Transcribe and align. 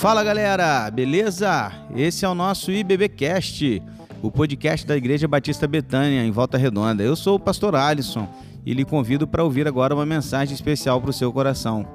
Fala 0.00 0.24
galera, 0.24 0.90
beleza? 0.90 1.70
Esse 1.94 2.24
é 2.24 2.28
o 2.28 2.34
nosso 2.34 2.72
IBBcast, 2.72 3.82
o 4.22 4.30
podcast 4.30 4.86
da 4.86 4.96
Igreja 4.96 5.28
Batista 5.28 5.66
Betânia, 5.66 6.24
em 6.24 6.30
Volta 6.30 6.56
Redonda. 6.56 7.02
Eu 7.02 7.14
sou 7.14 7.36
o 7.36 7.38
pastor 7.38 7.76
Alisson 7.76 8.26
e 8.64 8.72
lhe 8.72 8.82
convido 8.82 9.28
para 9.28 9.44
ouvir 9.44 9.68
agora 9.68 9.94
uma 9.94 10.06
mensagem 10.06 10.54
especial 10.54 11.02
para 11.02 11.10
o 11.10 11.12
seu 11.12 11.30
coração. 11.30 11.86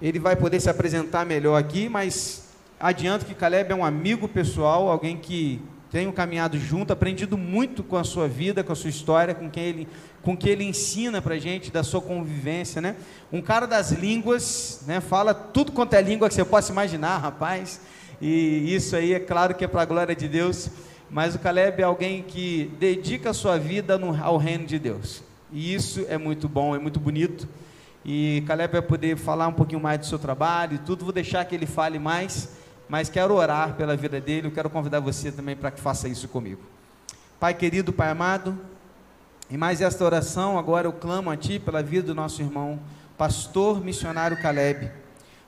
Ele 0.00 0.18
vai 0.18 0.34
poder 0.34 0.60
se 0.60 0.70
apresentar 0.70 1.26
melhor 1.26 1.56
aqui, 1.56 1.86
mas 1.90 2.48
adianto 2.80 3.26
que 3.26 3.34
Caleb 3.34 3.70
é 3.70 3.74
um 3.74 3.84
amigo 3.84 4.26
pessoal, 4.26 4.88
alguém 4.88 5.18
que 5.18 5.60
tenho 5.90 6.12
caminhado 6.12 6.58
junto, 6.58 6.92
aprendido 6.92 7.38
muito 7.38 7.82
com 7.82 7.96
a 7.96 8.04
sua 8.04 8.28
vida, 8.28 8.62
com 8.62 8.72
a 8.72 8.76
sua 8.76 8.90
história, 8.90 9.34
com 9.34 9.50
quem 9.50 9.64
ele, 9.64 9.88
com 10.22 10.36
que 10.36 10.48
ele 10.48 10.64
ensina 10.64 11.22
para 11.22 11.38
gente 11.38 11.70
da 11.70 11.82
sua 11.82 12.00
convivência, 12.00 12.80
né? 12.80 12.96
Um 13.32 13.40
cara 13.40 13.66
das 13.66 13.90
línguas, 13.92 14.82
né? 14.86 15.00
Fala 15.00 15.32
tudo 15.32 15.72
quanto 15.72 15.94
é 15.94 16.02
língua 16.02 16.28
que 16.28 16.34
você 16.34 16.44
possa 16.44 16.72
imaginar, 16.72 17.18
rapaz. 17.18 17.80
E 18.20 18.74
isso 18.74 18.96
aí 18.96 19.14
é 19.14 19.20
claro 19.20 19.54
que 19.54 19.64
é 19.64 19.68
para 19.68 19.82
a 19.82 19.86
glória 19.86 20.14
de 20.14 20.28
Deus. 20.28 20.70
Mas 21.10 21.34
o 21.34 21.38
Caleb 21.38 21.80
é 21.80 21.84
alguém 21.84 22.22
que 22.22 22.70
dedica 22.78 23.30
a 23.30 23.34
sua 23.34 23.58
vida 23.58 23.96
no, 23.96 24.14
ao 24.22 24.36
reino 24.36 24.66
de 24.66 24.78
Deus. 24.78 25.22
E 25.50 25.72
isso 25.72 26.04
é 26.08 26.18
muito 26.18 26.48
bom, 26.48 26.76
é 26.76 26.78
muito 26.78 27.00
bonito. 27.00 27.48
E 28.04 28.42
Caleb 28.46 28.72
vai 28.72 28.82
poder 28.82 29.16
falar 29.16 29.48
um 29.48 29.52
pouquinho 29.54 29.80
mais 29.80 30.00
do 30.00 30.06
seu 30.06 30.18
trabalho 30.18 30.74
e 30.74 30.78
tudo. 30.78 31.04
Vou 31.04 31.12
deixar 31.12 31.44
que 31.46 31.54
ele 31.54 31.64
fale 31.64 31.98
mais 31.98 32.50
mas 32.88 33.08
quero 33.08 33.34
orar 33.34 33.74
pela 33.74 33.96
vida 33.96 34.20
dele. 34.20 34.48
Eu 34.48 34.52
quero 34.52 34.70
convidar 34.70 35.00
você 35.00 35.30
também 35.30 35.54
para 35.54 35.70
que 35.70 35.80
faça 35.80 36.08
isso 36.08 36.28
comigo. 36.28 36.62
Pai 37.38 37.54
querido, 37.54 37.92
Pai 37.92 38.10
amado, 38.10 38.58
em 39.50 39.56
mais 39.56 39.80
esta 39.80 40.04
oração, 40.04 40.58
agora 40.58 40.86
eu 40.86 40.92
clamo 40.92 41.30
a 41.30 41.36
Ti 41.36 41.58
pela 41.58 41.82
vida 41.82 42.08
do 42.08 42.14
nosso 42.14 42.42
irmão, 42.42 42.80
pastor 43.16 43.82
missionário 43.82 44.40
Caleb, 44.40 44.90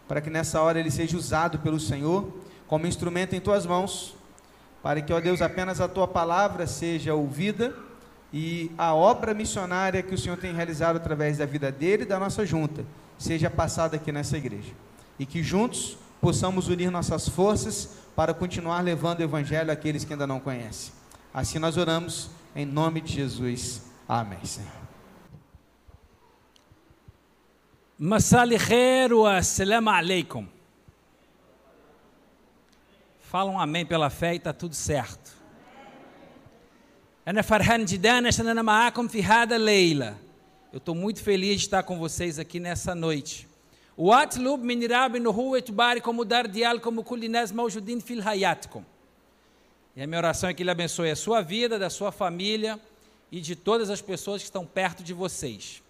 para 0.06 0.20
que 0.20 0.30
nessa 0.30 0.60
hora 0.62 0.78
ele 0.78 0.91
seja 0.91 1.16
usado 1.16 1.58
pelo 1.58 1.80
Senhor 1.80 2.32
como 2.66 2.86
instrumento 2.86 3.34
em 3.34 3.41
Tuas 3.41 3.66
mãos, 3.66 4.14
para 4.82 5.00
que, 5.02 5.12
ó 5.12 5.20
Deus, 5.20 5.42
apenas 5.42 5.80
a 5.80 5.88
Tua 5.88 6.08
palavra 6.08 6.66
seja 6.66 7.14
ouvida 7.14 7.75
e 8.32 8.70
a 8.78 8.94
obra 8.94 9.34
missionária 9.34 10.02
que 10.02 10.14
o 10.14 10.19
Senhor 10.19 10.36
tem 10.38 10.54
realizado 10.54 10.97
através 10.97 11.38
da 11.38 11.47
vida 11.47 11.72
dele 11.72 12.04
e 12.04 12.06
da 12.06 12.19
nossa 12.19 12.47
junta 12.47 12.84
seja 13.19 13.50
passada 13.50 13.97
aqui 13.97 14.10
nessa 14.10 14.38
igreja. 14.38 14.72
E 15.19 15.27
que 15.27 15.42
juntos 15.42 15.98
possamos 16.20 16.68
unir 16.68 16.90
nossas 16.90 17.28
forças 17.28 17.90
para 18.14 18.34
continuar 18.34 18.80
levando 18.82 19.20
o 19.20 19.22
Evangelho 19.22 19.72
àqueles 19.72 20.04
que 20.04 20.12
ainda 20.12 20.26
não 20.26 20.40
conhecem. 20.40 20.92
Assim 21.32 21.58
nós 21.58 21.76
oramos, 21.76 22.30
em 22.54 22.66
nome 22.66 23.00
de 23.00 23.12
Jesus. 23.12 23.82
Amém, 24.08 24.44
Senhor. 24.44 24.70
Assalamu 29.26 29.91
alaikum. 29.91 30.46
Falam 33.20 33.54
um 33.54 33.60
amém 33.60 33.86
pela 33.86 34.10
fé 34.10 34.32
e 34.32 34.36
está 34.38 34.52
tudo 34.52 34.74
certo. 34.74 35.30
Leila. 39.58 40.18
Eu 40.72 40.78
estou 40.78 40.94
muito 40.94 41.22
feliz 41.22 41.60
de 41.60 41.66
estar 41.66 41.82
com 41.82 41.98
vocês 41.98 42.38
aqui 42.38 42.58
nessa 42.58 42.94
noite. 42.94 43.49
واطلب 43.99 44.63
من 44.63 44.91
رب 44.91 45.15
انه 45.15 45.29
هو 45.29 45.59
تبارككم 45.59 46.19
ودار 46.19 46.45
ديالكم 46.45 46.99
وكل 46.99 47.23
الناس 47.23 47.53
موجودين 47.53 47.99
في 47.99 48.23
حياتكم. 48.23 48.83
E 49.95 50.01
a 50.01 50.07
minha 50.07 50.19
oração 50.19 50.49
é 50.49 50.53
que 50.53 50.61
Ele 50.61 50.71
abençoe 50.71 51.09
a 51.09 51.15
sua 51.15 51.41
vida, 51.41 51.79
da 51.79 51.89
sua 51.89 52.11
família 52.11 52.77
e 53.31 53.39
de 53.39 53.55
todas 53.55 53.89
as 53.89 54.01
pessoas 54.01 54.41
que 54.41 54.47
estão 54.47 54.65
perto 54.65 55.03
de 55.03 55.13
vocês. 55.13 55.81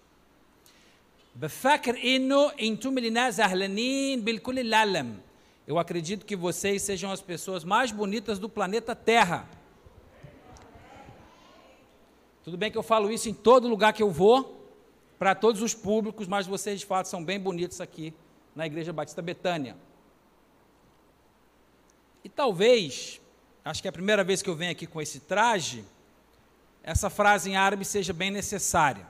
بفكر 1.36 1.98
انه 2.04 2.52
انتم 2.62 2.98
الناس 2.98 3.34
زهلانين 3.34 4.20
بالكل 4.20 4.58
العالم. 4.58 5.20
Eu 5.66 5.78
acredito 5.80 6.24
que 6.24 6.36
vocês 6.36 6.82
sejam 6.82 7.10
as 7.10 7.20
pessoas 7.20 7.64
mais 7.64 7.90
bonitas 7.90 8.38
do 8.38 8.48
planeta 8.48 8.94
Terra. 8.94 9.48
Tudo 12.44 12.56
bem 12.56 12.70
que 12.70 12.78
eu 12.78 12.84
falo 12.84 13.10
isso 13.10 13.28
em 13.28 13.34
todo 13.34 13.66
lugar 13.66 13.92
que 13.92 14.00
eu 14.00 14.08
vou, 14.08 14.59
para 15.21 15.35
todos 15.35 15.61
os 15.61 15.75
públicos, 15.75 16.27
mas 16.27 16.47
vocês 16.47 16.79
de 16.79 16.85
fato 16.87 17.05
são 17.05 17.23
bem 17.23 17.39
bonitos 17.39 17.79
aqui 17.79 18.11
na 18.55 18.65
Igreja 18.65 18.91
Batista 18.91 19.21
Betânia. 19.21 19.77
E 22.23 22.27
talvez, 22.27 23.21
acho 23.63 23.83
que 23.83 23.87
é 23.87 23.89
a 23.89 23.93
primeira 23.93 24.23
vez 24.23 24.41
que 24.41 24.49
eu 24.49 24.55
venho 24.55 24.71
aqui 24.71 24.87
com 24.87 24.99
esse 24.99 25.19
traje, 25.19 25.85
essa 26.81 27.07
frase 27.07 27.51
em 27.51 27.55
árabe 27.55 27.85
seja 27.85 28.11
bem 28.13 28.31
necessária. 28.31 29.05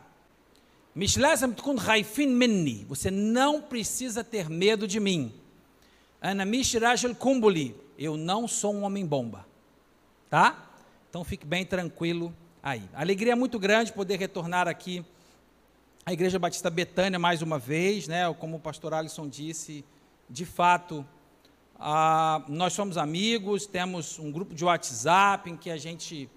Você 2.90 3.10
não 3.10 3.62
precisa 3.62 4.22
ter 4.22 4.50
medo 4.50 4.86
de 4.86 5.00
mim. 5.00 5.34
Eu 7.98 8.18
não 8.18 8.50
sou 8.50 8.76
um 8.76 8.84
homem 8.84 9.06
bomba. 9.06 9.48
Tá? 10.30 10.72
Então 11.10 11.24
fique 11.24 11.46
bem 11.46 11.66
tranquilo 11.66 12.36
aí. 12.62 12.84
Alegria 12.94 13.32
é 13.32 13.36
muito 13.36 13.58
grande 13.58 13.94
poder 13.94 14.20
retornar 14.20 14.68
aqui 14.68 15.06
a 16.04 16.12
Igreja 16.12 16.40
Batista 16.40 16.70
Betânia 16.70 17.20
mais 17.20 17.44
uma 17.44 17.60
vez, 17.60 18.08
né? 18.08 18.34
Como 18.40 18.58
o 18.58 18.60
pastor 18.60 18.94
Alisson 18.94 19.28
disse, 19.28 19.86
de 20.28 20.46
fato, 20.46 21.06
ah, 21.80 22.44
nós 22.48 22.74
somos 22.74 22.98
amigos, 22.98 23.68
temos 23.68 24.18
um 24.18 24.32
grupo 24.32 24.56
de 24.56 24.66
WhatsApp 24.66 25.52
em 25.52 25.56
que 25.56 25.70
a 25.70 25.78
gente 25.78 26.28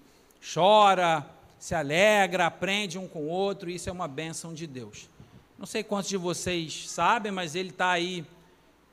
chora, 0.53 1.25
se 1.57 1.73
alegra, 1.73 2.45
aprende 2.45 2.99
um 2.99 3.07
com 3.07 3.23
o 3.23 3.27
outro, 3.27 3.67
e 3.69 3.75
isso 3.75 3.89
é 3.89 3.91
uma 3.91 4.07
bênção 4.07 4.53
de 4.53 4.67
Deus. 4.67 5.09
Não 5.57 5.65
sei 5.65 5.83
quantos 5.83 6.09
de 6.09 6.17
vocês 6.17 6.87
sabem, 6.87 7.31
mas 7.31 7.55
ele 7.55 7.69
está 7.69 7.89
aí 7.89 8.23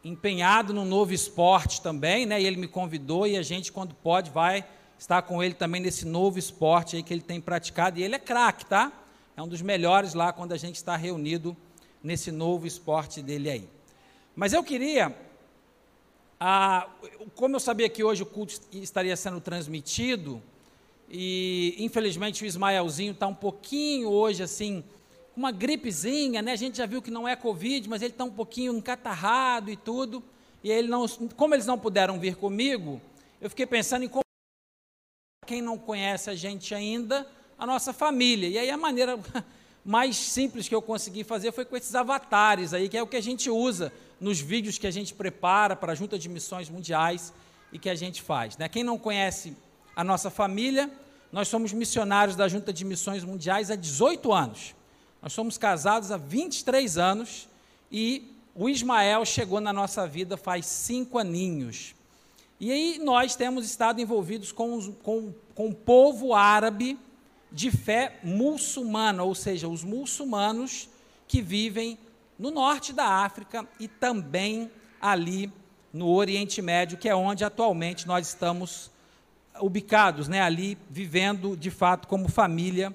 empenhado 0.02 0.72
num 0.72 0.86
novo 0.86 1.12
esporte 1.12 1.82
também, 1.82 2.24
né? 2.24 2.40
E 2.40 2.46
ele 2.46 2.56
me 2.56 2.66
convidou 2.66 3.26
e 3.26 3.36
a 3.36 3.42
gente, 3.42 3.70
quando 3.70 3.94
pode, 3.94 4.30
vai 4.30 4.64
estar 4.98 5.20
com 5.20 5.42
ele 5.42 5.54
também 5.54 5.82
nesse 5.82 6.06
novo 6.06 6.38
esporte 6.38 6.96
aí 6.96 7.02
que 7.02 7.12
ele 7.12 7.20
tem 7.20 7.42
praticado. 7.42 8.00
E 8.00 8.02
ele 8.02 8.14
é 8.14 8.18
craque, 8.18 8.64
tá? 8.64 8.90
É 9.36 9.42
um 9.42 9.48
dos 9.48 9.62
melhores 9.62 10.14
lá 10.14 10.32
quando 10.32 10.52
a 10.52 10.56
gente 10.56 10.76
está 10.76 10.96
reunido 10.96 11.56
nesse 12.02 12.30
novo 12.30 12.66
esporte 12.66 13.22
dele 13.22 13.50
aí. 13.50 13.68
Mas 14.34 14.52
eu 14.52 14.62
queria, 14.62 15.16
ah, 16.40 16.88
como 17.34 17.56
eu 17.56 17.60
sabia 17.60 17.88
que 17.88 18.02
hoje 18.02 18.22
o 18.22 18.26
culto 18.26 18.54
estaria 18.72 19.16
sendo 19.16 19.40
transmitido, 19.40 20.42
e 21.08 21.74
infelizmente 21.78 22.42
o 22.42 22.46
Ismaelzinho 22.46 23.12
está 23.12 23.26
um 23.26 23.34
pouquinho 23.34 24.08
hoje 24.08 24.42
assim, 24.42 24.82
uma 25.36 25.50
gripezinha, 25.50 26.42
né? 26.42 26.52
A 26.52 26.56
gente 26.56 26.78
já 26.78 26.86
viu 26.86 27.02
que 27.02 27.10
não 27.10 27.26
é 27.26 27.34
Covid, 27.34 27.88
mas 27.88 28.02
ele 28.02 28.12
está 28.12 28.24
um 28.24 28.30
pouquinho 28.30 28.74
encatarrado 28.76 29.70
e 29.70 29.76
tudo. 29.76 30.22
E 30.62 30.70
ele 30.70 30.88
não, 30.88 31.06
como 31.36 31.54
eles 31.54 31.66
não 31.66 31.78
puderam 31.78 32.18
vir 32.18 32.36
comigo, 32.36 33.00
eu 33.40 33.50
fiquei 33.50 33.66
pensando 33.66 34.04
em 34.04 34.08
como 34.08 34.22
quem 35.46 35.60
não 35.60 35.76
conhece 35.76 36.30
a 36.30 36.34
gente 36.34 36.74
ainda, 36.74 37.26
a 37.62 37.66
nossa 37.66 37.92
família. 37.92 38.48
E 38.48 38.58
aí 38.58 38.70
a 38.70 38.76
maneira 38.76 39.16
mais 39.86 40.16
simples 40.16 40.66
que 40.66 40.74
eu 40.74 40.82
consegui 40.82 41.22
fazer 41.22 41.52
foi 41.52 41.64
com 41.64 41.76
esses 41.76 41.94
avatares 41.94 42.74
aí, 42.74 42.88
que 42.88 42.96
é 42.96 43.02
o 43.02 43.06
que 43.06 43.16
a 43.16 43.20
gente 43.20 43.48
usa 43.48 43.92
nos 44.20 44.40
vídeos 44.40 44.78
que 44.78 44.86
a 44.86 44.90
gente 44.90 45.14
prepara 45.14 45.76
para 45.76 45.92
a 45.92 45.94
Junta 45.94 46.18
de 46.18 46.28
Missões 46.28 46.68
Mundiais 46.68 47.32
e 47.72 47.78
que 47.78 47.88
a 47.88 47.94
gente 47.94 48.20
faz. 48.20 48.56
Né? 48.56 48.68
Quem 48.68 48.82
não 48.82 48.98
conhece 48.98 49.56
a 49.94 50.02
nossa 50.02 50.28
família, 50.28 50.90
nós 51.30 51.46
somos 51.46 51.72
missionários 51.72 52.34
da 52.34 52.48
Junta 52.48 52.72
de 52.72 52.84
Missões 52.84 53.22
Mundiais 53.22 53.70
há 53.70 53.76
18 53.76 54.32
anos. 54.32 54.74
Nós 55.22 55.32
somos 55.32 55.56
casados 55.56 56.10
há 56.10 56.16
23 56.16 56.98
anos 56.98 57.48
e 57.92 58.28
o 58.56 58.68
Ismael 58.68 59.24
chegou 59.24 59.60
na 59.60 59.72
nossa 59.72 60.04
vida 60.04 60.36
faz 60.36 60.66
cinco 60.66 61.16
aninhos. 61.16 61.94
E 62.58 62.72
aí 62.72 62.98
nós 62.98 63.36
temos 63.36 63.64
estado 63.64 64.00
envolvidos 64.00 64.50
com, 64.50 64.92
com, 64.94 65.32
com 65.54 65.68
o 65.68 65.74
povo 65.74 66.34
árabe 66.34 66.98
de 67.52 67.70
fé 67.70 68.18
muçulmana, 68.22 69.22
ou 69.22 69.34
seja, 69.34 69.68
os 69.68 69.84
muçulmanos 69.84 70.88
que 71.28 71.42
vivem 71.42 71.98
no 72.38 72.50
norte 72.50 72.92
da 72.92 73.06
África 73.06 73.66
e 73.78 73.86
também 73.86 74.70
ali 75.00 75.52
no 75.92 76.08
Oriente 76.08 76.62
Médio, 76.62 76.96
que 76.96 77.08
é 77.08 77.14
onde 77.14 77.44
atualmente 77.44 78.06
nós 78.06 78.28
estamos 78.28 78.90
ubicados, 79.60 80.28
né, 80.28 80.40
ali 80.40 80.78
vivendo 80.88 81.56
de 81.56 81.70
fato 81.70 82.08
como 82.08 82.28
família 82.28 82.92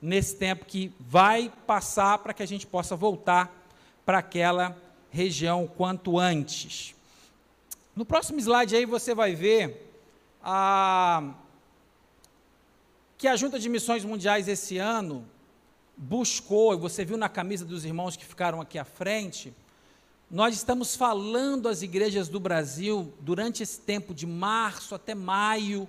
nesse 0.00 0.36
tempo 0.36 0.64
que 0.64 0.92
vai 0.98 1.52
passar 1.66 2.18
para 2.18 2.32
que 2.32 2.42
a 2.42 2.46
gente 2.46 2.66
possa 2.66 2.96
voltar 2.96 3.52
para 4.06 4.18
aquela 4.18 4.76
região 5.10 5.66
quanto 5.66 6.18
antes. 6.18 6.94
No 7.94 8.04
próximo 8.04 8.38
slide 8.38 8.76
aí 8.76 8.86
você 8.86 9.14
vai 9.14 9.34
ver 9.34 9.92
a 10.42 11.34
que 13.18 13.26
a 13.26 13.34
Junta 13.34 13.58
de 13.58 13.68
Missões 13.68 14.04
Mundiais 14.04 14.46
esse 14.46 14.78
ano 14.78 15.26
buscou, 15.96 16.72
e 16.72 16.76
você 16.76 17.04
viu 17.04 17.16
na 17.16 17.28
camisa 17.28 17.64
dos 17.64 17.84
irmãos 17.84 18.16
que 18.16 18.24
ficaram 18.24 18.60
aqui 18.60 18.78
à 18.78 18.84
frente, 18.84 19.52
nós 20.30 20.54
estamos 20.54 20.94
falando 20.94 21.68
às 21.68 21.82
igrejas 21.82 22.28
do 22.28 22.38
Brasil 22.38 23.12
durante 23.18 23.60
esse 23.60 23.80
tempo 23.80 24.14
de 24.14 24.24
março 24.24 24.94
até 24.94 25.16
maio. 25.16 25.88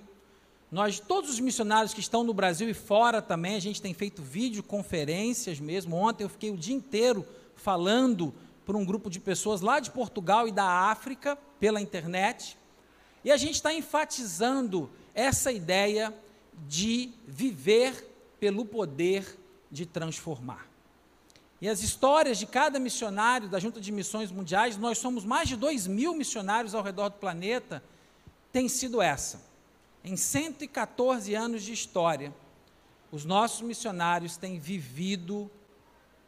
Nós, 0.72 0.98
todos 0.98 1.30
os 1.30 1.38
missionários 1.38 1.94
que 1.94 2.00
estão 2.00 2.24
no 2.24 2.34
Brasil 2.34 2.68
e 2.68 2.74
fora 2.74 3.22
também, 3.22 3.54
a 3.54 3.60
gente 3.60 3.80
tem 3.80 3.94
feito 3.94 4.22
videoconferências 4.22 5.60
mesmo. 5.60 5.94
Ontem 5.94 6.24
eu 6.24 6.28
fiquei 6.28 6.50
o 6.50 6.56
dia 6.56 6.74
inteiro 6.74 7.24
falando 7.54 8.34
por 8.66 8.74
um 8.74 8.84
grupo 8.84 9.08
de 9.08 9.20
pessoas 9.20 9.60
lá 9.60 9.78
de 9.78 9.92
Portugal 9.92 10.48
e 10.48 10.52
da 10.52 10.66
África, 10.90 11.38
pela 11.60 11.80
internet, 11.80 12.58
e 13.24 13.30
a 13.30 13.36
gente 13.36 13.54
está 13.54 13.72
enfatizando 13.72 14.90
essa 15.14 15.52
ideia 15.52 16.12
de 16.68 17.10
viver 17.26 18.06
pelo 18.38 18.64
poder 18.64 19.38
de 19.70 19.86
transformar. 19.86 20.68
E 21.60 21.68
as 21.68 21.82
histórias 21.82 22.38
de 22.38 22.46
cada 22.46 22.78
missionário 22.78 23.48
da 23.48 23.58
Junta 23.58 23.80
de 23.80 23.92
Missões 23.92 24.32
Mundiais, 24.32 24.78
nós 24.78 24.98
somos 24.98 25.24
mais 25.24 25.48
de 25.48 25.56
2 25.56 25.86
mil 25.86 26.14
missionários 26.14 26.74
ao 26.74 26.82
redor 26.82 27.10
do 27.10 27.16
planeta, 27.16 27.82
tem 28.50 28.66
sido 28.68 29.02
essa. 29.02 29.42
Em 30.02 30.16
114 30.16 31.34
anos 31.34 31.62
de 31.62 31.72
história, 31.72 32.34
os 33.12 33.26
nossos 33.26 33.60
missionários 33.60 34.38
têm 34.38 34.58
vivido 34.58 35.50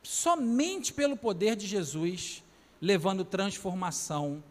somente 0.03 0.93
pelo 0.93 1.17
poder 1.17 1.57
de 1.57 1.67
Jesus, 1.67 2.43
levando 2.81 3.25
transformação 3.25 4.43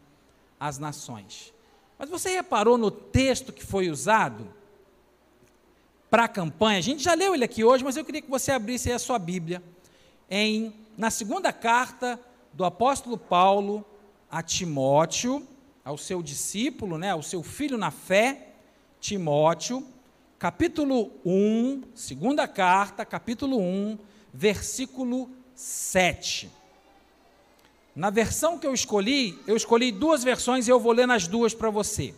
às 0.60 0.80
nações. 0.80 1.54
Mas 2.00 2.10
você 2.10 2.30
reparou 2.32 2.78
no 2.78 2.90
texto 2.90 3.54
que 3.54 3.64
foi 3.64 3.90
usado 3.90 4.52
para 6.12 6.26
a 6.26 6.28
campanha? 6.28 6.78
A 6.78 6.82
gente 6.82 7.02
já 7.02 7.14
leu 7.14 7.34
ele 7.34 7.46
aqui 7.46 7.64
hoje, 7.64 7.86
mas 7.86 7.96
eu 7.96 8.04
queria 8.04 8.22
que 8.22 8.30
você 8.30 8.52
abrisse 8.52 8.92
a 8.92 9.00
sua 9.00 9.18
Bíblia 9.18 9.64
em 10.30 10.74
na 10.98 11.10
segunda 11.10 11.54
carta 11.54 12.20
do 12.52 12.66
apóstolo 12.66 13.18
Paulo 13.18 13.86
a 14.30 14.44
Timóteo, 14.44 15.48
ao 15.86 15.98
seu 15.98 16.22
discípulo, 16.22 16.98
né, 16.98 17.12
ao 17.12 17.24
seu 17.24 17.42
filho 17.42 17.78
na 17.78 17.92
fé, 17.92 18.50
Timóteo, 19.00 19.88
capítulo 20.38 21.12
1, 21.26 21.84
segunda 21.96 22.46
carta, 22.46 23.06
capítulo 23.06 23.58
1, 23.60 23.98
versículo 24.34 25.30
7. 25.56 26.52
Na 27.96 28.10
versão 28.10 28.60
que 28.60 28.68
eu 28.68 28.74
escolhi, 28.74 29.40
eu 29.48 29.56
escolhi 29.56 29.94
duas 29.94 30.24
versões 30.26 30.68
e 30.68 30.72
eu 30.72 30.80
vou 30.80 30.92
ler 30.92 31.08
nas 31.08 31.26
duas 31.26 31.54
para 31.54 31.70
você. 31.70 32.14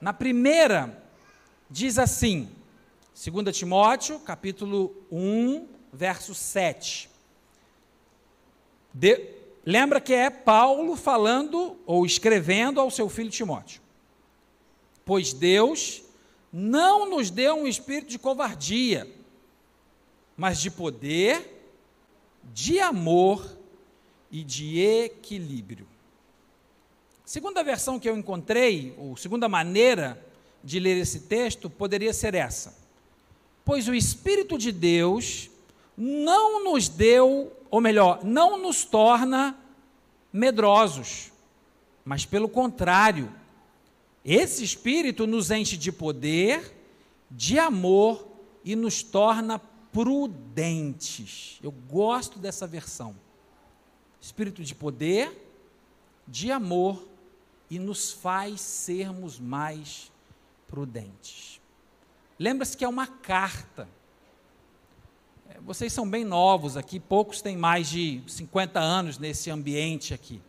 Na 0.00 0.12
primeira, 0.12 1.00
diz 1.70 1.98
assim, 1.98 2.48
2 3.22 3.54
Timóteo, 3.54 4.18
capítulo 4.20 4.96
1, 5.12 5.68
verso 5.92 6.34
7. 6.34 7.10
De, 8.94 9.34
lembra 9.62 10.00
que 10.00 10.14
é 10.14 10.30
Paulo 10.30 10.96
falando 10.96 11.76
ou 11.84 12.06
escrevendo 12.06 12.80
ao 12.80 12.90
seu 12.90 13.10
filho 13.10 13.28
Timóteo. 13.28 13.82
Pois 15.04 15.34
Deus 15.34 16.02
não 16.50 17.10
nos 17.10 17.28
deu 17.30 17.56
um 17.56 17.66
espírito 17.66 18.08
de 18.08 18.18
covardia, 18.18 19.06
mas 20.34 20.58
de 20.58 20.70
poder, 20.70 21.62
de 22.54 22.80
amor 22.80 23.54
e 24.30 24.42
de 24.42 24.80
equilíbrio. 24.80 25.86
Segunda 27.22 27.62
versão 27.62 28.00
que 28.00 28.08
eu 28.08 28.16
encontrei, 28.16 28.94
ou 28.96 29.14
segunda 29.14 29.46
maneira 29.46 30.24
de 30.64 30.80
ler 30.80 30.96
esse 30.96 31.20
texto, 31.20 31.68
poderia 31.68 32.14
ser 32.14 32.34
essa: 32.34 32.79
Pois 33.70 33.86
o 33.86 33.94
Espírito 33.94 34.58
de 34.58 34.72
Deus 34.72 35.48
não 35.96 36.64
nos 36.64 36.88
deu, 36.88 37.56
ou 37.70 37.80
melhor, 37.80 38.24
não 38.24 38.60
nos 38.60 38.84
torna 38.84 39.56
medrosos, 40.32 41.30
mas 42.04 42.26
pelo 42.26 42.48
contrário, 42.48 43.32
esse 44.24 44.64
Espírito 44.64 45.24
nos 45.24 45.52
enche 45.52 45.76
de 45.76 45.92
poder, 45.92 46.76
de 47.30 47.60
amor 47.60 48.26
e 48.64 48.74
nos 48.74 49.04
torna 49.04 49.60
prudentes. 49.92 51.60
Eu 51.62 51.70
gosto 51.70 52.40
dessa 52.40 52.66
versão. 52.66 53.14
Espírito 54.20 54.64
de 54.64 54.74
poder, 54.74 55.48
de 56.26 56.50
amor 56.50 57.06
e 57.70 57.78
nos 57.78 58.10
faz 58.10 58.60
sermos 58.60 59.38
mais 59.38 60.10
prudentes. 60.66 61.59
Lembra-se 62.40 62.74
que 62.74 62.86
é 62.86 62.88
uma 62.88 63.06
carta. 63.06 63.86
É, 65.50 65.60
vocês 65.60 65.92
são 65.92 66.08
bem 66.08 66.24
novos 66.24 66.74
aqui, 66.74 66.98
poucos 66.98 67.42
têm 67.42 67.54
mais 67.54 67.86
de 67.86 68.22
50 68.26 68.80
anos 68.80 69.18
nesse 69.18 69.50
ambiente 69.50 70.14
aqui. 70.14 70.40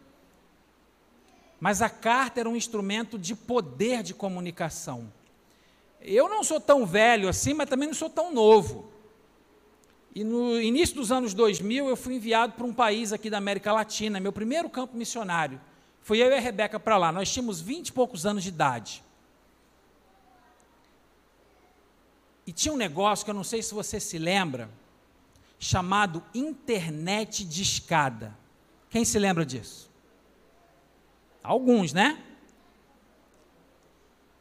Mas 1.60 1.82
a 1.82 1.90
carta 1.90 2.40
era 2.40 2.48
um 2.48 2.56
instrumento 2.56 3.20
de 3.20 3.36
poder 3.36 4.04
de 4.04 4.14
comunicação. 4.14 5.12
Eu 6.00 6.30
não 6.30 6.46
sou 6.46 6.62
tão 6.62 6.86
velho 6.86 7.28
assim, 7.28 7.54
mas 7.54 7.70
também 7.70 7.90
não 7.90 7.94
sou 7.94 8.10
tão 8.10 8.34
novo. 8.34 8.90
E 10.16 10.24
no 10.24 10.62
início 10.62 10.96
dos 10.96 11.12
anos 11.12 11.34
2000, 11.34 11.90
eu 11.90 11.98
fui 11.98 12.16
enviado 12.16 12.54
para 12.54 12.66
um 12.66 12.74
país 12.74 13.12
aqui 13.12 13.30
da 13.30 13.38
América 13.38 13.74
Latina, 13.74 14.18
meu 14.18 14.32
primeiro 14.32 14.70
campo 14.70 14.96
missionário. 14.96 15.60
Fui 16.00 16.24
eu 16.24 16.30
e 16.30 16.36
a 16.36 16.40
Rebeca 16.40 16.80
para 16.80 16.98
lá. 16.98 17.12
Nós 17.12 17.30
tínhamos 17.30 17.60
20 17.60 17.90
e 17.90 17.92
poucos 17.92 18.26
anos 18.26 18.44
de 18.44 18.50
idade. 18.50 19.04
E 22.52 22.54
tinha 22.54 22.74
um 22.74 22.78
negócio 22.78 23.24
que 23.24 23.32
eu 23.32 23.36
não 23.36 23.46
sei 23.46 23.64
se 23.64 23.74
você 23.74 23.98
se 23.98 24.18
lembra, 24.18 24.70
chamado 25.58 26.22
internet 26.36 27.46
de 27.46 27.62
escada. 27.62 28.38
Quem 28.90 29.06
se 29.06 29.18
lembra 29.18 29.46
disso? 29.46 29.90
Alguns, 31.42 31.94
né? 31.94 32.22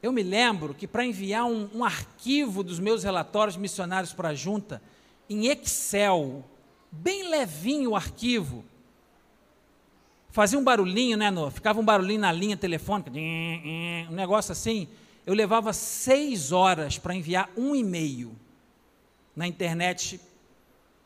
Eu 0.03 0.11
me 0.11 0.25
lembro 0.25 0.75
que 0.75 0.89
para 0.89 1.07
enviar 1.07 1.45
um, 1.45 1.71
um, 1.73 1.85
arquivo 1.85 2.65
dos 2.65 2.81
meus 2.81 3.05
relatórios 3.05 3.57
missionários 3.57 4.13
para 4.13 4.31
a 4.31 4.35
junta, 4.35 4.83
em 5.29 5.47
Excel, 5.47 6.45
bem 6.91 7.29
levinho 7.29 7.91
o 7.91 7.97
arquivo, 7.97 8.65
fazia 10.31 10.59
um 10.59 10.65
barulhinho, 10.65 11.17
né? 11.17 11.31
No, 11.31 11.49
ficava 11.49 11.79
um 11.79 11.85
barulhinho 11.85 12.23
na 12.23 12.33
linha 12.33 12.57
telefônica, 12.57 13.09
um 13.09 14.15
negócio 14.17 14.51
assim. 14.51 14.89
Eu 15.31 15.37
levava 15.37 15.73
seis 15.73 16.51
horas 16.51 16.99
para 16.99 17.15
enviar 17.15 17.49
um 17.57 17.73
e-mail 17.73 18.37
na 19.37 19.47
internet 19.47 20.21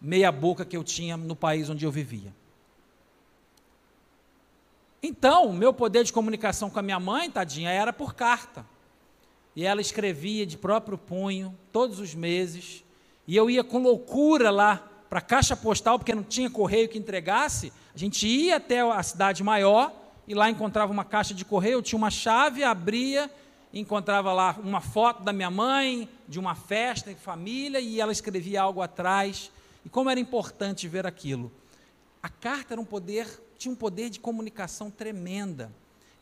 meia 0.01 0.33
boca 0.33 0.65
que 0.65 0.75
eu 0.75 0.83
tinha 0.83 1.15
no 1.15 1.37
país 1.37 1.69
onde 1.69 1.85
eu 1.85 1.93
vivia. 1.93 2.35
Então, 5.03 5.53
meu 5.53 5.75
poder 5.75 6.05
de 6.05 6.11
comunicação 6.11 6.71
com 6.71 6.79
a 6.79 6.83
minha 6.83 6.99
mãe, 6.99 7.31
tadinha, 7.31 7.69
era 7.69 7.93
por 7.93 8.15
carta. 8.15 8.65
E 9.55 9.63
ela 9.63 9.83
escrevia 9.83 10.47
de 10.47 10.57
próprio 10.57 10.97
punho, 10.97 11.55
todos 11.71 11.99
os 11.99 12.15
meses. 12.15 12.83
E 13.29 13.37
eu 13.37 13.51
ia 13.51 13.63
com 13.63 13.83
loucura 13.83 14.51
lá 14.51 14.89
para 15.07 15.19
a 15.19 15.23
caixa 15.23 15.55
postal, 15.55 15.99
porque 15.99 16.15
não 16.15 16.23
tinha 16.23 16.49
correio 16.49 16.89
que 16.89 16.97
entregasse. 16.97 17.75
A 17.95 17.99
gente 17.99 18.27
ia 18.27 18.57
até 18.57 18.81
a 18.81 19.03
cidade 19.03 19.43
maior 19.43 19.93
e 20.27 20.33
lá 20.33 20.49
encontrava 20.49 20.91
uma 20.91 21.05
caixa 21.05 21.35
de 21.35 21.45
correio. 21.45 21.75
Eu 21.75 21.83
tinha 21.83 21.99
uma 21.99 22.11
chave, 22.11 22.65
abria, 22.65 23.31
encontrava 23.81 24.33
lá 24.33 24.57
uma 24.63 24.81
foto 24.81 25.23
da 25.23 25.33
minha 25.33 25.51
mãe, 25.51 26.09
de 26.29 26.39
uma 26.39 26.55
festa 26.55 27.13
de 27.13 27.21
família, 27.21 27.81
e 27.81 28.01
ela 28.01 28.13
escrevia 28.13 28.63
algo 28.63 28.81
atrás. 28.81 29.51
E 29.85 29.89
como 29.89 30.09
era 30.11 30.21
importante 30.21 30.89
ver 30.89 31.07
aquilo. 31.07 31.51
A 32.23 32.29
carta 32.29 32.75
era 32.75 32.81
um 32.81 32.85
poder 32.85 33.27
tinha 33.65 33.73
um 33.73 33.77
poder 33.77 34.11
de 34.11 34.21
comunicação 34.21 34.91
tremenda. 34.91 35.73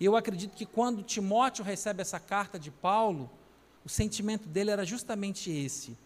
Eu 0.00 0.16
acredito 0.16 0.54
que 0.54 0.66
quando 0.66 1.02
Timóteo 1.02 1.64
recebe 1.64 2.00
essa 2.00 2.20
carta 2.20 2.58
de 2.58 2.70
Paulo, 2.70 3.30
o 3.84 3.88
sentimento 3.88 4.48
dele 4.48 4.70
era 4.70 4.84
justamente 4.84 5.50
esse. 5.50 5.96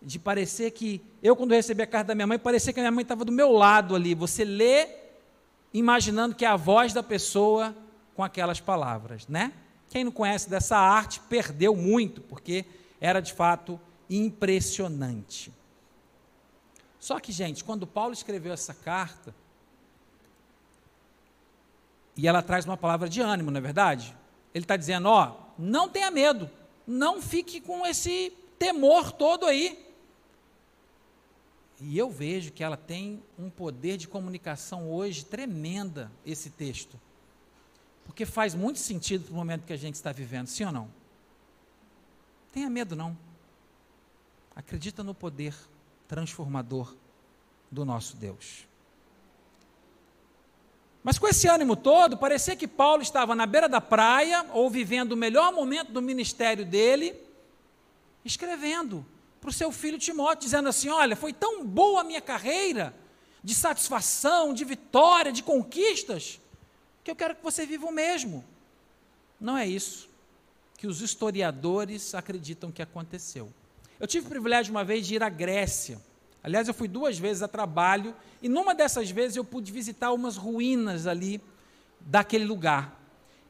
De 0.00 0.18
parecer 0.18 0.70
que, 0.72 1.00
eu 1.22 1.34
quando 1.34 1.52
recebi 1.52 1.82
a 1.82 1.86
carta 1.86 2.08
da 2.08 2.14
minha 2.14 2.26
mãe, 2.26 2.38
parecia 2.38 2.72
que 2.72 2.80
a 2.80 2.82
minha 2.82 2.92
mãe 2.92 3.02
estava 3.02 3.24
do 3.24 3.32
meu 3.32 3.50
lado 3.50 3.94
ali. 3.94 4.14
Você 4.14 4.44
lê 4.44 4.88
imaginando 5.72 6.34
que 6.34 6.44
é 6.44 6.48
a 6.48 6.56
voz 6.56 6.92
da 6.92 7.02
pessoa 7.02 7.74
com 8.14 8.22
aquelas 8.22 8.60
palavras, 8.60 9.26
né? 9.26 9.52
Quem 9.94 10.02
não 10.02 10.10
conhece 10.10 10.50
dessa 10.50 10.76
arte 10.76 11.20
perdeu 11.20 11.76
muito, 11.76 12.20
porque 12.20 12.64
era 13.00 13.20
de 13.20 13.32
fato 13.32 13.80
impressionante. 14.10 15.52
Só 16.98 17.20
que, 17.20 17.30
gente, 17.30 17.62
quando 17.62 17.86
Paulo 17.86 18.12
escreveu 18.12 18.52
essa 18.52 18.74
carta, 18.74 19.32
e 22.16 22.26
ela 22.26 22.42
traz 22.42 22.64
uma 22.64 22.76
palavra 22.76 23.08
de 23.08 23.20
ânimo, 23.20 23.52
não 23.52 23.58
é 23.58 23.60
verdade? 23.60 24.16
Ele 24.52 24.64
está 24.64 24.76
dizendo: 24.76 25.08
ó, 25.08 25.36
não 25.56 25.88
tenha 25.88 26.10
medo, 26.10 26.50
não 26.84 27.22
fique 27.22 27.60
com 27.60 27.86
esse 27.86 28.32
temor 28.58 29.12
todo 29.12 29.46
aí. 29.46 29.80
E 31.80 31.96
eu 31.96 32.10
vejo 32.10 32.50
que 32.50 32.64
ela 32.64 32.76
tem 32.76 33.22
um 33.38 33.48
poder 33.48 33.96
de 33.96 34.08
comunicação 34.08 34.90
hoje 34.90 35.24
tremenda, 35.24 36.10
esse 36.26 36.50
texto. 36.50 36.98
Porque 38.04 38.26
faz 38.26 38.54
muito 38.54 38.78
sentido 38.78 39.24
para 39.24 39.32
o 39.32 39.36
momento 39.36 39.64
que 39.64 39.72
a 39.72 39.78
gente 39.78 39.94
está 39.94 40.12
vivendo, 40.12 40.46
sim 40.46 40.64
ou 40.64 40.72
não? 40.72 40.88
Tenha 42.52 42.70
medo, 42.70 42.94
não. 42.94 43.16
Acredita 44.54 45.02
no 45.02 45.14
poder 45.14 45.54
transformador 46.06 46.94
do 47.70 47.84
nosso 47.84 48.16
Deus. 48.16 48.66
Mas 51.02 51.18
com 51.18 51.28
esse 51.28 51.46
ânimo 51.48 51.76
todo, 51.76 52.16
parecia 52.16 52.56
que 52.56 52.66
Paulo 52.66 53.02
estava 53.02 53.34
na 53.34 53.44
beira 53.44 53.68
da 53.68 53.80
praia, 53.80 54.46
ou 54.52 54.70
vivendo 54.70 55.12
o 55.12 55.16
melhor 55.16 55.52
momento 55.52 55.92
do 55.92 56.00
ministério 56.00 56.64
dele, 56.64 57.14
escrevendo 58.24 59.04
para 59.38 59.50
o 59.50 59.52
seu 59.52 59.70
filho 59.70 59.98
Timóteo, 59.98 60.44
dizendo 60.44 60.68
assim: 60.68 60.88
Olha, 60.88 61.14
foi 61.14 61.32
tão 61.32 61.62
boa 61.62 62.00
a 62.00 62.04
minha 62.04 62.22
carreira, 62.22 62.94
de 63.42 63.54
satisfação, 63.54 64.54
de 64.54 64.64
vitória, 64.64 65.30
de 65.30 65.42
conquistas, 65.42 66.40
que 67.04 67.10
eu 67.10 67.14
quero 67.14 67.36
que 67.36 67.42
você 67.44 67.66
viva 67.66 67.86
o 67.86 67.92
mesmo. 67.92 68.42
Não 69.38 69.56
é 69.56 69.66
isso 69.66 70.08
que 70.78 70.86
os 70.86 71.02
historiadores 71.02 72.14
acreditam 72.14 72.72
que 72.72 72.82
aconteceu. 72.82 73.52
Eu 74.00 74.06
tive 74.06 74.26
o 74.26 74.30
privilégio 74.30 74.72
uma 74.72 74.82
vez 74.82 75.06
de 75.06 75.14
ir 75.14 75.22
à 75.22 75.28
Grécia. 75.28 76.00
Aliás, 76.42 76.66
eu 76.66 76.74
fui 76.74 76.88
duas 76.88 77.18
vezes 77.18 77.42
a 77.42 77.48
trabalho 77.48 78.14
e 78.42 78.48
numa 78.48 78.74
dessas 78.74 79.10
vezes 79.10 79.36
eu 79.36 79.44
pude 79.44 79.70
visitar 79.70 80.12
umas 80.12 80.36
ruínas 80.36 81.06
ali 81.06 81.40
daquele 82.00 82.44
lugar. 82.44 83.00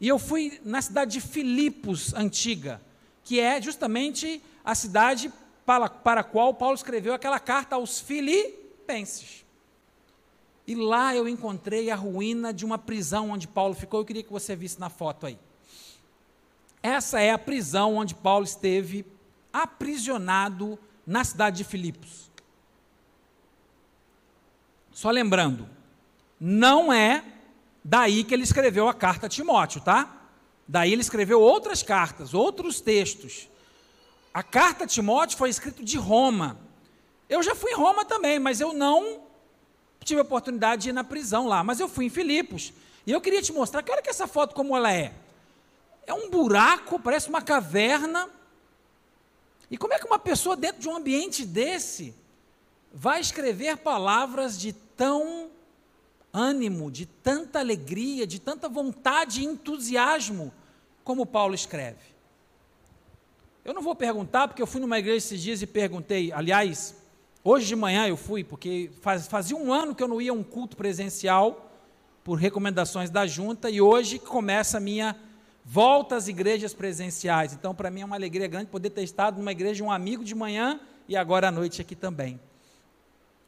E 0.00 0.08
eu 0.08 0.18
fui 0.18 0.60
na 0.64 0.82
cidade 0.82 1.12
de 1.12 1.20
Filipos, 1.20 2.12
antiga, 2.14 2.80
que 3.24 3.40
é 3.40 3.62
justamente 3.62 4.42
a 4.64 4.74
cidade 4.74 5.32
para, 5.64 5.88
para 5.88 6.20
a 6.20 6.24
qual 6.24 6.52
Paulo 6.54 6.74
escreveu 6.74 7.14
aquela 7.14 7.38
carta 7.38 7.76
aos 7.76 8.00
Filipenses. 8.00 9.43
E 10.66 10.74
lá 10.74 11.14
eu 11.14 11.28
encontrei 11.28 11.90
a 11.90 11.96
ruína 11.96 12.52
de 12.52 12.64
uma 12.64 12.78
prisão 12.78 13.30
onde 13.30 13.46
Paulo 13.46 13.74
ficou. 13.74 14.00
Eu 14.00 14.04
queria 14.04 14.22
que 14.22 14.32
você 14.32 14.56
visse 14.56 14.80
na 14.80 14.88
foto 14.88 15.26
aí. 15.26 15.38
Essa 16.82 17.20
é 17.20 17.30
a 17.30 17.38
prisão 17.38 17.96
onde 17.96 18.14
Paulo 18.14 18.44
esteve 18.44 19.06
aprisionado 19.52 20.78
na 21.06 21.22
cidade 21.22 21.58
de 21.58 21.64
Filipos. 21.64 22.30
Só 24.90 25.10
lembrando, 25.10 25.68
não 26.38 26.92
é 26.92 27.24
daí 27.82 28.24
que 28.24 28.32
ele 28.32 28.42
escreveu 28.42 28.88
a 28.88 28.94
carta 28.94 29.26
a 29.26 29.28
Timóteo, 29.28 29.80
tá? 29.80 30.28
Daí 30.66 30.92
ele 30.92 31.02
escreveu 31.02 31.40
outras 31.40 31.82
cartas, 31.82 32.32
outros 32.32 32.80
textos. 32.80 33.48
A 34.32 34.42
carta 34.42 34.84
a 34.84 34.86
Timóteo 34.86 35.36
foi 35.36 35.50
escrita 35.50 35.82
de 35.82 35.98
Roma. 35.98 36.58
Eu 37.28 37.42
já 37.42 37.54
fui 37.54 37.72
em 37.72 37.76
Roma 37.76 38.04
também, 38.04 38.38
mas 38.38 38.60
eu 38.60 38.72
não 38.72 39.23
tive 40.04 40.20
a 40.20 40.24
oportunidade 40.24 40.82
de 40.82 40.88
ir 40.90 40.92
na 40.92 41.04
prisão 41.04 41.46
lá. 41.46 41.64
Mas 41.64 41.80
eu 41.80 41.88
fui 41.88 42.06
em 42.06 42.10
Filipos. 42.10 42.72
E 43.06 43.12
eu 43.12 43.20
queria 43.20 43.42
te 43.42 43.52
mostrar, 43.52 43.82
que 43.82 43.90
olha 43.90 44.02
que 44.02 44.10
essa 44.10 44.26
foto 44.26 44.54
como 44.54 44.76
ela 44.76 44.92
é. 44.92 45.12
É 46.06 46.14
um 46.14 46.30
buraco, 46.30 46.98
parece 46.98 47.28
uma 47.28 47.42
caverna. 47.42 48.28
E 49.70 49.76
como 49.76 49.92
é 49.92 49.98
que 49.98 50.06
uma 50.06 50.18
pessoa 50.18 50.56
dentro 50.56 50.80
de 50.80 50.88
um 50.88 50.96
ambiente 50.96 51.44
desse 51.44 52.14
vai 52.92 53.20
escrever 53.20 53.78
palavras 53.78 54.58
de 54.58 54.72
tão 54.72 55.50
ânimo, 56.32 56.90
de 56.90 57.06
tanta 57.06 57.60
alegria, 57.60 58.26
de 58.26 58.40
tanta 58.40 58.68
vontade 58.68 59.40
e 59.40 59.44
entusiasmo, 59.44 60.52
como 61.02 61.24
Paulo 61.24 61.54
escreve. 61.54 62.14
Eu 63.64 63.72
não 63.72 63.82
vou 63.82 63.94
perguntar, 63.94 64.48
porque 64.48 64.60
eu 64.60 64.66
fui 64.66 64.80
numa 64.80 64.98
igreja 64.98 65.18
esses 65.18 65.40
dias 65.40 65.62
e 65.62 65.66
perguntei, 65.66 66.32
aliás, 66.32 66.94
hoje 67.44 67.66
de 67.66 67.76
manhã 67.76 68.08
eu 68.08 68.16
fui, 68.16 68.42
porque 68.42 68.90
faz, 69.02 69.28
fazia 69.28 69.56
um 69.56 69.72
ano 69.72 69.94
que 69.94 70.02
eu 70.02 70.08
não 70.08 70.20
ia 70.20 70.32
a 70.32 70.34
um 70.34 70.42
culto 70.42 70.76
presencial, 70.76 71.70
por 72.24 72.38
recomendações 72.38 73.10
da 73.10 73.26
junta, 73.26 73.68
e 73.68 73.82
hoje 73.82 74.18
começa 74.18 74.78
a 74.78 74.80
minha 74.80 75.14
volta 75.62 76.16
às 76.16 76.26
igrejas 76.26 76.72
presenciais. 76.72 77.52
Então, 77.52 77.74
para 77.74 77.90
mim 77.90 78.00
é 78.00 78.04
uma 78.04 78.16
alegria 78.16 78.48
grande 78.48 78.66
poder 78.66 78.90
ter 78.90 79.02
estado 79.02 79.38
numa 79.38 79.52
igreja 79.52 79.84
um 79.84 79.92
amigo 79.92 80.24
de 80.24 80.34
manhã 80.34 80.80
e 81.06 81.16
agora 81.16 81.48
à 81.48 81.50
noite 81.50 81.82
aqui 81.82 81.94
também. 81.94 82.40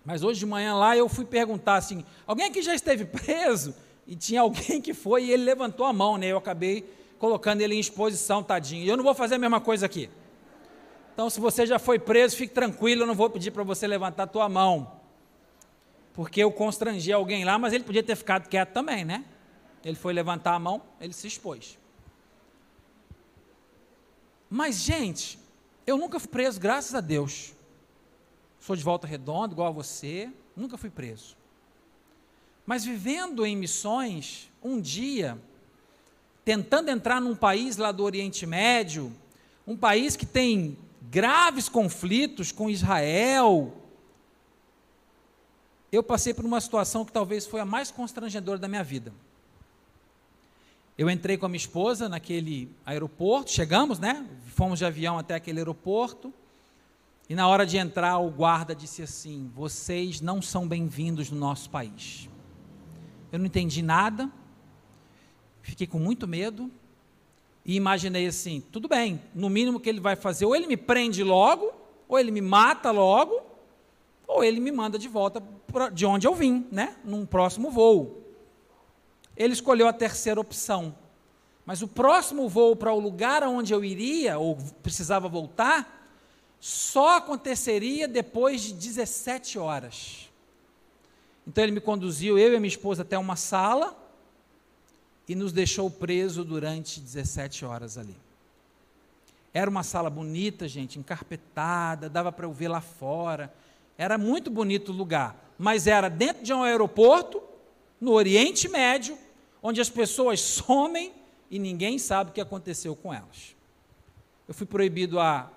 Mas 0.05 0.23
hoje 0.23 0.41
de 0.41 0.47
manhã 0.47 0.75
lá 0.75 0.97
eu 0.97 1.09
fui 1.09 1.25
perguntar 1.25 1.77
assim: 1.77 2.05
alguém 2.27 2.47
aqui 2.47 2.63
já 2.63 2.75
esteve 2.75 3.07
preso? 3.07 3.75
E 4.07 4.15
tinha 4.15 4.43
alguém 4.43 4.81
que 4.81 4.95
foi 4.95 5.25
e 5.25 5.33
ele 5.33 5.43
levantou 5.43 5.85
a 5.85 5.93
mão, 5.93 6.17
né? 6.17 6.27
Eu 6.29 6.37
acabei 6.37 6.89
colocando 7.19 7.61
ele 7.63 7.75
em 7.75 7.81
exposição, 7.81 8.43
tadinho. 8.43 8.85
E 8.85 8.89
eu 8.89 8.97
não 8.97 9.03
vou 9.03 9.15
fazer 9.15 9.35
a 9.35 9.39
mesma 9.39 9.61
coisa 9.61 9.87
aqui. 9.87 10.09
Então, 11.17 11.31
se 11.31 11.41
você 11.41 11.65
já 11.65 11.79
foi 11.79 11.99
preso, 11.99 12.37
fique 12.37 12.53
tranquilo, 12.53 13.05
eu 13.05 13.07
não 13.07 13.15
vou 13.15 13.31
pedir 13.31 13.51
para 13.51 13.63
você 13.63 13.87
levantar 13.87 14.25
a 14.25 14.27
tua 14.27 14.51
mão. 14.51 15.01
Porque 16.13 16.43
eu 16.43 16.53
constrangi 16.53 17.11
alguém 17.11 17.43
lá, 17.43 17.59
mas 17.59 17.73
ele 17.73 17.85
podia 17.85 18.03
ter 18.03 18.15
ficado 18.15 18.51
quieto 18.51 18.75
também, 18.75 19.03
né? 19.03 19.25
Ele 19.83 19.97
foi 19.97 20.13
levantar 20.13 20.53
a 20.53 20.59
mão, 20.59 20.83
ele 21.01 21.15
se 21.15 21.27
expôs. 21.27 21.79
Mas, 24.51 24.77
gente, 24.77 25.39
eu 25.87 25.97
nunca 25.97 26.21
fui 26.21 26.29
preso, 26.29 26.61
graças 26.61 26.95
a 26.95 27.01
Deus. 27.01 27.55
Sou 28.61 28.77
de 28.77 28.85
volta 28.85 29.07
redonda, 29.07 29.55
igual 29.55 29.69
a 29.69 29.73
você, 29.73 30.31
nunca 30.55 30.77
fui 30.77 30.91
preso. 30.91 31.35
Mas 32.67 32.85
vivendo 32.85 33.47
em 33.47 33.57
missões, 33.57 34.53
um 34.63 34.79
dia, 34.79 35.39
tentando 36.45 36.91
entrar 36.91 37.23
num 37.23 37.35
país 37.35 37.79
lá 37.79 37.91
do 37.91 38.05
Oriente 38.05 38.45
Médio, 38.45 39.11
um 39.67 39.79
país 39.79 40.15
que 40.15 40.27
tem 40.27 40.77
graves 41.11 41.69
conflitos 41.69 42.53
com 42.53 42.69
Israel, 42.69 43.73
eu 45.91 46.03
passei 46.03 46.35
por 46.35 46.45
uma 46.45 46.61
situação 46.61 47.05
que 47.05 47.13
talvez 47.13 47.47
foi 47.47 47.61
a 47.61 47.65
mais 47.65 47.91
constrangedora 47.91 48.59
da 48.59 48.69
minha 48.69 48.85
vida. 48.85 49.13
Eu 50.99 51.11
entrei 51.11 51.37
com 51.37 51.47
a 51.47 51.49
minha 51.49 51.59
esposa 51.59 52.09
naquele 52.09 52.75
aeroporto, 52.85 53.51
chegamos, 53.51 53.99
né? 53.99 54.27
Fomos 54.47 54.79
de 54.79 54.85
avião 54.85 55.19
até 55.19 55.35
aquele 55.35 55.59
aeroporto. 55.59 56.33
E 57.29 57.35
na 57.35 57.47
hora 57.47 57.67
de 57.67 57.77
entrar, 57.77 58.19
o 58.19 58.31
guarda 58.31 58.75
disse 58.75 59.03
assim: 59.03 59.51
Vocês 59.55 60.21
não 60.21 60.41
são 60.41 60.67
bem-vindos 60.67 61.31
no 61.31 61.39
nosso 61.39 61.69
país. 61.69 62.31
Eu 63.31 63.39
não 63.39 63.47
entendi 63.47 63.83
nada, 63.83 64.31
fiquei 65.61 65.87
com 65.87 65.99
muito 65.99 66.27
medo 66.27 66.71
e 67.67 67.75
imaginei 67.75 68.29
assim: 68.29 68.63
tudo 68.71 68.87
bem, 68.87 69.21
no 69.35 69.51
mínimo 69.51 69.81
que 69.81 69.89
ele 69.89 69.99
vai 69.99 70.15
fazer, 70.15 70.47
ou 70.47 70.55
ele 70.55 70.69
me 70.69 70.77
prende 70.77 71.25
logo, 71.25 71.73
ou 72.09 72.17
ele 72.17 72.31
me 72.31 72.41
mata 72.41 72.93
logo, 72.93 73.43
ou 74.27 74.45
ele 74.45 74.61
me 74.61 74.71
manda 74.71 74.97
de 74.97 75.09
volta 75.09 75.43
de 75.93 76.07
onde 76.07 76.29
eu 76.29 76.35
vim, 76.35 76.65
né? 76.71 76.97
Num 77.05 77.27
próximo 77.27 77.71
voo. 77.71 78.23
Ele 79.37 79.53
escolheu 79.53 79.89
a 79.89 79.93
terceira 79.93 80.41
opção. 80.41 80.95
Mas 81.67 81.83
o 81.83 81.89
próximo 81.89 82.49
voo 82.49 82.77
para 82.77 82.93
o 82.93 83.01
lugar 83.01 83.43
onde 83.43 83.75
eu 83.75 83.85
iria, 83.85 84.39
ou 84.39 84.57
precisava 84.81 85.29
voltar, 85.29 86.09
só 86.61 87.17
aconteceria 87.17 88.07
depois 88.07 88.61
de 88.61 88.73
17 88.73 89.59
horas. 89.59 90.31
Então 91.45 91.65
ele 91.65 91.73
me 91.73 91.81
conduziu, 91.81 92.39
eu 92.39 92.55
e 92.55 92.61
minha 92.61 92.69
esposa, 92.69 93.03
até 93.03 93.19
uma 93.19 93.35
sala 93.35 94.06
e 95.29 95.35
nos 95.35 95.53
deixou 95.53 95.91
preso 95.91 96.45
durante 96.45 97.01
17 97.01 97.65
horas 97.65 97.99
ali. 97.99 98.17
Era 99.53 99.71
uma 99.71 99.83
sala 99.83 100.11
bonita, 100.11 100.69
gente, 100.69 100.99
encarpetada, 100.99 102.09
dava 102.09 102.31
para 102.31 102.47
eu 102.47 102.53
ver 102.53 102.69
lá 102.69 102.81
fora. 102.81 103.53
Era 103.97 104.19
muito 104.19 104.51
bonito 104.51 104.93
o 104.93 104.95
lugar, 104.95 105.35
mas 105.59 105.87
era 105.87 106.09
dentro 106.09 106.45
de 106.45 106.53
um 106.53 106.63
aeroporto, 106.63 107.43
no 107.99 108.13
Oriente 108.13 108.69
Médio, 108.69 109.17
onde 109.63 109.81
as 109.81 109.89
pessoas 109.89 110.41
somem 110.41 111.13
e 111.51 111.59
ninguém 111.59 111.99
sabe 111.99 112.31
o 112.31 112.33
que 112.35 112.41
aconteceu 112.41 112.95
com 112.95 113.13
elas. 113.13 113.57
Eu 114.47 114.55
fui 114.55 114.67
proibido 114.67 115.19
a 115.19 115.51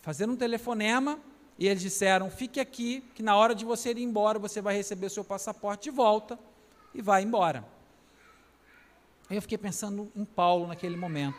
fazer 0.00 0.28
um 0.28 0.36
telefonema 0.36 1.18
e 1.58 1.68
eles 1.68 1.82
disseram: 1.82 2.30
fique 2.30 2.58
aqui, 2.58 3.04
que 3.14 3.22
na 3.22 3.36
hora 3.36 3.54
de 3.54 3.64
você 3.64 3.90
ir 3.90 3.98
embora, 3.98 4.38
você 4.38 4.60
vai 4.60 4.74
receber 4.74 5.06
o 5.06 5.10
seu 5.10 5.22
passaporte 5.22 5.84
de 5.84 5.90
volta 5.90 6.38
e 6.94 7.02
vai 7.02 7.22
embora. 7.22 7.75
Aí 9.28 9.36
eu 9.36 9.42
fiquei 9.42 9.58
pensando 9.58 10.10
em 10.14 10.24
Paulo 10.24 10.66
naquele 10.68 10.96
momento. 10.96 11.36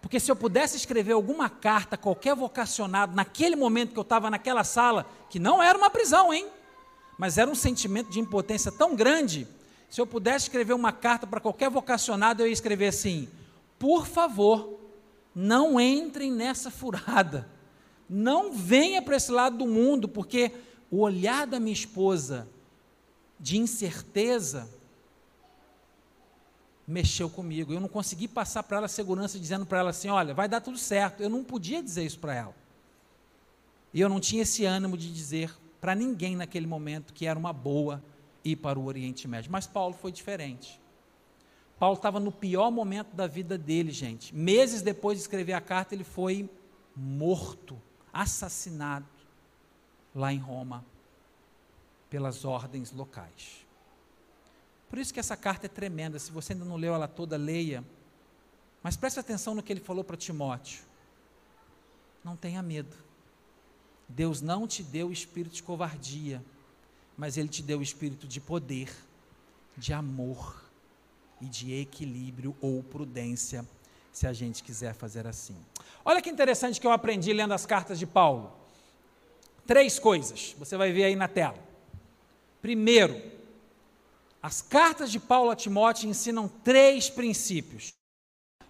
Porque 0.00 0.20
se 0.20 0.30
eu 0.30 0.36
pudesse 0.36 0.76
escrever 0.76 1.12
alguma 1.12 1.48
carta 1.48 1.96
qualquer 1.96 2.34
vocacionado, 2.34 3.14
naquele 3.14 3.56
momento 3.56 3.92
que 3.92 3.98
eu 3.98 4.02
estava 4.02 4.28
naquela 4.28 4.62
sala, 4.62 5.06
que 5.30 5.38
não 5.38 5.62
era 5.62 5.78
uma 5.78 5.88
prisão, 5.88 6.34
hein? 6.34 6.46
Mas 7.16 7.38
era 7.38 7.50
um 7.50 7.54
sentimento 7.54 8.10
de 8.10 8.20
impotência 8.20 8.70
tão 8.70 8.94
grande. 8.94 9.48
Se 9.88 10.00
eu 10.00 10.06
pudesse 10.06 10.46
escrever 10.46 10.74
uma 10.74 10.92
carta 10.92 11.26
para 11.26 11.40
qualquer 11.40 11.70
vocacionado, 11.70 12.42
eu 12.42 12.46
ia 12.46 12.52
escrever 12.52 12.88
assim: 12.88 13.28
por 13.78 14.06
favor, 14.06 14.78
não 15.34 15.80
entrem 15.80 16.30
nessa 16.30 16.70
furada. 16.70 17.48
Não 18.08 18.52
venha 18.52 19.00
para 19.00 19.16
esse 19.16 19.32
lado 19.32 19.58
do 19.58 19.66
mundo, 19.66 20.08
porque 20.08 20.52
o 20.90 21.00
olhar 21.00 21.46
da 21.46 21.58
minha 21.58 21.72
esposa 21.72 22.46
de 23.40 23.56
incerteza 23.56 24.68
mexeu 26.86 27.30
comigo. 27.30 27.72
Eu 27.72 27.80
não 27.80 27.88
consegui 27.88 28.28
passar 28.28 28.62
para 28.62 28.78
ela 28.78 28.88
segurança 28.88 29.38
dizendo 29.38 29.66
para 29.66 29.78
ela 29.78 29.90
assim: 29.90 30.08
olha, 30.08 30.34
vai 30.34 30.48
dar 30.48 30.60
tudo 30.60 30.78
certo. 30.78 31.22
Eu 31.22 31.30
não 31.30 31.42
podia 31.44 31.82
dizer 31.82 32.04
isso 32.04 32.18
para 32.18 32.34
ela. 32.34 32.54
E 33.92 34.00
eu 34.00 34.08
não 34.08 34.20
tinha 34.20 34.42
esse 34.42 34.64
ânimo 34.64 34.96
de 34.96 35.12
dizer 35.12 35.54
para 35.80 35.94
ninguém 35.94 36.36
naquele 36.36 36.66
momento 36.66 37.12
que 37.12 37.26
era 37.26 37.38
uma 37.38 37.52
boa 37.52 38.02
ir 38.44 38.56
para 38.56 38.78
o 38.78 38.84
Oriente 38.84 39.28
Médio. 39.28 39.50
Mas 39.50 39.66
Paulo 39.66 39.94
foi 39.94 40.10
diferente. 40.10 40.80
Paulo 41.78 41.96
estava 41.96 42.20
no 42.20 42.32
pior 42.32 42.70
momento 42.70 43.14
da 43.14 43.26
vida 43.26 43.58
dele, 43.58 43.90
gente. 43.90 44.34
Meses 44.34 44.82
depois 44.82 45.18
de 45.18 45.22
escrever 45.22 45.52
a 45.52 45.60
carta, 45.60 45.94
ele 45.94 46.04
foi 46.04 46.48
morto 46.96 47.80
assassinado 48.12 49.06
lá 50.14 50.32
em 50.32 50.38
Roma 50.38 50.84
pelas 52.08 52.44
ordens 52.44 52.92
locais. 52.92 53.63
Por 54.94 55.00
isso 55.00 55.12
que 55.12 55.18
essa 55.18 55.36
carta 55.36 55.66
é 55.66 55.68
tremenda. 55.68 56.20
Se 56.20 56.30
você 56.30 56.52
ainda 56.52 56.64
não 56.64 56.76
leu 56.76 56.94
ela 56.94 57.08
toda, 57.08 57.36
leia. 57.36 57.82
Mas 58.80 58.96
preste 58.96 59.18
atenção 59.18 59.52
no 59.52 59.60
que 59.60 59.72
ele 59.72 59.80
falou 59.80 60.04
para 60.04 60.16
Timóteo. 60.16 60.84
Não 62.22 62.36
tenha 62.36 62.62
medo. 62.62 62.96
Deus 64.08 64.40
não 64.40 64.68
te 64.68 64.84
deu 64.84 65.10
espírito 65.10 65.56
de 65.56 65.64
covardia, 65.64 66.40
mas 67.16 67.36
Ele 67.36 67.48
te 67.48 67.60
deu 67.60 67.80
o 67.80 67.82
espírito 67.82 68.28
de 68.28 68.40
poder, 68.40 68.88
de 69.76 69.92
amor 69.92 70.62
e 71.40 71.46
de 71.46 71.74
equilíbrio 71.74 72.54
ou 72.60 72.80
prudência, 72.84 73.66
se 74.12 74.28
a 74.28 74.32
gente 74.32 74.62
quiser 74.62 74.94
fazer 74.94 75.26
assim. 75.26 75.56
Olha 76.04 76.22
que 76.22 76.30
interessante 76.30 76.80
que 76.80 76.86
eu 76.86 76.92
aprendi 76.92 77.32
lendo 77.32 77.52
as 77.52 77.66
cartas 77.66 77.98
de 77.98 78.06
Paulo. 78.06 78.56
Três 79.66 79.98
coisas, 79.98 80.54
você 80.56 80.76
vai 80.76 80.92
ver 80.92 81.02
aí 81.02 81.16
na 81.16 81.26
tela. 81.26 81.58
Primeiro, 82.62 83.34
as 84.44 84.60
cartas 84.60 85.10
de 85.10 85.18
Paulo 85.18 85.50
a 85.50 85.56
Timóteo 85.56 86.06
ensinam 86.06 86.46
três 86.46 87.08
princípios. 87.08 87.94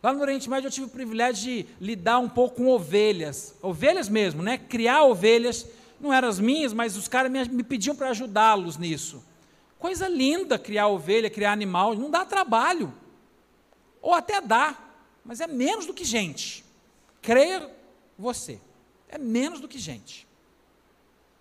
Lá 0.00 0.12
no 0.12 0.20
Oriente 0.20 0.48
Médio 0.48 0.68
eu 0.68 0.70
tive 0.70 0.86
o 0.86 0.90
privilégio 0.90 1.42
de 1.42 1.66
lidar 1.80 2.20
um 2.20 2.28
pouco 2.28 2.58
com 2.58 2.68
ovelhas, 2.68 3.56
ovelhas 3.60 4.08
mesmo, 4.08 4.40
né? 4.40 4.56
Criar 4.56 5.02
ovelhas, 5.02 5.66
não 6.00 6.12
eram 6.12 6.28
as 6.28 6.38
minhas, 6.38 6.72
mas 6.72 6.96
os 6.96 7.08
caras 7.08 7.28
me, 7.28 7.44
me 7.48 7.64
pediam 7.64 7.96
para 7.96 8.10
ajudá-los 8.10 8.76
nisso. 8.76 9.20
Coisa 9.76 10.06
linda 10.06 10.60
criar 10.60 10.86
ovelha, 10.86 11.28
criar 11.28 11.50
animal, 11.50 11.96
não 11.96 12.08
dá 12.08 12.24
trabalho. 12.24 12.94
Ou 14.00 14.14
até 14.14 14.40
dá, 14.40 14.78
mas 15.24 15.40
é 15.40 15.48
menos 15.48 15.86
do 15.86 15.92
que 15.92 16.04
gente. 16.04 16.64
Creia 17.20 17.68
você, 18.16 18.60
é 19.08 19.18
menos 19.18 19.58
do 19.58 19.66
que 19.66 19.80
gente. 19.80 20.24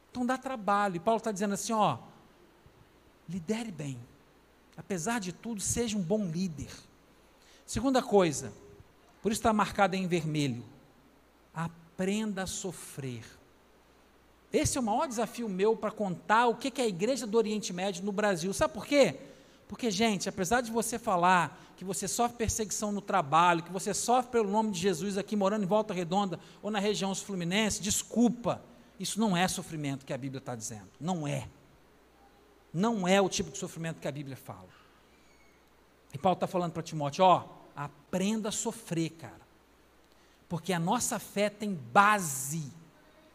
Então 0.10 0.26
dá 0.26 0.40
trabalho. 0.40 0.96
E 0.96 1.00
Paulo 1.00 1.20
está 1.20 1.32
dizendo 1.32 1.54
assim: 1.54 1.74
ó, 1.74 2.00
lidere 3.30 3.72
bem. 3.72 4.00
Apesar 4.76 5.20
de 5.20 5.32
tudo, 5.32 5.62
seja 5.62 5.98
um 5.98 6.02
bom 6.02 6.26
líder. 6.26 6.70
Segunda 7.66 8.02
coisa, 8.02 8.52
por 9.22 9.32
isso 9.32 9.40
está 9.40 9.54
marcado 9.54 9.96
em 9.96 10.08
vermelho. 10.08 10.64
Aprenda 11.54 12.44
a 12.44 12.48
sofrer. 12.48 13.24
Esse 14.52 14.78
é 14.78 14.82
o 14.82 14.84
maior 14.84 15.08
desafio 15.08 15.50
meu 15.50 15.76
para 15.76 15.92
contar 15.92 16.48
o 16.48 16.56
que 16.56 16.82
é 16.82 16.86
a 16.86 16.88
igreja 16.88 17.26
do 17.26 17.38
Oriente 17.38 17.74
Médio 17.74 18.04
no 18.04 18.12
Brasil. 18.12 18.54
Sabe 18.54 18.74
por 18.74 18.86
quê? 18.86 19.20
Porque, 19.68 19.90
gente, 19.90 20.30
apesar 20.30 20.62
de 20.62 20.72
você 20.72 21.00
falar 21.00 21.60
que 21.76 21.84
você 21.84 22.08
sofre 22.08 22.38
perseguição 22.38 22.92
no 22.92 23.02
trabalho, 23.02 23.64
que 23.64 23.72
você 23.72 23.94
sofre 23.94 24.32
pelo 24.32 24.50
nome 24.50 24.72
de 24.72 24.80
Jesus 24.80 25.18
aqui 25.18 25.36
morando 25.36 25.64
em 25.64 25.68
Volta 25.68 25.94
Redonda 25.94 26.40
ou 26.62 26.70
na 26.70 26.78
região 26.78 27.16
fluminense, 27.16 27.82
desculpa, 27.82 28.62
isso 29.00 29.20
não 29.20 29.36
é 29.36 29.48
sofrimento 29.48 30.06
que 30.06 30.14
a 30.14 30.18
Bíblia 30.18 30.38
está 30.38 30.56
dizendo. 30.56 30.90
Não 31.00 31.28
é. 31.28 31.48
Não 32.74 33.08
é 33.08 33.22
o 33.22 33.30
tipo 33.30 33.52
de 33.52 33.58
sofrimento 33.58 34.00
que 34.00 34.08
a 34.08 34.12
Bíblia 34.12 34.36
fala. 34.36 34.70
E 36.14 36.18
Paulo 36.18 36.36
está 36.36 36.48
falando 36.48 36.72
para 36.72 36.82
Timóteo: 36.82 37.24
ó, 37.24 37.48
aprenda 37.76 38.50
a 38.50 38.52
sofrer, 38.52 39.12
cara. 39.12 39.44
Porque 40.50 40.74
a 40.74 40.80
nossa 40.80 41.20
fé 41.20 41.50
tem 41.50 41.74
base 41.74 42.72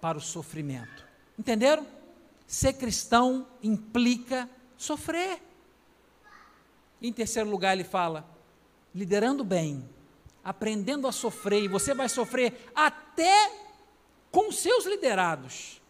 para 0.00 0.18
o 0.18 0.20
sofrimento. 0.20 1.06
Entenderam? 1.38 1.86
Ser 2.46 2.74
cristão 2.74 3.46
implica 3.62 4.48
sofrer. 4.76 5.42
Em 7.00 7.12
terceiro 7.12 7.48
lugar, 7.48 7.74
ele 7.74 7.84
fala: 7.84 8.28
liderando 8.94 9.44
bem, 9.44 9.88
aprendendo 10.42 11.06
a 11.06 11.12
sofrer, 11.12 11.62
e 11.62 11.68
você 11.68 11.94
vai 11.94 12.08
sofrer 12.08 12.70
até 12.74 13.52
com 14.30 14.50
seus 14.52 14.86
liderados, 14.86 15.80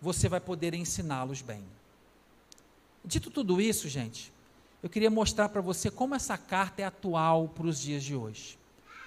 você 0.00 0.28
vai 0.28 0.40
poder 0.40 0.74
ensiná-los 0.74 1.42
bem. 1.42 1.75
Dito 3.06 3.30
tudo 3.30 3.60
isso, 3.60 3.88
gente, 3.88 4.32
eu 4.82 4.90
queria 4.90 5.08
mostrar 5.08 5.48
para 5.48 5.60
você 5.60 5.92
como 5.92 6.16
essa 6.16 6.36
carta 6.36 6.82
é 6.82 6.84
atual 6.84 7.48
para 7.48 7.68
os 7.68 7.80
dias 7.80 8.02
de 8.02 8.16
hoje. 8.16 8.58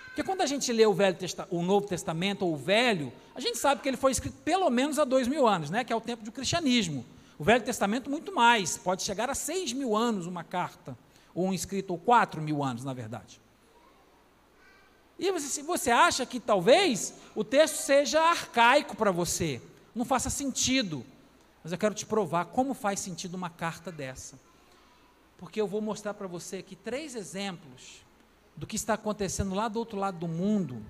Porque 0.06 0.24
quando 0.24 0.42
a 0.42 0.46
gente 0.46 0.72
lê 0.72 0.86
o, 0.86 0.94
Velho 0.94 1.18
o 1.50 1.62
Novo 1.62 1.86
Testamento 1.86 2.46
ou 2.46 2.54
o 2.54 2.58
Velho, 2.58 3.12
a 3.36 3.42
gente 3.42 3.58
sabe 3.58 3.82
que 3.82 3.90
ele 3.90 3.98
foi 3.98 4.12
escrito 4.14 4.38
pelo 4.38 4.70
menos 4.70 4.98
há 4.98 5.04
dois 5.04 5.28
mil 5.28 5.46
anos, 5.46 5.70
né? 5.70 5.84
que 5.84 5.92
é 5.92 5.96
o 5.96 6.02
tempo 6.02 6.24
do 6.24 6.32
cristianismo. 6.32 7.06
O 7.38 7.44
Velho 7.44 7.64
Testamento, 7.64 8.10
muito 8.10 8.34
mais, 8.34 8.78
pode 8.78 9.04
chegar 9.04 9.30
a 9.30 9.36
seis 9.36 9.74
mil 9.74 9.96
anos 9.96 10.26
uma 10.26 10.44
carta, 10.44 10.98
ou 11.36 11.48
um 11.48 11.54
escrito, 11.54 11.92
ou 11.92 11.98
quatro 11.98 12.42
mil 12.42 12.64
anos, 12.64 12.86
na 12.86 12.94
verdade. 12.94 13.40
E 15.18 15.40
se 15.42 15.62
você 15.62 15.92
acha 15.92 16.26
que 16.26 16.40
talvez 16.40 17.14
o 17.36 17.44
texto 17.44 17.76
seja 17.76 18.22
arcaico 18.22 18.96
para 18.96 19.12
você, 19.12 19.62
não 19.94 20.06
faça 20.06 20.30
sentido, 20.30 21.06
mas 21.64 21.72
eu 21.72 21.78
quero 21.78 21.94
te 21.94 22.06
provar 22.06 22.46
como 22.46 22.74
faz 22.74 23.00
sentido 23.00 23.36
uma 23.36 23.50
carta 23.50 23.92
dessa. 23.92 24.40
Porque 25.38 25.60
eu 25.60 25.68
vou 25.68 25.82
mostrar 25.82 26.14
para 26.14 26.28
você 26.28 26.58
aqui 26.58 26.76
três 26.76 27.16
exemplos 27.16 28.04
do 28.56 28.68
que 28.68 28.76
está 28.76 28.94
acontecendo 28.96 29.56
lá 29.56 29.68
do 29.68 29.80
outro 29.80 29.98
lado 29.98 30.18
do 30.18 30.28
mundo, 30.28 30.86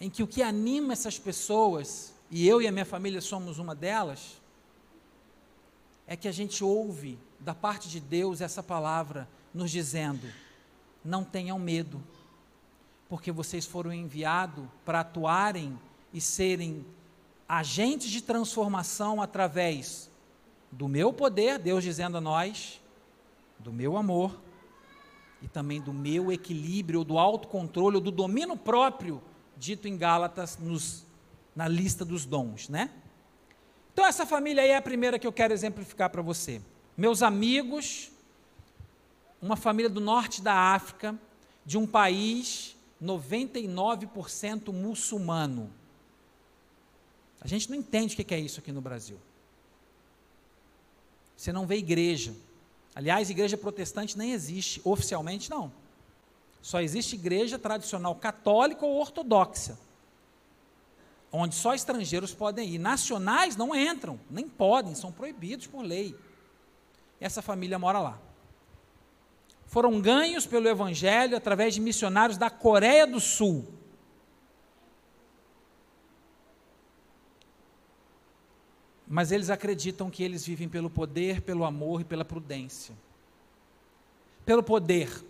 em 0.00 0.10
que 0.10 0.22
o 0.22 0.26
que 0.26 0.42
anima 0.42 0.92
essas 0.92 1.18
pessoas, 1.18 2.12
e 2.30 2.46
eu 2.48 2.60
e 2.60 2.66
a 2.66 2.72
minha 2.72 2.84
família 2.84 3.20
somos 3.20 3.58
uma 3.58 3.74
delas, 3.74 4.40
é 6.06 6.16
que 6.16 6.26
a 6.26 6.32
gente 6.32 6.64
ouve 6.64 7.18
da 7.38 7.54
parte 7.54 7.88
de 7.88 8.00
Deus 8.00 8.40
essa 8.40 8.62
palavra 8.62 9.28
nos 9.52 9.70
dizendo: 9.70 10.26
não 11.04 11.22
tenham 11.22 11.58
medo, 11.58 12.02
porque 13.08 13.30
vocês 13.30 13.66
foram 13.66 13.92
enviados 13.92 14.66
para 14.84 15.00
atuarem 15.00 15.78
e 16.12 16.20
serem 16.20 16.84
agentes 17.48 18.10
de 18.10 18.20
transformação 18.20 19.22
através 19.22 20.10
do 20.70 20.86
meu 20.86 21.12
poder, 21.12 21.58
Deus 21.58 21.82
dizendo 21.82 22.18
a 22.18 22.20
nós, 22.20 22.80
do 23.58 23.72
meu 23.72 23.96
amor 23.96 24.38
e 25.40 25.48
também 25.48 25.80
do 25.80 25.92
meu 25.92 26.30
equilíbrio, 26.30 27.04
do 27.04 27.18
autocontrole, 27.18 28.00
do 28.00 28.10
domínio 28.10 28.56
próprio, 28.56 29.22
dito 29.56 29.88
em 29.88 29.96
Gálatas 29.96 30.58
nos, 30.58 31.06
na 31.56 31.66
lista 31.66 32.04
dos 32.04 32.26
dons, 32.26 32.68
né? 32.68 32.90
Então 33.92 34.04
essa 34.06 34.26
família 34.26 34.62
aí 34.62 34.70
é 34.70 34.76
a 34.76 34.82
primeira 34.82 35.18
que 35.18 35.26
eu 35.26 35.32
quero 35.32 35.52
exemplificar 35.52 36.10
para 36.10 36.22
você. 36.22 36.60
Meus 36.96 37.22
amigos, 37.22 38.12
uma 39.40 39.56
família 39.56 39.90
do 39.90 40.00
norte 40.00 40.42
da 40.42 40.54
África, 40.54 41.18
de 41.64 41.78
um 41.78 41.86
país 41.86 42.76
99% 43.02 44.72
muçulmano. 44.72 45.72
A 47.40 47.46
gente 47.46 47.70
não 47.70 47.76
entende 47.76 48.14
o 48.14 48.24
que 48.24 48.34
é 48.34 48.38
isso 48.38 48.60
aqui 48.60 48.72
no 48.72 48.80
Brasil. 48.80 49.18
Você 51.36 51.52
não 51.52 51.66
vê 51.66 51.76
igreja. 51.76 52.34
Aliás, 52.94 53.30
igreja 53.30 53.56
protestante 53.56 54.18
nem 54.18 54.32
existe, 54.32 54.80
oficialmente 54.84 55.48
não. 55.48 55.70
Só 56.60 56.80
existe 56.80 57.14
igreja 57.14 57.58
tradicional 57.58 58.14
católica 58.16 58.84
ou 58.84 58.98
ortodoxa, 58.98 59.78
onde 61.30 61.54
só 61.54 61.74
estrangeiros 61.74 62.34
podem 62.34 62.68
ir. 62.68 62.78
Nacionais 62.78 63.54
não 63.54 63.74
entram, 63.74 64.18
nem 64.28 64.48
podem, 64.48 64.96
são 64.96 65.12
proibidos 65.12 65.68
por 65.68 65.82
lei. 65.82 66.16
Essa 67.20 67.40
família 67.40 67.78
mora 67.78 68.00
lá. 68.00 68.18
Foram 69.66 70.00
ganhos 70.00 70.46
pelo 70.46 70.68
Evangelho 70.68 71.36
através 71.36 71.74
de 71.74 71.80
missionários 71.80 72.38
da 72.38 72.50
Coreia 72.50 73.06
do 73.06 73.20
Sul. 73.20 73.77
Mas 79.08 79.32
eles 79.32 79.48
acreditam 79.48 80.10
que 80.10 80.22
eles 80.22 80.44
vivem 80.44 80.68
pelo 80.68 80.90
poder, 80.90 81.40
pelo 81.40 81.64
amor 81.64 82.02
e 82.02 82.04
pela 82.04 82.24
prudência. 82.24 82.94
Pelo 84.44 84.62
poder. 84.62 85.24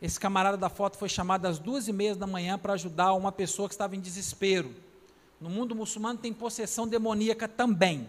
Esse 0.00 0.20
camarada 0.20 0.56
da 0.56 0.68
foto 0.68 0.96
foi 0.96 1.08
chamado 1.08 1.46
às 1.46 1.58
duas 1.58 1.88
e 1.88 1.92
meia 1.92 2.14
da 2.14 2.26
manhã 2.26 2.56
para 2.56 2.74
ajudar 2.74 3.12
uma 3.14 3.32
pessoa 3.32 3.68
que 3.68 3.74
estava 3.74 3.96
em 3.96 4.00
desespero. 4.00 4.72
No 5.40 5.50
mundo 5.50 5.74
muçulmano 5.74 6.18
tem 6.18 6.32
possessão 6.32 6.86
demoníaca 6.86 7.48
também. 7.48 8.08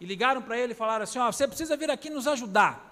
E 0.00 0.04
ligaram 0.04 0.42
para 0.42 0.58
ele 0.58 0.72
e 0.72 0.76
falaram 0.76 1.04
assim: 1.04 1.18
ó, 1.18 1.30
você 1.30 1.46
precisa 1.46 1.76
vir 1.76 1.90
aqui 1.90 2.10
nos 2.10 2.26
ajudar. 2.26 2.84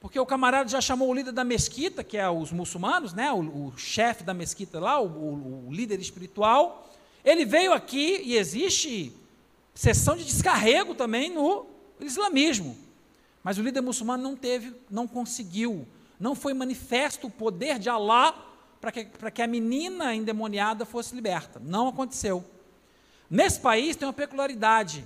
Porque 0.00 0.18
o 0.18 0.24
camarada 0.24 0.68
já 0.68 0.80
chamou 0.80 1.08
o 1.08 1.14
líder 1.14 1.32
da 1.32 1.42
mesquita, 1.42 2.04
que 2.04 2.16
é 2.16 2.30
os 2.30 2.52
muçulmanos, 2.52 3.12
né, 3.12 3.32
o, 3.32 3.40
o 3.40 3.72
chefe 3.76 4.22
da 4.22 4.32
mesquita 4.32 4.78
lá, 4.78 5.00
o, 5.00 5.06
o, 5.06 5.68
o 5.68 5.72
líder 5.72 5.98
espiritual. 5.98 6.88
Ele 7.24 7.44
veio 7.44 7.72
aqui 7.72 8.22
e 8.24 8.36
existe 8.36 9.12
sessão 9.78 10.16
de 10.16 10.24
descarrego 10.24 10.92
também 10.92 11.32
no 11.32 11.64
islamismo. 12.00 12.76
Mas 13.44 13.58
o 13.58 13.62
líder 13.62 13.80
muçulmano 13.80 14.20
não 14.20 14.34
teve, 14.34 14.74
não 14.90 15.06
conseguiu, 15.06 15.86
não 16.18 16.34
foi 16.34 16.52
manifesto 16.52 17.28
o 17.28 17.30
poder 17.30 17.78
de 17.78 17.88
Allah 17.88 18.34
para 18.80 18.90
que, 18.90 19.04
que 19.04 19.40
a 19.40 19.46
menina 19.46 20.16
endemoniada 20.16 20.84
fosse 20.84 21.14
liberta. 21.14 21.62
Não 21.64 21.86
aconteceu. 21.86 22.44
Nesse 23.30 23.60
país 23.60 23.94
tem 23.94 24.08
uma 24.08 24.12
peculiaridade. 24.12 25.04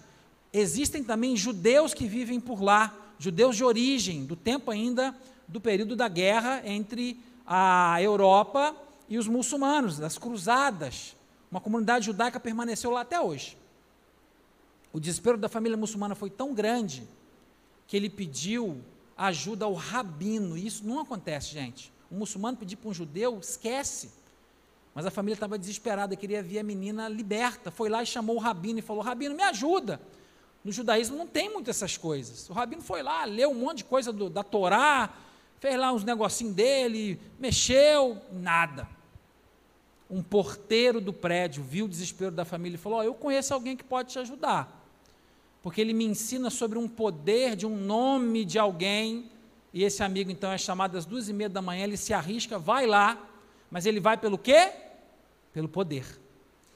Existem 0.50 1.04
também 1.04 1.36
judeus 1.36 1.92
que 1.92 2.06
vivem 2.06 2.40
por 2.40 2.62
lá, 2.62 2.96
judeus 3.18 3.54
de 3.54 3.64
origem, 3.64 4.24
do 4.24 4.36
tempo 4.36 4.70
ainda 4.70 5.14
do 5.46 5.60
período 5.60 5.94
da 5.94 6.08
guerra 6.08 6.62
entre 6.64 7.20
a 7.46 8.00
Europa 8.00 8.74
e 9.06 9.18
os 9.18 9.28
muçulmanos, 9.28 9.98
das 9.98 10.16
cruzadas. 10.16 11.14
Uma 11.50 11.60
comunidade 11.60 12.06
judaica 12.06 12.40
permaneceu 12.40 12.90
lá 12.90 13.02
até 13.02 13.20
hoje. 13.20 13.60
O 14.92 15.00
desespero 15.00 15.38
da 15.38 15.48
família 15.48 15.76
muçulmana 15.76 16.14
foi 16.14 16.28
tão 16.28 16.52
grande 16.52 17.08
que 17.86 17.96
ele 17.96 18.10
pediu 18.10 18.82
ajuda 19.16 19.64
ao 19.64 19.74
rabino. 19.74 20.56
E 20.56 20.66
isso 20.66 20.84
não 20.86 21.00
acontece, 21.00 21.52
gente. 21.52 21.92
O 22.10 22.14
muçulmano 22.14 22.56
pedir 22.56 22.76
para 22.76 22.90
um 22.90 22.94
judeu, 22.94 23.38
esquece. 23.38 24.10
Mas 24.94 25.06
a 25.06 25.10
família 25.10 25.34
estava 25.34 25.58
desesperada, 25.58 26.14
queria 26.14 26.42
ver 26.42 26.58
a 26.58 26.62
menina 26.62 27.08
liberta. 27.08 27.70
Foi 27.70 27.88
lá 27.88 28.02
e 28.02 28.06
chamou 28.06 28.36
o 28.36 28.38
rabino 28.38 28.78
e 28.78 28.82
falou: 28.82 29.02
Rabino, 29.02 29.34
me 29.34 29.42
ajuda. 29.42 30.00
No 30.62 30.70
judaísmo 30.70 31.16
não 31.16 31.26
tem 31.26 31.50
muito 31.50 31.70
essas 31.70 31.96
coisas. 31.96 32.48
O 32.50 32.52
rabino 32.52 32.82
foi 32.82 33.02
lá, 33.02 33.24
leu 33.24 33.50
um 33.50 33.54
monte 33.54 33.78
de 33.78 33.84
coisa 33.84 34.12
do, 34.12 34.28
da 34.28 34.44
Torá, 34.44 35.12
fez 35.58 35.76
lá 35.76 35.92
uns 35.92 36.04
negocinhos 36.04 36.54
dele, 36.54 37.18
mexeu, 37.38 38.20
nada. 38.30 38.86
Um 40.08 40.22
porteiro 40.22 41.00
do 41.00 41.12
prédio 41.12 41.64
viu 41.64 41.86
o 41.86 41.88
desespero 41.88 42.30
da 42.30 42.44
família 42.44 42.76
e 42.76 42.78
falou: 42.78 42.98
oh, 42.98 43.02
Eu 43.02 43.14
conheço 43.14 43.54
alguém 43.54 43.76
que 43.76 43.82
pode 43.82 44.12
te 44.12 44.18
ajudar. 44.18 44.81
Porque 45.62 45.80
ele 45.80 45.92
me 45.92 46.04
ensina 46.04 46.50
sobre 46.50 46.78
um 46.78 46.88
poder 46.88 47.54
de 47.54 47.64
um 47.64 47.76
nome 47.76 48.44
de 48.44 48.58
alguém. 48.58 49.30
E 49.72 49.84
esse 49.84 50.02
amigo, 50.02 50.30
então, 50.30 50.50
é 50.50 50.58
chamado 50.58 50.98
às 50.98 51.06
duas 51.06 51.28
e 51.28 51.32
meia 51.32 51.48
da 51.48 51.62
manhã. 51.62 51.84
Ele 51.84 51.96
se 51.96 52.12
arrisca, 52.12 52.58
vai 52.58 52.86
lá, 52.86 53.18
mas 53.70 53.86
ele 53.86 54.00
vai 54.00 54.16
pelo 54.16 54.36
quê? 54.36 54.72
Pelo 55.52 55.68
poder. 55.68 56.04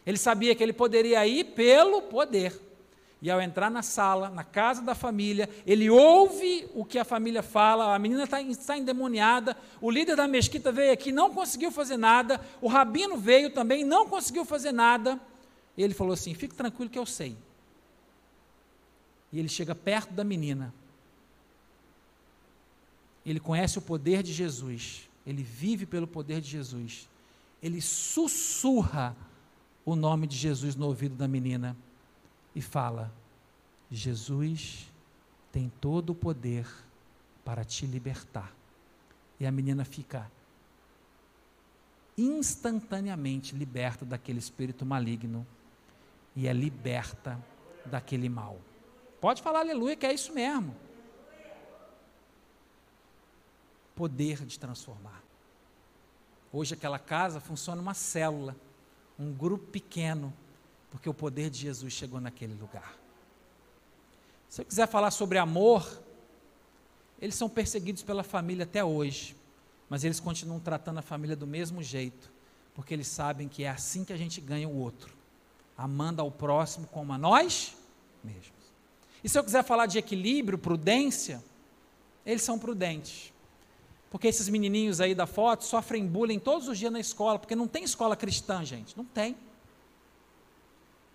Ele 0.07 0.17
sabia 0.17 0.55
que 0.55 0.63
ele 0.63 0.73
poderia 0.73 1.27
ir 1.27 1.45
pelo 1.47 2.03
poder. 2.03 2.63
E 3.21 3.31
ao 3.31 3.41
entrar 3.41 3.71
na 3.71 3.83
sala, 3.83 4.29
na 4.29 4.45
casa 4.45 4.83
da 4.83 4.95
família, 4.95 5.49
ele 5.67 5.91
ouve 5.91 6.69
o 6.75 6.85
que 6.85 6.99
a 6.99 7.05
família 7.05 7.43
fala, 7.43 7.95
a 7.95 7.99
menina 7.99 8.25
está, 8.25 8.41
está 8.43 8.79
endemoniada, 8.79 9.57
o 9.81 9.91
líder 9.91 10.15
da 10.15 10.29
mesquita 10.29 10.71
veio 10.71 10.93
aqui, 10.93 11.11
não 11.11 11.35
conseguiu 11.35 11.73
fazer 11.73 11.97
nada, 11.97 12.41
o 12.61 12.69
rabino 12.69 13.17
veio 13.17 13.51
também, 13.51 13.85
não 13.85 14.07
conseguiu 14.07 14.45
fazer 14.45 14.71
nada. 14.71 15.19
Ele 15.77 15.95
falou 15.95 16.13
assim: 16.13 16.35
fique 16.35 16.55
tranquilo 16.55 16.91
que 16.91 16.99
eu 16.99 17.07
sei. 17.07 17.37
E 19.33 19.39
ele 19.39 19.49
chega 19.49 19.75
perto 19.75 20.13
da 20.13 20.25
menina. 20.25 20.73
Ele 23.25 23.41
conhece 23.41 23.79
o 23.79 23.83
poder 23.83 24.23
de 24.23 24.33
Jesus, 24.33 25.09
ele 25.27 25.43
vive 25.43 25.85
pelo 25.85 26.07
poder 26.07 26.41
de 26.41 26.49
Jesus. 26.49 27.09
Ele 27.61 27.81
sussurra 27.81 29.17
o 29.85 29.97
nome 29.97 30.27
de 30.27 30.37
Jesus 30.37 30.77
no 30.77 30.87
ouvido 30.87 31.17
da 31.17 31.27
menina 31.27 31.77
e 32.55 32.63
fala: 32.63 33.13
Jesus 33.91 34.87
tem 35.51 35.73
todo 35.81 36.11
o 36.11 36.15
poder 36.15 36.69
para 37.45 37.65
te 37.65 37.87
libertar. 37.87 38.55
E 39.41 39.47
a 39.47 39.53
menina 39.53 39.85
fica 39.85 40.31
instantaneamente 42.17 43.55
liberta 43.55 44.05
daquele 44.05 44.39
espírito 44.39 44.87
maligno 44.87 45.47
e 46.35 46.49
é 46.49 46.53
liberta 46.53 47.39
daquele 47.85 48.29
mal. 48.29 48.59
Pode 49.21 49.43
falar 49.43 49.61
aleluia, 49.61 49.97
que 49.97 50.07
é 50.07 50.13
isso 50.13 50.33
mesmo. 50.33 50.75
Poder 53.95 54.45
de 54.45 54.59
transformar. 54.59 55.23
Hoje 56.53 56.75
aquela 56.75 56.99
casa 56.99 57.41
funciona 57.41 57.81
uma 57.81 57.95
célula, 57.95 58.57
um 59.19 59.33
grupo 59.33 59.67
pequeno 59.67 60.33
porque 60.97 61.11
o 61.11 61.15
poder 61.15 61.51
de 61.51 61.59
Jesus 61.59 61.93
chegou 61.93 62.21
naquele 62.21 62.55
lugar. 62.55 62.97
Se 64.49 64.63
eu 64.63 64.65
quiser 64.65 64.89
falar 64.89 65.11
sobre 65.11 65.37
amor, 65.37 66.03
eles 67.21 67.35
são 67.35 67.51
perseguidos 67.51 68.03
pela 68.03 68.23
família 68.23 68.65
até 68.65 68.83
hoje, 68.83 69.37
mas 69.91 70.05
eles 70.05 70.19
continuam 70.19 70.59
tratando 70.59 70.99
a 70.99 71.03
família 71.03 71.37
do 71.37 71.47
mesmo 71.47 71.83
jeito, 71.83 72.33
porque 72.75 72.95
eles 72.95 73.09
sabem 73.09 73.47
que 73.47 73.65
é 73.65 73.69
assim 73.69 74.07
que 74.07 74.13
a 74.13 74.17
gente 74.17 74.41
ganha 74.41 74.67
o 74.67 74.75
outro, 74.75 75.15
amando 75.77 76.23
ao 76.23 76.31
próximo 76.31 76.87
como 76.87 77.13
a 77.13 77.19
nós 77.19 77.77
mesmos. 78.25 78.56
E 79.27 79.29
se 79.29 79.37
eu 79.37 79.43
quiser 79.43 79.65
falar 79.65 79.87
de 79.87 79.99
equilíbrio, 79.99 80.57
prudência, 80.57 81.43
eles 82.25 82.43
são 82.43 82.61
prudentes. 82.61 83.33
Porque 84.09 84.29
esses 84.29 84.49
menininhos 84.49 85.01
aí 85.01 85.17
da 85.17 85.27
foto 85.27 85.65
sofrem 85.65 86.07
bullying 86.07 86.39
todos 86.39 86.69
os 86.69 86.79
dias 86.79 86.93
na 86.93 87.01
escola, 87.01 87.37
porque 87.37 87.57
não 87.57 87.67
tem 87.67 87.83
escola 87.83 88.15
cristã, 88.15 88.65
gente, 88.65 88.97
não 88.97 89.05
tem. 89.05 89.37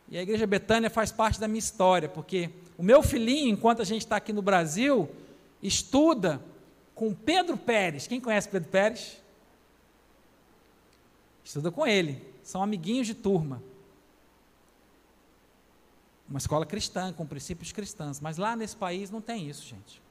E 0.10 0.17
a 0.17 0.21
Igreja 0.21 0.45
Betânia 0.45 0.89
faz 0.89 1.10
parte 1.10 1.39
da 1.39 1.47
minha 1.47 1.60
história, 1.60 2.10
porque 2.10 2.50
o 2.78 2.84
meu 2.84 3.02
filhinho, 3.02 3.47
enquanto 3.47 3.82
a 3.82 3.86
gente 3.86 4.02
está 4.02 4.17
aqui 4.17 4.34
no 4.34 4.41
Brasil, 4.41 5.10
estuda 5.63 6.43
com 6.93 7.13
Pedro 7.13 7.56
Pérez. 7.56 8.08
Quem 8.08 8.19
conhece 8.19 8.50
Pedro 8.50 8.67
Pérez? 8.69 9.24
Estuda 11.45 11.71
com 11.71 11.88
ele. 11.88 12.21
São 12.43 12.62
amiguinhos 12.62 13.08
de 13.08 13.13
turma. 13.13 13.63
Uma 16.32 16.39
escola 16.39 16.65
cristã, 16.65 17.13
com 17.13 17.28
princípios 17.28 17.72
cristãos. 17.72 18.20
Mas 18.20 18.38
lá 18.38 18.56
nesse 18.56 18.76
país 18.76 19.12
não 19.12 19.22
tem 19.22 19.48
isso, 19.48 19.67
gente. 19.67 20.02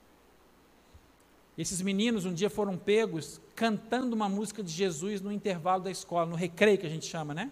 Esses 1.59 1.83
meninos 1.83 2.25
um 2.25 2.33
dia 2.33 2.49
foram 2.49 2.79
pegos 2.79 3.41
cantando 3.57 4.15
uma 4.15 4.29
música 4.29 4.63
de 4.63 4.71
Jesus 4.71 5.21
no 5.21 5.33
intervalo 5.33 5.83
da 5.83 5.91
escola, 5.91 6.27
no 6.27 6.37
recreio 6.37 6.79
que 6.79 6.87
a 6.87 6.91
gente 6.91 7.07
chama, 7.07 7.35
né? 7.35 7.51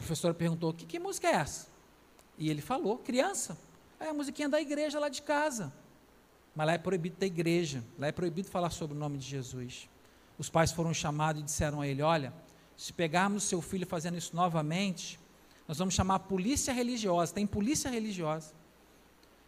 professora 0.00 0.32
perguntou: 0.32 0.72
que, 0.72 0.86
que 0.86 0.98
música 0.98 1.28
é 1.28 1.32
essa? 1.32 1.68
E 2.38 2.50
ele 2.50 2.60
falou: 2.60 2.98
criança. 2.98 3.56
É 3.98 4.08
a 4.08 4.14
musiquinha 4.14 4.48
da 4.48 4.60
igreja 4.60 4.98
lá 4.98 5.10
de 5.10 5.20
casa. 5.20 5.72
Mas 6.54 6.66
lá 6.66 6.72
é 6.72 6.78
proibido 6.78 7.16
da 7.18 7.26
igreja, 7.26 7.84
lá 7.98 8.08
é 8.08 8.12
proibido 8.12 8.48
falar 8.48 8.70
sobre 8.70 8.96
o 8.96 8.98
nome 9.00 9.18
de 9.18 9.26
Jesus. 9.26 9.88
Os 10.38 10.48
pais 10.48 10.72
foram 10.72 10.92
chamados 10.92 11.42
e 11.42 11.44
disseram 11.44 11.80
a 11.80 11.86
ele: 11.86 12.00
Olha, 12.02 12.32
se 12.76 12.92
pegarmos 12.92 13.44
seu 13.44 13.60
filho 13.60 13.86
fazendo 13.86 14.16
isso 14.16 14.34
novamente, 14.34 15.19
nós 15.70 15.78
vamos 15.78 15.94
chamar 15.94 16.18
polícia 16.18 16.74
religiosa. 16.74 17.32
Tem 17.32 17.46
polícia 17.46 17.88
religiosa. 17.88 18.52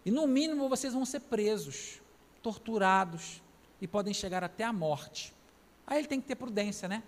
E 0.06 0.10
no 0.12 0.24
mínimo 0.24 0.68
vocês 0.68 0.94
vão 0.94 1.04
ser 1.04 1.18
presos, 1.18 2.00
torturados 2.40 3.42
e 3.80 3.88
podem 3.88 4.14
chegar 4.14 4.44
até 4.44 4.62
a 4.62 4.72
morte. 4.72 5.34
Aí 5.84 5.98
ele 5.98 6.06
tem 6.06 6.20
que 6.20 6.28
ter 6.28 6.36
prudência, 6.36 6.88
né? 6.88 7.02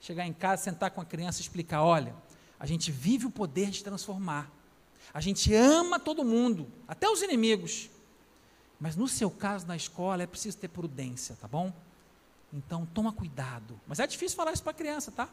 Chegar 0.00 0.26
em 0.26 0.32
casa, 0.32 0.64
sentar 0.64 0.90
com 0.90 1.00
a 1.00 1.04
criança 1.04 1.38
e 1.38 1.42
explicar: 1.42 1.84
olha, 1.84 2.16
a 2.58 2.66
gente 2.66 2.90
vive 2.90 3.26
o 3.26 3.30
poder 3.30 3.70
de 3.70 3.84
transformar. 3.84 4.50
A 5.14 5.20
gente 5.20 5.54
ama 5.54 6.00
todo 6.00 6.24
mundo, 6.24 6.66
até 6.88 7.08
os 7.08 7.22
inimigos. 7.22 7.88
Mas 8.80 8.96
no 8.96 9.06
seu 9.06 9.30
caso, 9.30 9.68
na 9.68 9.76
escola, 9.76 10.24
é 10.24 10.26
preciso 10.26 10.58
ter 10.58 10.66
prudência, 10.66 11.38
tá 11.40 11.46
bom? 11.46 11.72
Então, 12.52 12.84
toma 12.86 13.12
cuidado. 13.12 13.80
Mas 13.86 14.00
é 14.00 14.06
difícil 14.08 14.36
falar 14.36 14.52
isso 14.52 14.64
para 14.64 14.72
a 14.72 14.74
criança, 14.74 15.12
tá? 15.12 15.28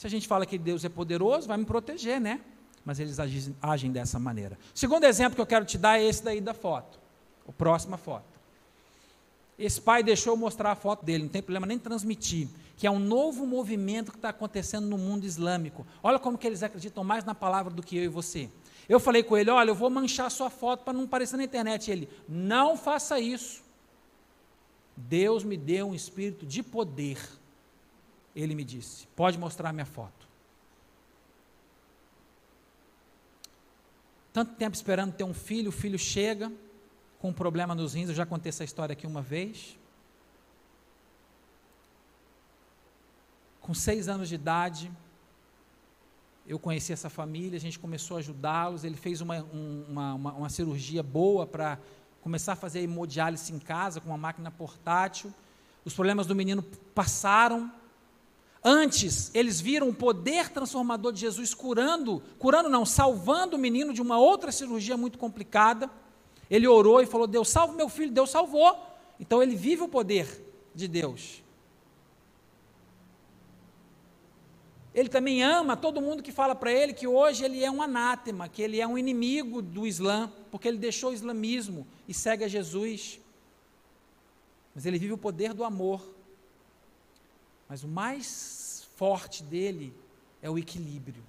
Se 0.00 0.06
a 0.06 0.10
gente 0.10 0.26
fala 0.26 0.46
que 0.46 0.56
Deus 0.56 0.82
é 0.82 0.88
poderoso, 0.88 1.46
vai 1.46 1.58
me 1.58 1.66
proteger, 1.66 2.18
né? 2.18 2.40
Mas 2.86 2.98
eles 2.98 3.20
agem, 3.20 3.54
agem 3.60 3.92
dessa 3.92 4.18
maneira. 4.18 4.58
Segundo 4.74 5.04
exemplo 5.04 5.34
que 5.34 5.42
eu 5.42 5.46
quero 5.46 5.66
te 5.66 5.76
dar 5.76 6.00
é 6.00 6.04
esse 6.04 6.24
daí 6.24 6.40
da 6.40 6.54
foto. 6.54 6.98
A 7.46 7.52
próxima 7.52 7.98
foto. 7.98 8.40
Esse 9.58 9.78
pai 9.78 10.02
deixou 10.02 10.32
eu 10.32 10.38
mostrar 10.38 10.72
a 10.72 10.74
foto 10.74 11.04
dele, 11.04 11.24
não 11.24 11.28
tem 11.28 11.42
problema 11.42 11.66
nem 11.66 11.78
transmitir 11.78 12.48
que 12.78 12.86
é 12.86 12.90
um 12.90 12.98
novo 12.98 13.44
movimento 13.44 14.10
que 14.10 14.16
está 14.16 14.30
acontecendo 14.30 14.86
no 14.86 14.96
mundo 14.96 15.26
islâmico. 15.26 15.86
Olha 16.02 16.18
como 16.18 16.38
que 16.38 16.46
eles 16.46 16.62
acreditam 16.62 17.04
mais 17.04 17.26
na 17.26 17.34
palavra 17.34 17.70
do 17.70 17.82
que 17.82 17.94
eu 17.94 18.04
e 18.04 18.08
você. 18.08 18.48
Eu 18.88 18.98
falei 18.98 19.22
com 19.22 19.36
ele, 19.36 19.50
olha, 19.50 19.68
eu 19.68 19.74
vou 19.74 19.90
manchar 19.90 20.30
sua 20.30 20.48
foto 20.48 20.82
para 20.82 20.94
não 20.94 21.04
aparecer 21.04 21.36
na 21.36 21.44
internet. 21.44 21.90
Ele, 21.90 22.08
não 22.26 22.78
faça 22.78 23.20
isso. 23.20 23.62
Deus 24.96 25.44
me 25.44 25.58
deu 25.58 25.90
um 25.90 25.94
espírito 25.94 26.46
de 26.46 26.62
poder. 26.62 27.18
Ele 28.34 28.54
me 28.54 28.64
disse, 28.64 29.06
pode 29.08 29.38
mostrar 29.38 29.72
minha 29.72 29.86
foto. 29.86 30.28
Tanto 34.32 34.54
tempo 34.54 34.76
esperando 34.76 35.12
ter 35.12 35.24
um 35.24 35.34
filho, 35.34 35.70
o 35.70 35.72
filho 35.72 35.98
chega 35.98 36.52
com 37.18 37.30
um 37.30 37.32
problema 37.32 37.74
nos 37.74 37.94
rins, 37.94 38.08
eu 38.08 38.14
já 38.14 38.24
contei 38.24 38.48
essa 38.48 38.64
história 38.64 38.92
aqui 38.92 39.06
uma 39.06 39.20
vez. 39.20 39.76
Com 43.60 43.74
seis 43.74 44.08
anos 44.08 44.28
de 44.28 44.36
idade, 44.36 44.90
eu 46.46 46.58
conheci 46.58 46.92
essa 46.92 47.10
família, 47.10 47.56
a 47.56 47.60
gente 47.60 47.78
começou 47.78 48.16
a 48.16 48.20
ajudá-los. 48.20 48.84
Ele 48.84 48.96
fez 48.96 49.20
uma, 49.20 49.42
uma, 49.42 50.14
uma, 50.14 50.32
uma 50.32 50.48
cirurgia 50.48 51.02
boa 51.02 51.46
para 51.46 51.78
começar 52.22 52.54
a 52.54 52.56
fazer 52.56 52.80
hemodiálise 52.80 53.52
em 53.52 53.58
casa 53.58 54.00
com 54.00 54.08
uma 54.08 54.18
máquina 54.18 54.50
portátil. 54.50 55.32
Os 55.84 55.94
problemas 55.94 56.26
do 56.26 56.34
menino 56.34 56.62
passaram. 56.94 57.70
Antes, 58.62 59.30
eles 59.34 59.60
viram 59.60 59.88
o 59.88 59.94
poder 59.94 60.50
transformador 60.50 61.12
de 61.12 61.20
Jesus 61.20 61.54
curando, 61.54 62.22
curando 62.38 62.68
não, 62.68 62.84
salvando 62.84 63.56
o 63.56 63.58
menino 63.58 63.94
de 63.94 64.02
uma 64.02 64.18
outra 64.18 64.52
cirurgia 64.52 64.96
muito 64.96 65.18
complicada. 65.18 65.90
Ele 66.50 66.68
orou 66.68 67.00
e 67.00 67.06
falou: 67.06 67.26
Deus, 67.26 67.48
salve 67.48 67.74
meu 67.74 67.88
filho. 67.88 68.12
Deus 68.12 68.30
salvou. 68.30 68.76
Então 69.18 69.42
ele 69.42 69.56
vive 69.56 69.82
o 69.82 69.88
poder 69.88 70.44
de 70.74 70.86
Deus. 70.86 71.42
Ele 74.92 75.08
também 75.08 75.42
ama 75.42 75.76
todo 75.76 76.00
mundo 76.00 76.22
que 76.22 76.32
fala 76.32 76.54
para 76.54 76.72
ele 76.72 76.92
que 76.92 77.06
hoje 77.06 77.44
ele 77.44 77.62
é 77.62 77.70
um 77.70 77.80
anátema, 77.80 78.48
que 78.48 78.60
ele 78.60 78.80
é 78.80 78.86
um 78.86 78.98
inimigo 78.98 79.62
do 79.62 79.86
Islã, 79.86 80.30
porque 80.50 80.66
ele 80.66 80.78
deixou 80.78 81.10
o 81.10 81.14
islamismo 81.14 81.86
e 82.08 82.12
segue 82.12 82.44
a 82.44 82.48
Jesus. 82.48 83.20
Mas 84.74 84.86
ele 84.86 84.98
vive 84.98 85.12
o 85.12 85.18
poder 85.18 85.54
do 85.54 85.64
amor. 85.64 86.02
Mas 87.70 87.84
o 87.84 87.88
mais 87.88 88.88
forte 88.96 89.44
dele 89.44 89.94
é 90.42 90.50
o 90.50 90.58
equilíbrio. 90.58 91.22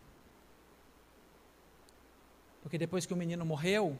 Porque 2.63 2.79
depois 2.79 3.05
que 3.05 3.13
o 3.13 3.15
menino 3.15 3.45
morreu, 3.45 3.95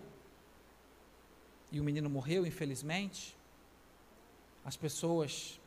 e 1.72 1.80
o 1.80 1.84
menino 1.84 2.10
morreu, 2.10 2.44
infelizmente, 2.44 3.38
as 4.66 4.76
pessoas 4.76 5.60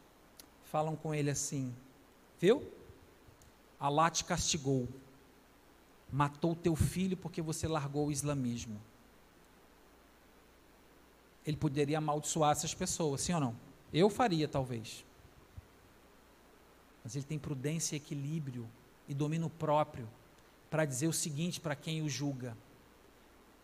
falam 0.64 0.96
com 0.96 1.14
ele 1.14 1.30
assim: 1.30 1.72
Viu? 2.40 2.68
Alá 3.78 4.10
te 4.10 4.24
castigou. 4.24 4.88
matou 6.10 6.56
teu 6.56 6.74
filho 6.74 7.16
porque 7.16 7.40
você 7.40 7.68
largou 7.68 8.08
o 8.08 8.12
islamismo. 8.12 8.80
Ele 11.46 11.56
poderia 11.56 11.98
amaldiçoar 11.98 12.50
essas 12.50 12.74
pessoas, 12.74 13.20
sim 13.20 13.32
ou 13.32 13.40
não? 13.40 13.56
Eu 13.92 14.10
faria, 14.10 14.48
talvez. 14.48 15.04
Mas 17.04 17.14
ele 17.14 17.24
tem 17.24 17.38
prudência 17.38 17.94
e 17.94 17.98
equilíbrio 17.98 18.66
e 19.06 19.12
domínio 19.12 19.50
próprio 19.50 20.08
para 20.70 20.86
dizer 20.86 21.06
o 21.06 21.12
seguinte 21.12 21.60
para 21.60 21.76
quem 21.76 22.02
o 22.02 22.08
julga. 22.08 22.56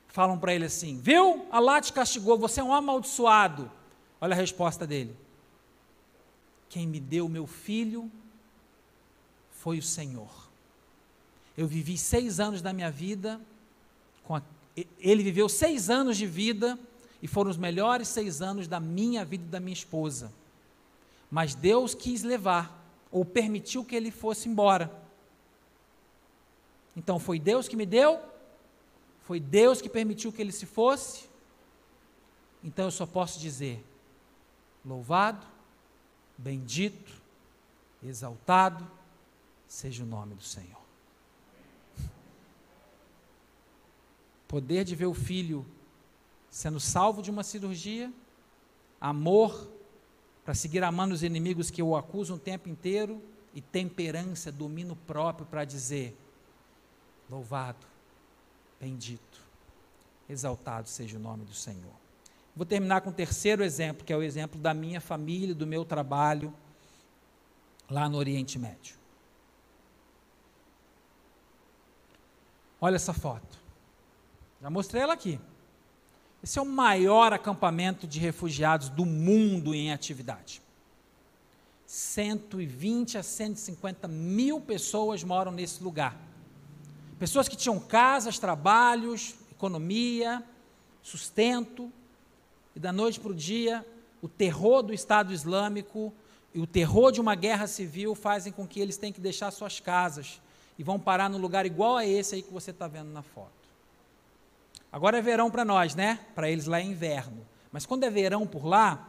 Falam 0.09 0.39
para 0.39 0.55
ele 0.55 0.67
assim: 0.67 1.01
Viu? 1.01 1.47
Allah 1.51 1.81
te 1.81 1.93
castigou, 1.93 2.39
você 2.39 2.61
é 2.61 2.65
um 2.65 2.75
amaldiçoado. 2.75 3.71
Olha 4.21 4.35
a 4.35 4.37
resposta 4.37 4.87
dele. 4.87 5.17
Quem 6.69 6.87
me 6.87 7.01
deu 7.01 7.29
meu 7.29 7.47
filho 7.47 8.11
foi 9.51 9.79
o 9.79 9.83
Senhor. 9.83 10.49
Eu 11.57 11.67
vivi 11.67 11.99
seis 11.99 12.39
anos 12.39 12.63
da 12.63 12.73
minha 12.73 12.91
vida, 12.91 13.41
a, 14.29 14.43
ele 14.99 15.23
viveu 15.23 15.49
seis 15.49 15.91
anos 15.91 16.17
de 16.17 16.27
vida, 16.27 16.79
e 17.23 17.27
foram 17.27 17.51
os 17.51 17.57
melhores 17.57 18.09
seis 18.09 18.41
anos 18.41 18.67
da 18.67 18.81
minha 18.81 19.25
vida 19.25 19.45
e 19.45 19.49
da 19.49 19.61
minha 19.61 19.73
esposa. 19.73 20.33
Mas 21.31 21.55
Deus 21.55 21.95
quis 21.95 22.23
levar, 22.23 22.80
ou 23.11 23.25
permitiu 23.25 23.85
que 23.85 23.97
ele 23.97 24.11
fosse 24.11 24.49
embora. 24.49 24.91
Então 26.97 27.19
foi 27.19 27.39
Deus 27.39 27.69
que 27.69 27.77
me 27.77 27.87
deu, 27.87 28.21
foi 29.23 29.41
Deus 29.41 29.81
que 29.81 29.89
permitiu 29.89 30.33
que 30.33 30.41
ele 30.43 30.53
se 30.53 30.67
fosse. 30.67 31.29
Então 32.63 32.87
eu 32.87 32.91
só 32.91 33.07
posso 33.07 33.39
dizer: 33.39 33.85
louvado, 34.85 35.47
bendito, 36.37 37.21
exaltado 38.03 38.89
seja 39.67 40.03
o 40.03 40.07
nome 40.07 40.35
do 40.35 40.43
Senhor. 40.43 40.81
Poder 44.49 44.85
de 44.85 44.97
ver 44.97 45.07
o 45.07 45.15
filho 45.15 45.65
sendo 46.51 46.81
salvo 46.81 47.23
de 47.23 47.31
uma 47.31 47.45
cirurgia, 47.45 48.13
amor 49.01 49.71
para 50.45 50.55
seguir 50.55 50.83
amando 50.83 51.15
os 51.15 51.23
inimigos 51.23 51.71
que 51.71 51.83
o 51.83 51.97
acusam 51.97 52.37
o 52.37 52.39
tempo 52.39 52.69
inteiro 52.69 53.23
e 53.55 53.61
temperança, 53.61 54.51
domínio 54.51 54.97
próprio 55.07 55.47
para 55.47 55.65
dizer: 55.65 56.17
louvado, 57.29 57.87
bendito, 58.81 59.41
exaltado 60.29 60.89
seja 60.89 61.17
o 61.17 61.21
nome 61.21 61.45
do 61.45 61.55
Senhor. 61.55 62.01
Vou 62.55 62.67
terminar 62.67 63.01
com 63.01 63.11
o 63.11 63.13
terceiro 63.13 63.63
exemplo, 63.63 64.05
que 64.05 64.13
é 64.13 64.17
o 64.17 64.23
exemplo 64.23 64.61
da 64.61 64.75
minha 64.75 65.01
família, 65.01 65.55
do 65.55 65.67
meu 65.67 65.85
trabalho 65.85 66.53
lá 67.89 68.09
no 68.09 68.17
Oriente 68.17 68.59
Médio. 68.59 68.97
Olha 72.81 72.97
essa 72.97 73.13
foto. 73.13 73.59
Já 74.61 74.71
mostrei 74.71 75.03
ela 75.03 75.13
aqui. 75.13 75.39
Esse 76.43 76.59
é 76.59 76.63
o 76.63 76.67
maior 76.67 77.33
acampamento 77.33 78.07
de 78.07 78.19
refugiados 78.19 78.89
do 78.89 79.05
mundo 79.05 79.75
em 79.75 79.93
atividade. 79.93 80.63
120 81.87 83.19
a 83.19 83.23
150 83.23 84.09
mil 84.09 84.61
pessoas 84.61 85.23
moram 85.23 85.53
nesse 85.53 85.83
lugar. 85.83 86.17
Pessoas 87.19 87.49
que 87.49 87.57
tinham 87.57 87.79
casas, 87.79 88.39
trabalhos, 88.39 89.35
economia, 89.51 90.43
sustento, 91.03 91.93
e 92.75 92.81
da 92.81 92.93
noite 92.93 93.21
para 93.21 93.33
o 93.33 93.35
dia, 93.35 93.85
o 94.23 94.29
terror 94.29 94.83
do 94.83 94.95
Estado 94.95 95.33
Islâmico 95.33 96.13
e 96.55 96.61
o 96.61 96.67
terror 96.67 97.13
de 97.13 97.21
uma 97.21 97.35
guerra 97.35 97.67
civil 97.67 98.15
fazem 98.15 98.53
com 98.53 98.67
que 98.67 98.81
eles 98.81 98.97
tenham 98.97 99.13
que 99.13 99.21
deixar 99.21 99.51
suas 99.51 99.81
casas 99.81 100.41
e 100.79 100.83
vão 100.83 100.99
parar 100.99 101.29
num 101.29 101.39
lugar 101.39 101.67
igual 101.67 101.97
a 101.97 102.07
esse 102.07 102.37
aí 102.37 102.43
que 102.43 102.53
você 102.53 102.71
está 102.71 102.89
vendo 102.89 103.11
na 103.11 103.23
foto. 103.23 103.60
Agora 104.93 105.19
é 105.19 105.23
verão 105.23 105.51
para 105.51 105.65
nós, 105.65 105.95
né? 105.95 106.19
Para 106.35 106.51
eles 106.51 106.67
lá 106.67 106.81
é 106.81 106.83
inverno. 106.83 107.47
Mas 107.71 107.87
quando 107.87 108.05
é 108.05 108.11
verão 108.11 108.47
por 108.47 108.65
lá, 108.65 109.09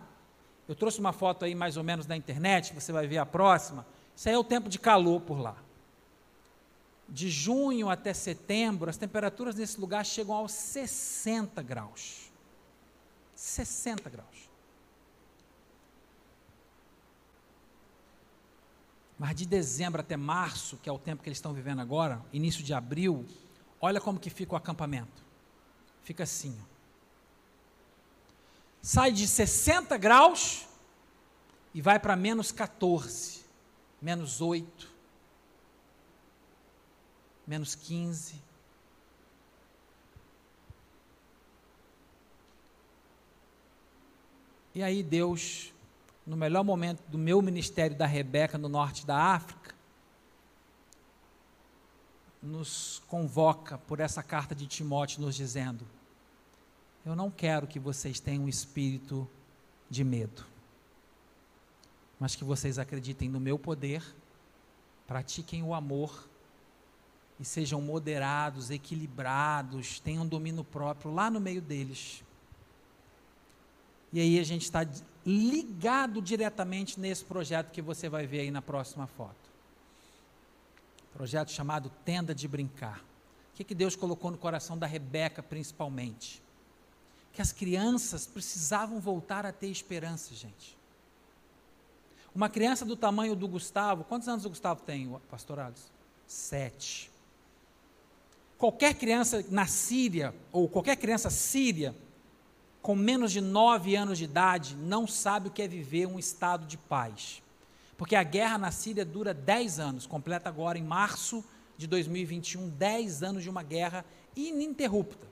eu 0.68 0.76
trouxe 0.76 1.00
uma 1.00 1.12
foto 1.12 1.44
aí 1.44 1.56
mais 1.56 1.76
ou 1.76 1.84
menos 1.84 2.06
na 2.06 2.16
internet, 2.16 2.74
você 2.74 2.92
vai 2.92 3.08
ver 3.08 3.18
a 3.18 3.26
próxima. 3.26 3.86
Isso 4.16 4.30
aí 4.30 4.36
é 4.36 4.38
o 4.38 4.44
tempo 4.44 4.70
de 4.70 4.78
calor 4.78 5.22
por 5.22 5.40
lá. 5.40 5.56
De 7.10 7.30
junho 7.30 7.90
até 7.90 8.14
setembro, 8.14 8.90
as 8.90 8.98
temperaturas 8.98 9.56
nesse 9.56 9.80
lugar 9.82 10.06
chegam 10.06 10.36
aos 10.36 10.52
60 10.52 11.62
graus. 11.64 12.32
60 13.36 14.10
graus. 14.10 14.50
Mas 19.18 19.36
de 19.36 19.46
dezembro 19.46 20.02
até 20.02 20.16
março, 20.16 20.78
que 20.78 20.90
é 20.90 20.92
o 20.92 20.98
tempo 20.98 21.22
que 21.22 21.30
eles 21.30 21.38
estão 21.38 21.54
vivendo 21.54 21.80
agora, 21.80 22.24
início 22.32 22.64
de 22.64 22.74
abril, 22.74 23.26
olha 23.80 24.00
como 24.00 24.20
que 24.20 24.30
fica 24.30 24.54
o 24.54 24.56
acampamento. 24.56 25.31
Fica 26.12 26.24
assim. 26.24 26.54
Ó. 26.62 26.66
Sai 28.82 29.14
de 29.14 29.26
60 29.26 29.96
graus 29.96 30.68
e 31.74 31.82
vai 31.82 31.98
para 31.98 32.18
menos 32.18 32.52
14, 32.52 33.46
menos 34.02 34.42
8, 34.42 34.92
menos 37.48 37.76
15. 37.76 38.36
E 44.76 44.84
aí 44.84 45.02
Deus 45.02 45.74
no 46.28 46.36
melhor 46.36 46.66
momento 46.66 47.02
do 47.08 47.18
meu 47.18 47.42
ministério 47.42 47.96
da 47.98 48.06
Rebeca 48.06 48.58
no 48.58 48.68
norte 48.68 49.06
da 49.06 49.16
África, 49.16 49.74
nos 52.42 53.02
convoca 53.08 53.78
por 53.78 54.02
essa 54.02 54.22
carta 54.22 54.54
de 54.54 54.68
Timóteo, 54.68 55.22
nos 55.22 55.36
dizendo: 55.36 55.88
Eu 57.06 57.16
não 57.16 57.32
quero 57.32 57.66
que 57.66 57.80
vocês 57.80 58.20
tenham 58.20 58.44
um 58.44 58.50
espírito 58.50 59.28
de 59.90 60.04
medo, 60.04 60.46
mas 62.20 62.36
que 62.36 62.44
vocês 62.44 62.78
acreditem 62.78 63.28
no 63.28 63.40
meu 63.40 63.58
poder, 63.58 64.04
pratiquem 65.08 65.64
o 65.64 65.74
amor 65.74 66.30
e 67.40 67.44
sejam 67.44 67.82
moderados, 67.82 68.70
equilibrados, 68.70 70.00
tenham 70.00 70.28
domínio 70.28 70.64
próprio 70.64 71.12
lá 71.12 71.32
no 71.32 71.40
meio 71.40 71.62
deles. 71.62 72.24
E 74.14 74.20
aí 74.20 74.40
a 74.40 74.44
gente 74.44 74.64
está 74.64 74.86
ligado 75.26 76.22
diretamente 76.22 77.00
nesse 77.00 77.26
projeto 77.26 77.72
que 77.72 77.82
você 77.82 78.08
vai 78.08 78.28
ver 78.28 78.42
aí 78.42 78.52
na 78.52 78.62
próxima 78.62 79.08
foto. 79.08 79.50
Projeto 81.14 81.52
chamado 81.52 81.90
Tenda 82.06 82.36
de 82.36 82.48
Brincar. 82.48 83.00
O 83.00 83.56
que, 83.56 83.64
que 83.64 83.76
Deus 83.76 83.96
colocou 83.96 84.30
no 84.30 84.38
coração 84.38 84.78
da 84.78 84.86
Rebeca, 84.86 85.42
principalmente? 85.42 86.42
Que 87.34 87.42
as 87.42 87.52
crianças 87.52 88.26
precisavam 88.28 89.00
voltar 89.00 89.46
a 89.46 89.52
ter 89.52 89.68
esperança, 89.68 90.34
gente. 90.34 90.78
Uma 92.34 92.50
criança 92.50 92.86
do 92.86 92.96
tamanho 92.96 93.36
do 93.36 93.48
Gustavo, 93.48 94.04
quantos 94.04 94.28
anos 94.28 94.46
o 94.46 94.50
Gustavo 94.50 94.82
tem, 94.82 95.14
pastor 95.30 95.60
Alice? 95.60 95.88
Sete. 96.26 97.12
Qualquer 98.58 98.94
criança 98.94 99.44
na 99.50 99.66
Síria, 99.66 100.34
ou 100.52 100.70
qualquer 100.70 100.96
criança 100.96 101.30
síria, 101.30 101.96
com 102.82 102.96
menos 102.96 103.32
de 103.32 103.42
nove 103.42 103.96
anos 103.96 104.18
de 104.18 104.24
idade, 104.24 104.76
não 104.76 105.06
sabe 105.08 105.48
o 105.48 105.52
que 105.52 105.62
é 105.62 105.68
viver 105.68 106.06
um 106.06 106.18
estado 106.18 106.66
de 106.66 106.78
paz. 106.78 107.42
Porque 107.98 108.16
a 108.16 108.24
guerra 108.24 108.58
na 108.58 108.72
Síria 108.72 109.04
dura 109.04 109.34
dez 109.34 109.80
anos, 109.80 110.08
completa 110.08 110.48
agora 110.48 110.78
em 110.78 110.84
março 110.84 111.44
de 111.78 111.86
2021, 111.86 112.70
dez 112.70 113.22
anos 113.22 113.44
de 113.44 113.50
uma 113.50 113.64
guerra 113.64 114.06
ininterrupta. 114.36 115.28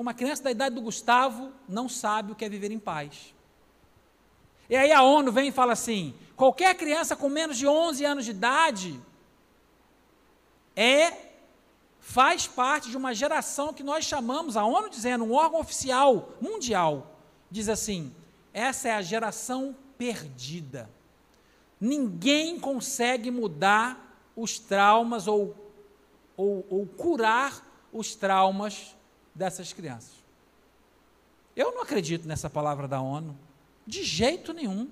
Então, 0.00 0.06
uma 0.06 0.14
criança 0.14 0.44
da 0.44 0.50
idade 0.50 0.74
do 0.74 0.80
Gustavo 0.80 1.52
não 1.68 1.86
sabe 1.86 2.32
o 2.32 2.34
que 2.34 2.42
é 2.42 2.48
viver 2.48 2.70
em 2.70 2.78
paz. 2.78 3.34
E 4.70 4.74
aí 4.74 4.90
a 4.90 5.02
ONU 5.02 5.30
vem 5.30 5.48
e 5.48 5.52
fala 5.52 5.74
assim: 5.74 6.14
qualquer 6.34 6.74
criança 6.74 7.14
com 7.14 7.28
menos 7.28 7.58
de 7.58 7.66
11 7.66 8.02
anos 8.06 8.24
de 8.24 8.30
idade 8.30 8.98
é 10.74 11.12
faz 11.98 12.46
parte 12.46 12.88
de 12.88 12.96
uma 12.96 13.12
geração 13.12 13.74
que 13.74 13.82
nós 13.82 14.06
chamamos, 14.06 14.56
a 14.56 14.64
ONU 14.64 14.88
dizendo, 14.88 15.22
um 15.22 15.34
órgão 15.34 15.60
oficial 15.60 16.30
mundial, 16.40 17.18
diz 17.50 17.68
assim: 17.68 18.10
essa 18.54 18.88
é 18.88 18.92
a 18.92 19.02
geração 19.02 19.76
perdida. 19.98 20.88
Ninguém 21.78 22.58
consegue 22.58 23.30
mudar 23.30 24.16
os 24.34 24.58
traumas 24.58 25.28
ou, 25.28 25.54
ou, 26.38 26.66
ou 26.70 26.86
curar 26.86 27.62
os 27.92 28.14
traumas 28.14 28.96
dessas 29.40 29.72
crianças. 29.72 30.12
Eu 31.56 31.72
não 31.72 31.82
acredito 31.82 32.28
nessa 32.28 32.50
palavra 32.50 32.86
da 32.86 33.00
ONU, 33.00 33.34
de 33.86 34.04
jeito 34.04 34.52
nenhum. 34.52 34.90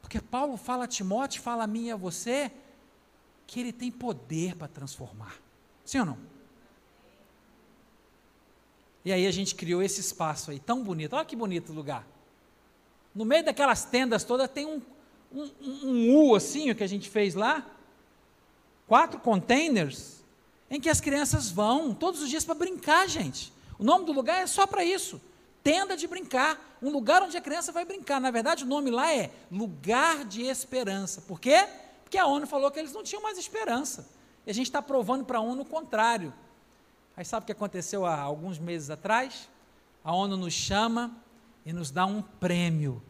Porque 0.00 0.20
Paulo 0.20 0.56
fala 0.56 0.84
a 0.84 0.86
Timóteo, 0.88 1.42
fala 1.42 1.64
a 1.64 1.66
mim 1.66 1.86
e 1.86 1.90
a 1.90 1.96
você, 1.96 2.52
que 3.48 3.58
Ele 3.58 3.72
tem 3.72 3.90
poder 3.90 4.54
para 4.54 4.68
transformar. 4.68 5.40
Sim 5.84 5.98
ou 5.98 6.06
não? 6.06 6.18
E 9.04 9.12
aí 9.12 9.26
a 9.26 9.32
gente 9.32 9.56
criou 9.56 9.82
esse 9.82 10.00
espaço 10.00 10.52
aí, 10.52 10.60
tão 10.60 10.84
bonito. 10.84 11.16
Olha 11.16 11.24
que 11.24 11.34
bonito 11.34 11.72
lugar. 11.72 12.06
No 13.12 13.24
meio 13.24 13.44
daquelas 13.44 13.84
tendas 13.84 14.22
todas 14.22 14.48
tem 14.48 14.66
um, 14.66 14.80
um, 15.32 15.50
um 15.82 16.16
U 16.16 16.36
assim, 16.36 16.70
o 16.70 16.76
que 16.76 16.84
a 16.84 16.88
gente 16.88 17.10
fez 17.10 17.34
lá, 17.34 17.66
quatro 18.86 19.18
containers 19.18 20.21
em 20.72 20.80
que 20.80 20.88
as 20.88 21.02
crianças 21.02 21.50
vão 21.50 21.92
todos 21.92 22.22
os 22.22 22.30
dias 22.30 22.46
para 22.46 22.54
brincar, 22.54 23.06
gente. 23.06 23.52
O 23.78 23.84
nome 23.84 24.06
do 24.06 24.12
lugar 24.12 24.40
é 24.40 24.46
só 24.46 24.66
para 24.66 24.82
isso. 24.82 25.20
Tenda 25.62 25.94
de 25.94 26.06
brincar, 26.06 26.78
um 26.80 26.90
lugar 26.90 27.22
onde 27.22 27.36
a 27.36 27.42
criança 27.42 27.70
vai 27.70 27.84
brincar. 27.84 28.18
Na 28.18 28.30
verdade, 28.30 28.64
o 28.64 28.66
nome 28.66 28.90
lá 28.90 29.14
é 29.14 29.30
Lugar 29.50 30.24
de 30.24 30.44
Esperança. 30.44 31.20
Por 31.20 31.38
quê? 31.38 31.68
Porque 32.02 32.16
a 32.16 32.24
ONU 32.24 32.46
falou 32.46 32.70
que 32.70 32.78
eles 32.78 32.94
não 32.94 33.02
tinham 33.02 33.22
mais 33.22 33.36
esperança. 33.36 34.08
E 34.46 34.50
a 34.50 34.54
gente 34.54 34.64
está 34.64 34.80
provando 34.80 35.26
para 35.26 35.36
a 35.36 35.40
ONU 35.42 35.60
o 35.60 35.66
contrário. 35.66 36.32
Aí 37.14 37.24
sabe 37.24 37.44
o 37.44 37.46
que 37.46 37.52
aconteceu 37.52 38.06
há 38.06 38.18
alguns 38.18 38.58
meses 38.58 38.88
atrás? 38.88 39.50
A 40.02 40.14
ONU 40.14 40.38
nos 40.38 40.54
chama 40.54 41.14
e 41.66 41.72
nos 41.74 41.90
dá 41.90 42.06
um 42.06 42.22
prêmio 42.22 43.02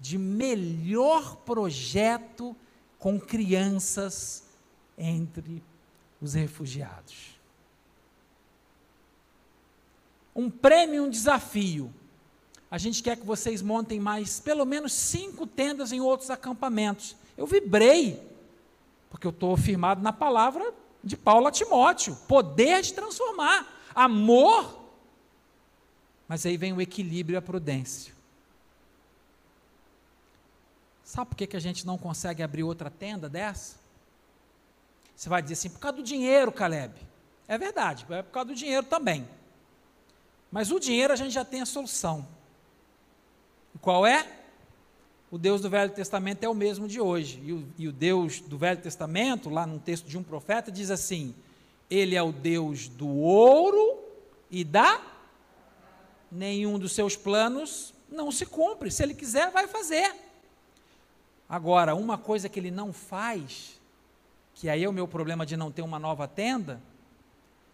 de 0.00 0.16
melhor 0.16 1.36
projeto 1.36 2.56
com 2.98 3.20
crianças 3.20 4.44
entre 4.96 5.62
os 6.20 6.34
refugiados. 6.34 7.38
Um 10.34 10.50
prêmio 10.50 11.04
um 11.04 11.10
desafio. 11.10 11.92
A 12.70 12.78
gente 12.78 13.02
quer 13.02 13.16
que 13.16 13.26
vocês 13.26 13.62
montem 13.62 13.98
mais 13.98 14.38
pelo 14.38 14.64
menos 14.64 14.92
cinco 14.92 15.46
tendas 15.46 15.90
em 15.90 16.00
outros 16.00 16.30
acampamentos. 16.30 17.16
Eu 17.36 17.46
vibrei, 17.46 18.20
porque 19.08 19.26
eu 19.26 19.32
estou 19.32 19.56
firmado 19.56 20.02
na 20.02 20.12
palavra 20.12 20.72
de 21.02 21.16
Paulo 21.16 21.48
a 21.48 21.50
Timóteo: 21.50 22.14
poder 22.28 22.82
de 22.82 22.92
transformar, 22.92 23.66
amor. 23.94 24.78
Mas 26.28 26.46
aí 26.46 26.56
vem 26.56 26.72
o 26.72 26.80
equilíbrio 26.80 27.34
e 27.34 27.38
a 27.38 27.42
prudência. 27.42 28.14
Sabe 31.02 31.30
por 31.30 31.36
que, 31.36 31.48
que 31.48 31.56
a 31.56 31.60
gente 31.60 31.84
não 31.84 31.98
consegue 31.98 32.40
abrir 32.40 32.62
outra 32.62 32.88
tenda 32.88 33.28
dessa? 33.28 33.79
Você 35.20 35.28
vai 35.28 35.42
dizer 35.42 35.52
assim, 35.52 35.68
por 35.68 35.80
causa 35.80 35.98
do 35.98 36.02
dinheiro, 36.02 36.50
Caleb. 36.50 36.94
É 37.46 37.58
verdade, 37.58 38.06
é 38.08 38.22
por 38.22 38.30
causa 38.30 38.48
do 38.48 38.54
dinheiro 38.54 38.86
também. 38.86 39.28
Mas 40.50 40.72
o 40.72 40.80
dinheiro 40.80 41.12
a 41.12 41.16
gente 41.16 41.32
já 41.32 41.44
tem 41.44 41.60
a 41.60 41.66
solução. 41.66 42.26
E 43.74 43.78
qual 43.80 44.06
é? 44.06 44.26
O 45.30 45.36
Deus 45.36 45.60
do 45.60 45.68
Velho 45.68 45.92
Testamento 45.92 46.42
é 46.42 46.48
o 46.48 46.54
mesmo 46.54 46.88
de 46.88 47.02
hoje. 47.02 47.38
E 47.44 47.52
o, 47.52 47.68
e 47.76 47.86
o 47.86 47.92
Deus 47.92 48.40
do 48.40 48.56
Velho 48.56 48.80
Testamento, 48.80 49.50
lá 49.50 49.66
num 49.66 49.78
texto 49.78 50.06
de 50.06 50.16
um 50.16 50.22
profeta, 50.22 50.72
diz 50.72 50.90
assim: 50.90 51.34
Ele 51.90 52.16
é 52.16 52.22
o 52.22 52.32
Deus 52.32 52.88
do 52.88 53.06
ouro 53.06 54.02
e 54.50 54.64
da. 54.64 55.02
Nenhum 56.32 56.78
dos 56.78 56.92
seus 56.92 57.14
planos 57.14 57.92
não 58.10 58.32
se 58.32 58.46
cumpre. 58.46 58.90
Se 58.90 59.02
ele 59.02 59.12
quiser, 59.12 59.50
vai 59.50 59.68
fazer. 59.68 60.14
Agora, 61.46 61.94
uma 61.94 62.16
coisa 62.16 62.48
que 62.48 62.58
ele 62.58 62.70
não 62.70 62.90
faz, 62.90 63.78
que 64.60 64.68
aí 64.68 64.84
é 64.84 64.88
o 64.88 64.92
meu 64.92 65.08
problema 65.08 65.46
de 65.46 65.56
não 65.56 65.72
ter 65.72 65.80
uma 65.80 65.98
nova 65.98 66.28
tenda, 66.28 66.82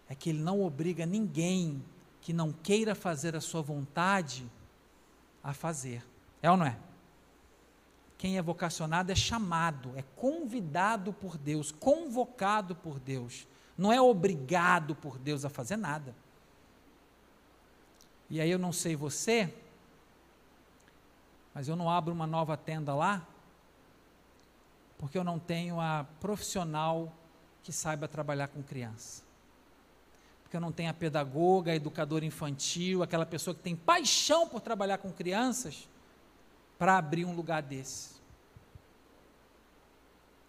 é 0.09 0.15
que 0.15 0.31
ele 0.31 0.39
não 0.39 0.63
obriga 0.63 1.05
ninguém 1.05 1.85
que 2.21 2.33
não 2.33 2.53
queira 2.53 2.95
fazer 2.95 3.35
a 3.35 3.41
sua 3.41 3.61
vontade 3.61 4.49
a 5.43 5.53
fazer. 5.53 6.07
É 6.41 6.49
ou 6.49 6.57
não 6.57 6.65
é? 6.65 6.79
Quem 8.17 8.39
é 8.39 8.43
vocacionado 8.43 9.11
é 9.11 9.17
chamado, 9.17 9.95
é 9.97 10.05
convidado 10.15 11.13
por 11.13 11.37
Deus, 11.37 11.73
convocado 11.73 12.77
por 12.77 13.01
Deus. 13.01 13.49
Não 13.77 13.93
é 13.93 14.01
obrigado 14.01 14.95
por 14.95 15.19
Deus 15.19 15.45
a 15.45 15.49
fazer 15.49 15.77
nada. 15.77 16.15
E 18.31 18.41
aí 18.41 18.49
eu 18.49 18.61
não 18.61 18.73
sei 18.73 18.95
você, 18.95 19.53
mas 21.53 21.67
eu 21.67 21.75
não 21.75 21.91
abro 21.91 22.15
uma 22.15 22.29
nova 22.29 22.57
tenda 22.57 22.95
lá, 22.95 23.27
porque 24.99 25.19
eu 25.19 25.25
não 25.25 25.39
tenho 25.39 25.81
a 25.81 26.07
profissional 26.21 27.13
que 27.63 27.73
saiba 27.73 28.09
trabalhar 28.09 28.49
com 28.49 28.63
criança. 28.63 29.23
Porque 30.43 30.57
eu 30.57 30.61
não 30.61 30.71
tenho 30.73 30.91
a 30.91 30.95
pedagoga, 30.95 31.73
a 31.73 31.75
educadora 31.75 32.25
infantil, 32.25 33.03
aquela 33.03 33.27
pessoa 33.27 33.55
que 33.55 33.63
tem 33.63 33.75
paixão 33.75 34.49
por 34.49 34.61
trabalhar 34.61 34.99
com 34.99 35.13
crianças 35.13 35.89
para 36.79 36.97
abrir 36.97 37.25
um 37.25 37.35
lugar 37.35 37.63
desse. 37.63 38.17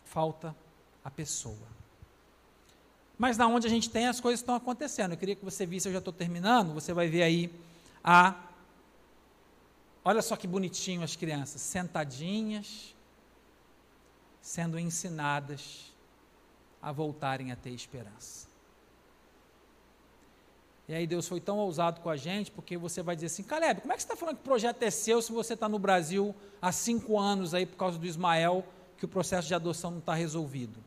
Falta 0.06 0.56
a 1.04 1.10
pessoa. 1.10 1.78
Mas 3.18 3.38
na 3.38 3.48
onde 3.48 3.66
a 3.66 3.70
gente 3.70 3.90
tem, 3.90 4.08
as 4.08 4.20
coisas 4.20 4.40
estão 4.40 4.54
acontecendo. 4.54 5.14
Eu 5.14 5.18
queria 5.18 5.36
que 5.36 5.44
você 5.44 5.66
visse, 5.66 5.88
eu 5.88 5.92
já 5.92 6.00
estou 6.00 6.14
terminando, 6.14 6.74
você 6.74 6.94
vai 6.94 7.08
ver 7.08 7.24
aí 7.24 7.52
a. 8.04 8.36
Olha 10.06 10.22
só 10.22 10.36
que 10.36 10.48
bonitinho 10.48 11.02
as 11.02 11.16
crianças, 11.16 11.62
sentadinhas, 11.62 12.96
sendo 14.48 14.80
ensinadas 14.80 15.94
a 16.82 16.90
voltarem 16.90 17.52
a 17.52 17.56
ter 17.58 17.72
esperança. 17.72 18.48
E 20.88 20.96
aí 20.96 21.06
Deus 21.06 21.28
foi 21.28 21.42
tão 21.42 21.58
ousado 21.58 22.00
com 22.00 22.10
a 22.10 22.16
gente, 22.16 22.50
porque 22.50 22.78
você 22.78 23.04
vai 23.04 23.14
dizer 23.14 23.26
assim, 23.26 23.44
Caleb, 23.44 23.82
como 23.82 23.92
é 23.92 23.98
que 23.98 24.04
você 24.04 24.06
está 24.06 24.16
falando 24.16 24.36
que 24.36 24.42
o 24.42 24.46
projeto 24.46 24.82
é 24.84 24.90
seu 24.90 25.22
se 25.22 25.34
você 25.34 25.54
está 25.54 25.68
no 25.68 25.78
Brasil 25.78 26.34
há 26.62 26.72
cinco 26.72 27.20
anos 27.20 27.54
aí 27.54 27.66
por 27.66 27.76
causa 27.76 28.00
do 28.00 28.06
Ismael, 28.06 28.66
que 28.98 29.04
o 29.04 29.08
processo 29.10 29.50
de 29.50 29.54
adoção 29.54 29.92
não 29.92 30.00
está 30.00 30.14
resolvido? 30.14 30.80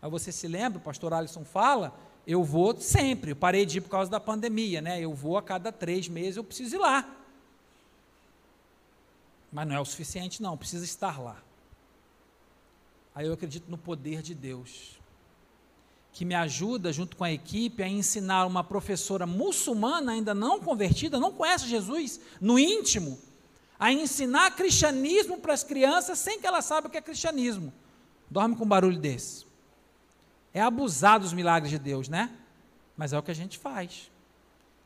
Mas 0.00 0.10
você 0.10 0.32
se 0.32 0.48
lembra, 0.48 0.78
o 0.78 0.82
pastor 0.82 1.12
Alisson 1.12 1.44
fala, 1.44 1.94
eu 2.26 2.42
vou 2.42 2.74
sempre, 2.80 3.32
eu 3.32 3.36
parei 3.36 3.66
de 3.66 3.76
ir 3.76 3.82
por 3.82 3.90
causa 3.90 4.10
da 4.10 4.18
pandemia, 4.18 4.80
né? 4.80 4.98
Eu 4.98 5.12
vou 5.12 5.36
a 5.36 5.42
cada 5.42 5.70
três 5.70 6.08
meses, 6.08 6.38
eu 6.38 6.44
preciso 6.44 6.76
ir 6.76 6.78
lá. 6.78 7.14
Mas 9.52 9.68
não 9.68 9.76
é 9.76 9.80
o 9.80 9.84
suficiente, 9.84 10.40
não, 10.40 10.56
precisa 10.56 10.86
estar 10.86 11.20
lá. 11.20 11.36
Aí 13.14 13.26
eu 13.26 13.32
acredito 13.32 13.70
no 13.70 13.78
poder 13.78 14.22
de 14.22 14.34
Deus 14.34 15.00
que 16.12 16.24
me 16.26 16.34
ajuda, 16.34 16.92
junto 16.92 17.16
com 17.16 17.24
a 17.24 17.32
equipe, 17.32 17.82
a 17.82 17.88
ensinar 17.88 18.44
uma 18.44 18.62
professora 18.62 19.26
muçulmana, 19.26 20.12
ainda 20.12 20.34
não 20.34 20.60
convertida, 20.60 21.18
não 21.18 21.32
conhece 21.32 21.66
Jesus, 21.66 22.20
no 22.38 22.58
íntimo, 22.58 23.18
a 23.80 23.90
ensinar 23.90 24.54
cristianismo 24.54 25.38
para 25.38 25.54
as 25.54 25.64
crianças 25.64 26.18
sem 26.18 26.38
que 26.38 26.46
elas 26.46 26.66
saibam 26.66 26.88
o 26.88 26.92
que 26.92 26.98
é 26.98 27.02
cristianismo. 27.02 27.72
Dorme 28.30 28.54
com 28.54 28.64
um 28.64 28.68
barulho 28.68 28.98
desse. 28.98 29.46
É 30.52 30.60
abusar 30.60 31.18
dos 31.18 31.32
milagres 31.32 31.70
de 31.70 31.78
Deus, 31.78 32.08
né? 32.08 32.30
Mas 32.94 33.14
é 33.14 33.18
o 33.18 33.22
que 33.22 33.30
a 33.30 33.34
gente 33.34 33.58
faz. 33.58 34.11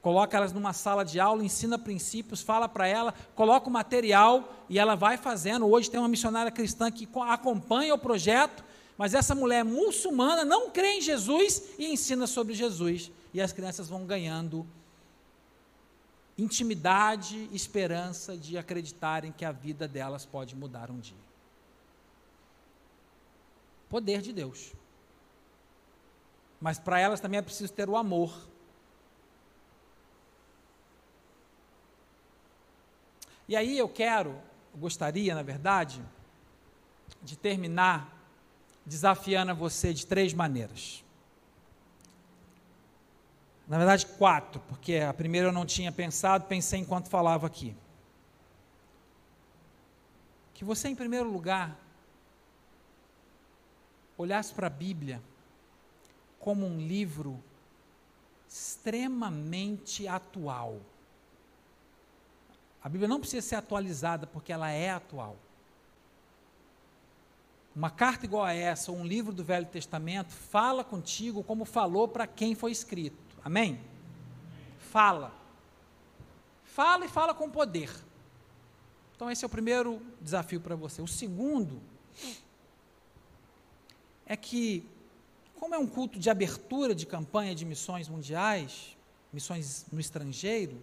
Coloca 0.07 0.37
elas 0.37 0.53
numa 0.53 0.73
sala 0.73 1.05
de 1.05 1.19
aula, 1.19 1.45
ensina 1.45 1.77
princípios, 1.77 2.41
fala 2.41 2.69
para 2.69 2.87
ela, 2.87 3.13
coloca 3.35 3.69
o 3.69 3.73
material 3.73 4.65
e 4.69 4.79
ela 4.79 4.95
vai 4.95 5.17
fazendo. 5.17 5.67
Hoje 5.67 5.91
tem 5.91 5.99
uma 5.99 6.09
missionária 6.09 6.53
cristã 6.53 6.93
que 6.93 7.09
acompanha 7.29 7.93
o 7.93 7.99
projeto 7.99 8.63
mas 8.97 9.15
essa 9.15 9.35
mulher 9.35 9.65
muçulmana 9.65 10.45
não 10.45 10.71
crê 10.71 10.99
em 10.99 11.01
Jesus 11.01 11.75
e 11.77 11.87
ensina 11.87 12.27
sobre 12.27 12.55
Jesus. 12.55 13.11
E 13.35 13.41
as 13.41 13.53
crianças 13.53 13.89
vão 13.89 14.07
ganhando 14.07 14.65
intimidade, 16.39 17.49
esperança 17.53 18.37
de 18.37 18.57
acreditarem 18.57 19.33
que 19.33 19.45
a 19.45 19.51
vida 19.53 19.89
delas 19.89 20.25
pode 20.25 20.55
mudar 20.55 20.89
um 20.89 21.01
dia. 21.01 21.27
Poder 23.89 24.23
de 24.23 24.33
Deus. 24.33 24.73
Mas 26.61 26.79
para 26.79 27.01
elas 27.01 27.21
também 27.21 27.39
é 27.39 27.43
preciso 27.43 27.73
ter 27.73 27.89
o 27.89 27.97
amor. 27.97 28.33
E 33.49 33.55
aí 33.55 33.79
eu 33.79 33.89
quero, 33.89 34.37
gostaria, 34.75 35.35
na 35.35 35.43
verdade, 35.43 36.03
de 37.23 37.37
terminar 37.37 38.13
desafiando 38.85 39.51
a 39.53 39.55
você 39.55 39.93
de 39.93 40.07
três 40.07 40.33
maneiras. 40.33 41.05
Na 43.67 43.79
verdade, 43.79 44.07
quatro, 44.07 44.61
porque 44.69 44.97
a 44.97 45.13
primeira 45.13 45.49
eu 45.49 45.53
não 45.53 45.67
tinha 45.67 45.91
pensado, 45.91 46.45
pensei 46.47 46.81
enquanto 46.81 47.09
falava 47.09 47.47
aqui. 47.47 47.77
Que 50.55 50.65
você, 50.65 50.89
em 50.89 50.95
primeiro 50.95 51.31
lugar, 51.31 51.77
olhasse 54.17 54.55
para 54.55 54.69
a 54.69 54.71
Bíblia 54.71 55.21
como 56.39 56.65
um 56.65 56.79
livro 56.79 57.43
extremamente 58.49 60.07
atual. 60.07 60.81
A 62.87 62.89
Bíblia 62.89 63.09
não 63.09 63.19
precisa 63.19 63.45
ser 63.45 63.57
atualizada 63.57 64.29
porque 64.29 64.53
ela 64.53 64.71
é 64.71 64.93
atual. 64.93 65.37
Uma 67.75 67.91
carta 67.91 68.25
igual 68.25 68.45
a 68.45 68.53
essa, 68.53 68.93
ou 68.93 68.99
um 68.99 69.05
livro 69.05 69.33
do 69.33 69.43
Velho 69.43 69.67
Testamento, 69.67 70.31
fala 70.31 70.85
contigo 70.85 71.43
como 71.43 71.65
falou 71.65 72.07
para 72.07 72.29
quem 72.29 72.55
foi 72.55 72.71
escrito. 72.71 73.37
Amém? 73.45 73.81
Fala. 74.79 75.35
Fala 76.63 77.07
e 77.07 77.09
fala 77.09 77.35
com 77.35 77.51
poder. 77.51 77.91
Então, 79.17 79.29
esse 79.29 79.45
é 79.45 79.49
o 79.49 79.51
primeiro 79.51 80.01
desafio 80.21 80.61
para 80.61 80.77
você. 80.77 81.03
O 81.03 81.09
segundo 81.09 81.83
é 84.25 84.37
que, 84.37 84.89
como 85.59 85.75
é 85.75 85.79
um 85.79 85.89
culto 85.89 86.21
de 86.21 86.31
abertura 86.31 86.95
de 86.95 87.05
campanha 87.05 87.53
de 87.53 87.65
missões 87.65 88.09
mundiais, 88.09 88.97
missões 89.33 89.87
no 89.91 89.99
estrangeiro, 89.99 90.81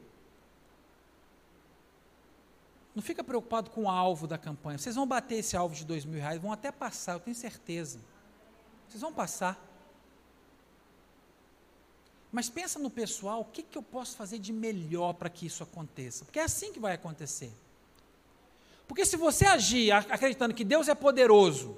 não 2.95 3.01
fica 3.01 3.23
preocupado 3.23 3.69
com 3.69 3.83
o 3.83 3.89
alvo 3.89 4.27
da 4.27 4.37
campanha. 4.37 4.77
Vocês 4.77 4.95
vão 4.95 5.07
bater 5.07 5.35
esse 5.35 5.57
alvo 5.57 5.73
de 5.73 5.83
dois 5.83 6.05
mil 6.05 6.19
reais, 6.19 6.41
vão 6.41 6.51
até 6.51 6.71
passar, 6.71 7.13
eu 7.13 7.19
tenho 7.19 7.35
certeza. 7.35 7.99
Vocês 8.87 9.01
vão 9.01 9.11
passar. 9.11 9.59
Mas 12.31 12.49
pensa 12.49 12.79
no 12.79 12.89
pessoal, 12.89 13.41
o 13.41 13.45
que, 13.45 13.61
que 13.61 13.77
eu 13.77 13.83
posso 13.83 14.15
fazer 14.15 14.39
de 14.39 14.51
melhor 14.51 15.13
para 15.13 15.29
que 15.29 15.45
isso 15.45 15.63
aconteça? 15.63 16.25
Porque 16.25 16.39
é 16.39 16.43
assim 16.43 16.73
que 16.73 16.79
vai 16.79 16.93
acontecer. 16.93 17.51
Porque 18.87 19.05
se 19.05 19.15
você 19.15 19.45
agir 19.45 19.91
acreditando 19.91 20.53
que 20.53 20.63
Deus 20.63 20.87
é 20.87 20.95
poderoso 20.95 21.77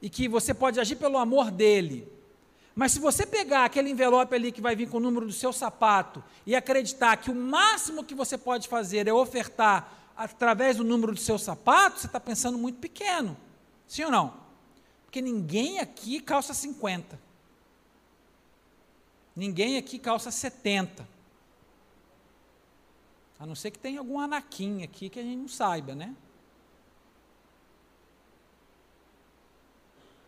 e 0.00 0.08
que 0.08 0.28
você 0.28 0.54
pode 0.54 0.78
agir 0.78 0.96
pelo 0.96 1.18
amor 1.18 1.50
dele, 1.50 2.10
mas 2.74 2.92
se 2.92 3.00
você 3.00 3.26
pegar 3.26 3.64
aquele 3.64 3.90
envelope 3.90 4.34
ali 4.34 4.52
que 4.52 4.60
vai 4.60 4.76
vir 4.76 4.88
com 4.88 4.98
o 4.98 5.00
número 5.00 5.26
do 5.26 5.32
seu 5.32 5.52
sapato 5.52 6.22
e 6.46 6.54
acreditar 6.54 7.16
que 7.16 7.30
o 7.30 7.34
máximo 7.34 8.04
que 8.04 8.14
você 8.14 8.38
pode 8.38 8.68
fazer 8.68 9.08
é 9.08 9.12
ofertar 9.12 9.97
através 10.18 10.76
do 10.76 10.82
número 10.82 11.12
do 11.12 11.20
seu 11.20 11.38
sapato, 11.38 12.00
você 12.00 12.06
está 12.06 12.18
pensando 12.18 12.58
muito 12.58 12.80
pequeno. 12.80 13.36
Sim 13.86 14.04
ou 14.04 14.10
não? 14.10 14.34
Porque 15.04 15.22
ninguém 15.22 15.78
aqui 15.78 16.20
calça 16.20 16.52
50. 16.52 17.18
Ninguém 19.36 19.78
aqui 19.78 19.96
calça 19.96 20.32
70. 20.32 21.08
A 23.38 23.46
não 23.46 23.54
ser 23.54 23.70
que 23.70 23.78
tenha 23.78 24.00
algum 24.00 24.18
anaquim 24.18 24.82
aqui 24.82 25.08
que 25.08 25.20
a 25.20 25.22
gente 25.22 25.38
não 25.38 25.48
saiba, 25.48 25.94
né? 25.94 26.14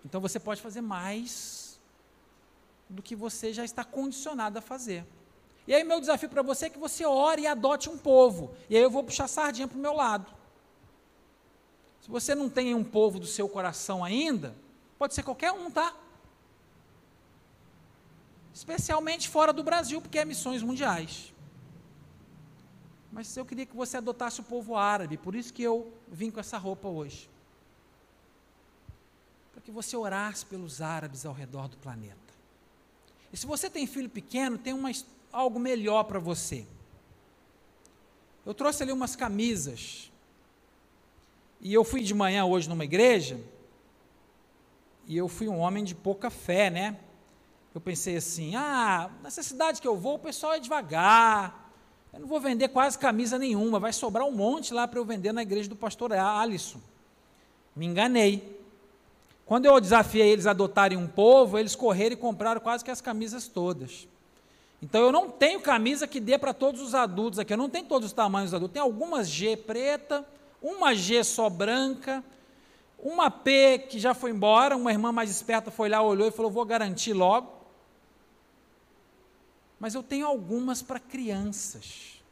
Então 0.04 0.20
você 0.20 0.38
pode 0.38 0.62
fazer 0.62 0.80
mais 0.80 1.80
do 2.88 3.02
que 3.02 3.16
você 3.16 3.52
já 3.52 3.64
está 3.64 3.84
condicionado 3.84 4.56
a 4.56 4.62
fazer. 4.62 5.04
E 5.70 5.74
aí, 5.74 5.84
meu 5.84 6.00
desafio 6.00 6.28
para 6.28 6.42
você 6.42 6.66
é 6.66 6.70
que 6.70 6.80
você 6.80 7.06
ore 7.06 7.42
e 7.42 7.46
adote 7.46 7.88
um 7.88 7.96
povo. 7.96 8.52
E 8.68 8.76
aí 8.76 8.82
eu 8.82 8.90
vou 8.90 9.04
puxar 9.04 9.28
sardinha 9.28 9.68
para 9.68 9.78
o 9.78 9.80
meu 9.80 9.94
lado. 9.94 10.26
Se 12.00 12.10
você 12.10 12.34
não 12.34 12.50
tem 12.50 12.74
um 12.74 12.82
povo 12.82 13.20
do 13.20 13.26
seu 13.26 13.48
coração 13.48 14.02
ainda, 14.02 14.56
pode 14.98 15.14
ser 15.14 15.22
qualquer 15.22 15.52
um, 15.52 15.70
tá? 15.70 15.94
especialmente 18.60 19.28
fora 19.28 19.52
do 19.52 19.62
Brasil, 19.62 20.02
porque 20.02 20.18
é 20.18 20.24
missões 20.24 20.60
mundiais. 20.60 21.32
Mas 23.12 23.34
eu 23.36 23.44
queria 23.44 23.64
que 23.64 23.74
você 23.76 23.96
adotasse 23.96 24.40
o 24.40 24.44
povo 24.44 24.76
árabe, 24.76 25.16
por 25.16 25.34
isso 25.34 25.52
que 25.52 25.62
eu 25.62 25.92
vim 26.08 26.30
com 26.30 26.40
essa 26.40 26.58
roupa 26.58 26.88
hoje. 26.88 27.30
Para 29.52 29.62
que 29.62 29.70
você 29.70 29.96
orasse 29.96 30.44
pelos 30.44 30.82
árabes 30.82 31.24
ao 31.24 31.32
redor 31.32 31.68
do 31.68 31.76
planeta. 31.78 32.18
E 33.32 33.36
se 33.36 33.46
você 33.46 33.70
tem 33.70 33.86
filho 33.86 34.10
pequeno, 34.10 34.58
tem 34.58 34.74
uma, 34.74 34.90
algo 35.32 35.58
melhor 35.58 36.04
para 36.04 36.18
você. 36.18 36.66
Eu 38.44 38.54
trouxe 38.54 38.82
ali 38.82 38.92
umas 38.92 39.14
camisas. 39.14 40.10
E 41.60 41.72
eu 41.72 41.84
fui 41.84 42.00
de 42.00 42.14
manhã 42.14 42.44
hoje 42.44 42.68
numa 42.68 42.84
igreja. 42.84 43.38
E 45.06 45.16
eu 45.16 45.28
fui 45.28 45.48
um 45.48 45.58
homem 45.58 45.84
de 45.84 45.94
pouca 45.94 46.30
fé, 46.30 46.70
né? 46.70 46.96
eu 47.74 47.80
pensei 47.80 48.16
assim: 48.16 48.54
ah, 48.56 49.10
nessa 49.22 49.42
cidade 49.42 49.80
que 49.80 49.86
eu 49.88 49.96
vou, 49.96 50.14
o 50.14 50.18
pessoal 50.18 50.54
é 50.54 50.58
devagar. 50.58 51.70
Eu 52.12 52.20
não 52.20 52.26
vou 52.26 52.40
vender 52.40 52.68
quase 52.68 52.98
camisa 52.98 53.38
nenhuma, 53.38 53.78
vai 53.78 53.92
sobrar 53.92 54.26
um 54.26 54.32
monte 54.32 54.74
lá 54.74 54.88
para 54.88 54.98
eu 54.98 55.04
vender 55.04 55.32
na 55.32 55.42
igreja 55.42 55.68
do 55.68 55.76
pastor 55.76 56.12
Alisson. 56.12 56.80
Me 57.74 57.86
enganei. 57.86 58.58
Quando 59.46 59.66
eu 59.66 59.80
desafiei 59.80 60.28
eles 60.28 60.46
a 60.46 60.50
adotarem 60.50 60.98
um 60.98 61.06
povo, 61.06 61.58
eles 61.58 61.76
correram 61.76 62.14
e 62.14 62.16
compraram 62.16 62.60
quase 62.60 62.84
que 62.84 62.90
as 62.90 63.00
camisas 63.00 63.46
todas. 63.46 64.08
Então 64.82 65.02
eu 65.02 65.12
não 65.12 65.30
tenho 65.30 65.60
camisa 65.60 66.06
que 66.06 66.20
dê 66.20 66.38
para 66.38 66.54
todos 66.54 66.80
os 66.80 66.94
adultos 66.94 67.38
aqui, 67.38 67.52
eu 67.52 67.58
não 67.58 67.68
tenho 67.68 67.84
todos 67.86 68.06
os 68.06 68.12
tamanhos 68.12 68.54
adultos. 68.54 68.72
Tem 68.74 68.82
algumas 68.82 69.28
G 69.28 69.56
preta, 69.56 70.24
uma 70.62 70.94
G 70.94 71.22
só 71.22 71.50
branca, 71.50 72.24
uma 72.98 73.30
P 73.30 73.86
que 73.90 73.98
já 73.98 74.14
foi 74.14 74.30
embora, 74.30 74.76
uma 74.76 74.90
irmã 74.90 75.12
mais 75.12 75.30
esperta 75.30 75.70
foi 75.70 75.88
lá, 75.88 76.02
olhou 76.02 76.28
e 76.28 76.30
falou: 76.30 76.50
vou 76.50 76.64
garantir 76.64 77.12
logo 77.12 77.60
mas 79.80 79.94
eu 79.94 80.02
tenho 80.02 80.26
algumas 80.26 80.82
para 80.82 81.00
crianças. 81.00 82.22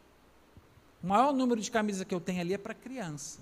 O 1.02 1.06
maior 1.06 1.32
número 1.32 1.58
de 1.58 1.70
camisas 1.70 2.06
que 2.06 2.14
eu 2.14 2.20
tenho 2.20 2.42
ali 2.42 2.52
é 2.52 2.58
para 2.58 2.74
criança. 2.74 3.40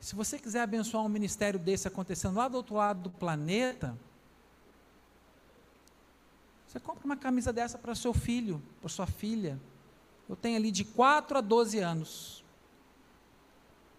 Se 0.00 0.14
você 0.14 0.38
quiser 0.38 0.62
abençoar 0.62 1.04
um 1.04 1.10
ministério 1.10 1.60
desse 1.60 1.86
acontecendo 1.86 2.36
lá 2.36 2.48
do 2.48 2.56
outro 2.56 2.76
lado 2.76 3.00
do 3.00 3.10
planeta, 3.10 3.94
você 6.76 6.80
compra 6.80 7.06
uma 7.06 7.16
camisa 7.16 7.54
dessa 7.54 7.78
para 7.78 7.94
seu 7.94 8.12
filho, 8.12 8.62
para 8.82 8.90
sua 8.90 9.06
filha. 9.06 9.58
Eu 10.28 10.36
tenho 10.36 10.56
ali 10.56 10.70
de 10.70 10.84
4 10.84 11.38
a 11.38 11.40
12 11.40 11.78
anos. 11.78 12.44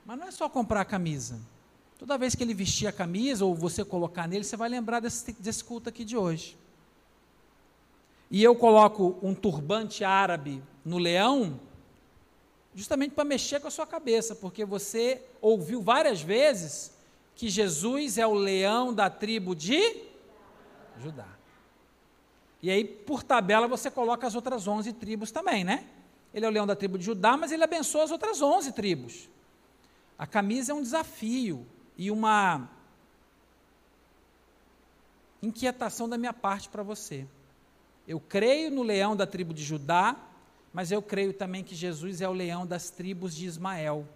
Mas 0.06 0.20
não 0.20 0.28
é 0.28 0.32
só 0.32 0.48
comprar 0.48 0.82
a 0.82 0.86
camisa. 0.86 1.40
Toda 1.98 2.20
vez 2.20 2.36
que 2.36 2.44
ele 2.44 2.54
vestir 2.54 2.86
a 2.86 2.92
camisa, 2.92 3.44
ou 3.44 3.56
você 3.56 3.84
colocar 3.84 4.28
nele, 4.28 4.44
você 4.44 4.56
vai 4.56 4.70
lembrar 4.70 5.00
desse, 5.00 5.34
desse 5.34 5.64
culto 5.64 5.90
aqui 5.90 6.06
de 6.06 6.16
hoje 6.16 6.56
e 8.30 8.44
eu 8.44 8.56
coloco 8.56 9.18
um 9.24 9.34
turbante 9.34 10.04
árabe 10.04 10.62
no 10.84 10.98
leão, 10.98 11.60
justamente 12.76 13.16
para 13.16 13.24
mexer 13.24 13.60
com 13.60 13.68
a 13.68 13.72
sua 13.72 13.88
cabeça, 13.88 14.36
porque 14.36 14.66
você 14.66 15.24
ouviu 15.42 15.82
várias 15.82 16.22
vezes 16.22 16.92
que 17.36 17.50
Jesus 17.50 18.18
é 18.18 18.28
o 18.28 18.34
leão 18.34 18.94
da 18.94 19.10
tribo 19.10 19.56
de 19.56 20.04
Judá. 21.02 21.37
E 22.62 22.70
aí, 22.70 22.84
por 22.84 23.24
tabela, 23.24 23.68
você 23.68 23.92
coloca 23.92 24.26
as 24.26 24.36
outras 24.36 24.68
11 24.68 24.94
tribos 24.94 25.32
também, 25.32 25.64
né? 25.64 25.86
Ele 26.34 26.46
é 26.46 26.50
o 26.50 26.52
leão 26.52 26.68
da 26.68 26.76
tribo 26.76 26.98
de 26.98 27.06
Judá, 27.06 27.38
mas 27.38 27.52
ele 27.52 27.64
abençoa 27.64 28.04
as 28.04 28.12
outras 28.12 28.42
11 28.42 28.72
tribos. 28.72 29.30
A 30.18 30.26
camisa 30.26 30.72
é 30.72 30.76
um 30.76 30.82
desafio 30.82 31.66
e 31.98 32.10
uma 32.10 32.70
inquietação 35.42 36.10
da 36.10 36.18
minha 36.18 36.34
parte 36.34 36.70
para 36.70 36.82
você. 36.84 37.28
Eu 38.08 38.20
creio 38.20 38.72
no 38.72 38.84
leão 38.84 39.16
da 39.16 39.28
tribo 39.28 39.54
de 39.54 39.64
Judá, 39.64 40.16
mas 40.74 40.92
eu 40.92 41.02
creio 41.02 41.34
também 41.34 41.64
que 41.64 41.76
Jesus 41.76 42.22
é 42.22 42.28
o 42.28 42.34
leão 42.34 42.66
das 42.66 42.90
tribos 42.90 43.36
de 43.36 43.46
Ismael, 43.46 44.08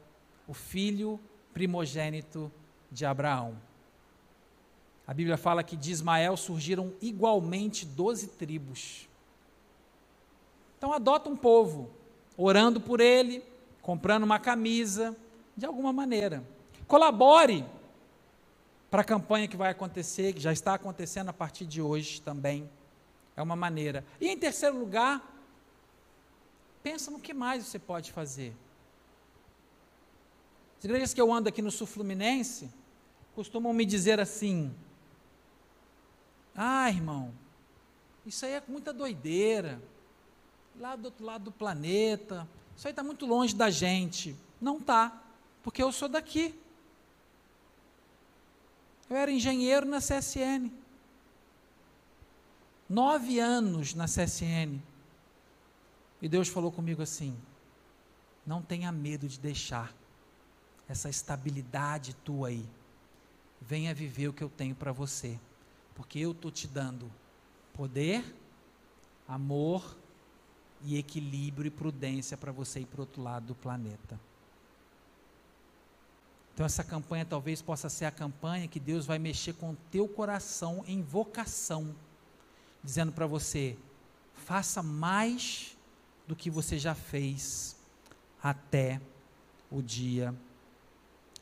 o 0.47 0.53
filho 0.53 1.19
primogênito 1.53 2.51
de 2.91 3.05
Abraão. 3.05 3.55
A 5.11 5.13
Bíblia 5.13 5.35
fala 5.35 5.61
que 5.61 5.75
de 5.75 5.91
Ismael 5.91 6.37
surgiram 6.37 6.93
igualmente 7.01 7.85
doze 7.85 8.27
tribos. 8.27 9.09
Então 10.77 10.93
adota 10.93 11.29
um 11.29 11.35
povo, 11.35 11.91
orando 12.37 12.79
por 12.79 13.01
ele, 13.01 13.43
comprando 13.81 14.23
uma 14.23 14.39
camisa, 14.39 15.13
de 15.57 15.65
alguma 15.65 15.91
maneira. 15.91 16.41
Colabore 16.87 17.65
para 18.89 19.01
a 19.01 19.03
campanha 19.03 19.49
que 19.49 19.57
vai 19.57 19.71
acontecer, 19.71 20.31
que 20.31 20.39
já 20.39 20.53
está 20.53 20.75
acontecendo 20.75 21.27
a 21.27 21.33
partir 21.33 21.65
de 21.65 21.81
hoje 21.81 22.21
também. 22.21 22.69
É 23.35 23.41
uma 23.41 23.57
maneira. 23.57 24.05
E 24.17 24.29
em 24.29 24.37
terceiro 24.37 24.79
lugar, 24.79 25.21
pensa 26.81 27.11
no 27.11 27.19
que 27.19 27.33
mais 27.33 27.65
você 27.65 27.77
pode 27.77 28.13
fazer. 28.13 28.55
As 30.79 30.85
igrejas 30.85 31.13
que 31.13 31.19
eu 31.19 31.33
ando 31.33 31.49
aqui 31.49 31.61
no 31.61 31.69
sul 31.69 31.85
fluminense 31.85 32.69
costumam 33.35 33.73
me 33.73 33.83
dizer 33.83 34.17
assim: 34.17 34.73
Ah, 36.55 36.89
irmão, 36.89 37.33
isso 38.25 38.45
aí 38.45 38.53
é 38.53 38.63
muita 38.67 38.91
doideira. 38.93 39.81
Lá 40.79 40.95
do 40.95 41.05
outro 41.05 41.25
lado 41.25 41.45
do 41.45 41.51
planeta, 41.51 42.47
isso 42.75 42.87
aí 42.87 42.91
está 42.91 43.03
muito 43.03 43.25
longe 43.25 43.55
da 43.55 43.69
gente. 43.69 44.35
Não 44.59 44.77
está, 44.77 45.21
porque 45.63 45.81
eu 45.83 45.91
sou 45.91 46.07
daqui. 46.07 46.57
Eu 49.09 49.17
era 49.17 49.31
engenheiro 49.31 49.85
na 49.85 49.99
CSN 49.99 50.81
nove 52.91 53.39
anos 53.39 53.93
na 53.93 54.05
CSN. 54.05 54.81
E 56.21 56.27
Deus 56.27 56.49
falou 56.49 56.71
comigo 56.71 57.01
assim: 57.01 57.35
não 58.45 58.61
tenha 58.61 58.91
medo 58.91 59.27
de 59.27 59.39
deixar 59.39 59.93
essa 60.89 61.09
estabilidade 61.09 62.13
tua 62.15 62.49
aí. 62.49 62.65
Venha 63.61 63.93
viver 63.93 64.27
o 64.27 64.33
que 64.33 64.43
eu 64.43 64.49
tenho 64.49 64.75
para 64.75 64.91
você, 64.91 65.39
porque 65.95 66.19
eu 66.19 66.31
estou 66.31 66.51
te 66.51 66.67
dando 66.67 67.11
poder, 67.73 68.23
amor 69.27 69.97
e 70.83 70.97
equilíbrio 70.97 71.67
e 71.67 71.71
prudência 71.71 72.35
para 72.35 72.51
você 72.51 72.81
ir 72.81 72.85
para 72.85 72.99
o 72.99 73.01
outro 73.01 73.21
lado 73.21 73.47
do 73.47 73.55
planeta. 73.55 74.19
Então 76.53 76.65
essa 76.65 76.83
campanha 76.83 77.25
talvez 77.25 77.61
possa 77.61 77.89
ser 77.89 78.05
a 78.05 78.11
campanha 78.11 78.67
que 78.67 78.79
Deus 78.79 79.05
vai 79.05 79.17
mexer 79.17 79.53
com 79.53 79.71
o 79.71 79.77
teu 79.89 80.07
coração 80.07 80.83
em 80.87 81.01
vocação 81.01 81.95
dizendo 82.83 83.11
para 83.11 83.25
você: 83.25 83.77
faça 84.33 84.81
mais 84.81 85.77
do 86.27 86.35
que 86.35 86.49
você 86.49 86.77
já 86.77 86.95
fez 86.95 87.75
até 88.41 89.01
o 89.69 89.81
dia 89.81 90.33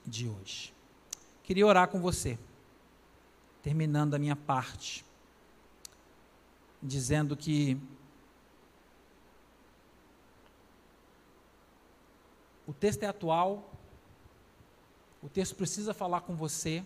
de 0.06 0.28
hoje. 0.28 0.74
Queria 1.44 1.66
orar 1.66 1.88
com 1.88 2.00
você, 2.00 2.38
terminando 3.62 4.14
a 4.14 4.20
minha 4.20 4.36
parte, 4.36 5.06
dizendo 6.82 7.36
que 7.36 7.78
o 12.66 12.74
texto 12.74 13.04
é 13.04 13.08
atual, 13.08 13.74
o 15.22 15.28
texto 15.28 15.56
precisa 15.56 15.94
falar 15.94 16.22
com 16.22 16.36
você, 16.36 16.86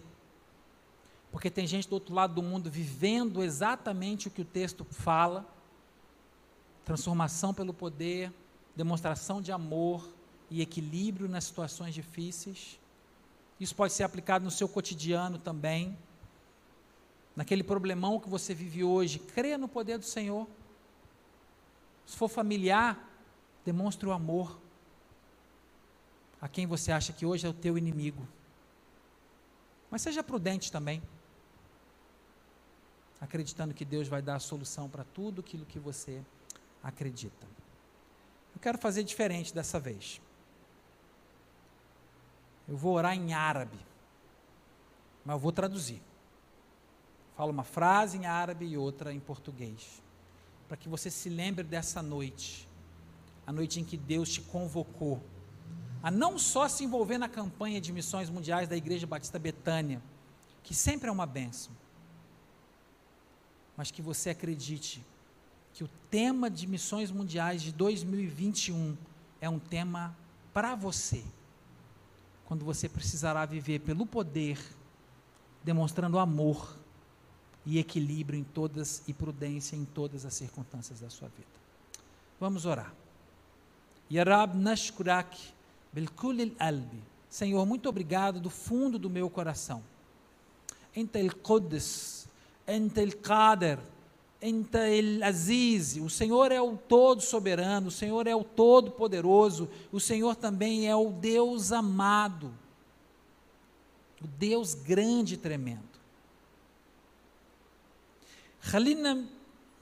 Porque 1.34 1.50
tem 1.50 1.66
gente 1.66 1.90
do 1.90 1.94
outro 1.94 2.14
lado 2.14 2.36
do 2.36 2.44
mundo 2.44 2.70
vivendo 2.70 3.42
exatamente 3.42 4.28
o 4.28 4.32
que 4.32 4.44
o 4.44 4.46
texto 4.46 4.86
fala: 4.86 5.44
transformação 6.86 7.52
pelo 7.56 7.74
poder, 7.74 8.32
demonstração 8.76 9.42
de 9.42 9.52
amor 9.52 10.08
e 10.48 10.62
equilíbrio 10.62 11.28
nas 11.28 11.46
situações 11.46 11.96
difíceis. 11.96 12.80
Isso 13.60 13.76
pode 13.76 13.94
ser 13.94 14.04
aplicado 14.04 14.46
no 14.46 14.52
seu 14.52 14.70
cotidiano 14.70 15.40
também. 15.40 15.98
Naquele 17.36 17.64
problemão 17.64 18.20
que 18.20 18.30
você 18.30 18.54
vive 18.54 18.84
hoje, 18.84 19.20
creia 19.20 19.58
no 19.58 19.68
poder 19.68 19.98
do 19.98 20.06
Senhor. 20.06 20.48
Se 22.06 22.16
for 22.16 22.28
familiar, 22.28 23.10
demonstre 23.66 24.08
o 24.08 24.12
amor 24.12 24.60
a 26.40 26.48
quem 26.48 26.68
você 26.68 26.92
acha 26.92 27.14
que 27.14 27.26
hoje 27.26 27.48
é 27.48 27.50
o 27.50 27.54
teu 27.54 27.78
inimigo. 27.78 28.28
Mas 29.90 30.02
seja 30.02 30.24
prudente 30.24 30.72
também 30.72 31.02
acreditando 33.24 33.74
que 33.74 33.86
Deus 33.86 34.08
vai 34.10 34.22
dar 34.22 34.36
a 34.36 34.40
solução 34.40 34.90
para 34.90 35.06
tudo 35.06 35.40
aquilo 35.40 35.66
que 35.66 35.80
você 35.80 36.22
acredita. 36.84 37.48
Eu 38.54 38.60
quero 38.60 38.78
fazer 38.78 39.04
diferente 39.04 39.54
dessa 39.54 39.80
vez. 39.80 40.22
Eu 42.68 42.76
vou 42.76 42.94
orar 42.96 43.16
em 43.16 43.34
árabe, 43.34 43.80
mas 45.24 45.36
eu 45.36 45.40
vou 45.40 45.54
traduzir. 45.54 46.02
Falo 47.36 47.52
uma 47.52 47.64
frase 47.64 48.18
em 48.18 48.26
árabe 48.26 48.66
e 48.66 48.78
outra 48.78 49.14
em 49.14 49.20
português, 49.20 50.02
para 50.68 50.78
que 50.78 50.88
você 50.88 51.10
se 51.10 51.30
lembre 51.30 51.64
dessa 51.64 52.02
noite, 52.02 52.68
a 53.46 53.52
noite 53.52 53.80
em 53.80 53.84
que 53.84 53.98
Deus 53.98 54.30
te 54.30 54.42
convocou 54.42 55.22
a 56.04 56.12
não 56.12 56.38
só 56.38 56.68
se 56.68 56.84
envolver 56.84 57.18
na 57.18 57.30
campanha 57.30 57.80
de 57.80 57.94
missões 57.94 58.30
mundiais 58.30 58.68
da 58.68 58.76
Igreja 58.76 59.08
Batista 59.08 59.40
Betânia, 59.40 60.04
que 60.62 60.76
sempre 60.76 61.08
é 61.08 61.12
uma 61.12 61.26
bênção, 61.26 61.72
mas 63.78 63.90
que 63.90 64.02
você 64.02 64.32
acredite 64.32 65.02
que 65.74 65.82
o 65.82 65.88
tema 66.12 66.50
de 66.50 66.68
missões 66.68 67.10
mundiais 67.10 67.62
de 67.62 67.72
2021 67.72 68.98
é 69.40 69.50
um 69.50 69.60
tema 69.60 70.14
para 70.54 70.76
você, 70.76 71.24
quando 72.44 72.66
você 72.66 72.90
precisará 72.90 73.46
viver 73.46 73.80
pelo 73.80 74.06
poder, 74.06 74.60
demonstrando 75.64 76.20
amor 76.20 76.78
e 77.66 77.80
equilíbrio 77.80 78.40
em 78.40 78.44
todas 78.44 79.02
e 79.08 79.14
prudência 79.14 79.76
em 79.76 79.86
todas 79.86 80.26
as 80.26 80.34
circunstâncias 80.34 81.00
da 81.00 81.10
sua 81.10 81.30
vida. 81.30 81.48
Vamos 82.40 82.66
orar. 82.66 82.94
Yarab 84.12 84.58
nashkurak 84.58 85.38
bilkul 85.92 86.36
albi. 86.60 87.02
Senhor, 87.30 87.66
muito 87.66 87.90
obrigado 87.90 88.40
do 88.40 88.50
fundo 88.50 89.00
do 89.00 89.10
meu 89.10 89.30
coração. 89.30 89.82
Entel 90.96 91.32
el 92.68 93.12
Qadir, 93.16 93.80
Ente 94.42 94.78
el 94.78 95.24
Aziz, 95.24 95.96
o 95.96 96.10
Senhor 96.10 96.52
é 96.52 96.62
o 96.62 96.76
todo 96.76 97.22
soberano, 97.22 97.88
o 97.88 97.92
Senhor 97.92 98.28
é 98.28 98.36
o 98.36 98.44
todo 98.44 98.92
poderoso, 98.92 99.70
o 99.90 100.02
Senhor 100.02 100.36
também 100.36 100.88
é 100.88 100.96
o 100.96 101.12
Deus 101.12 101.72
amado, 101.72 102.54
o 104.22 104.28
Deus 104.28 104.74
grande 104.74 105.36
e 105.36 105.38
tremendo. 105.38 105.93
خلينا 108.63 109.25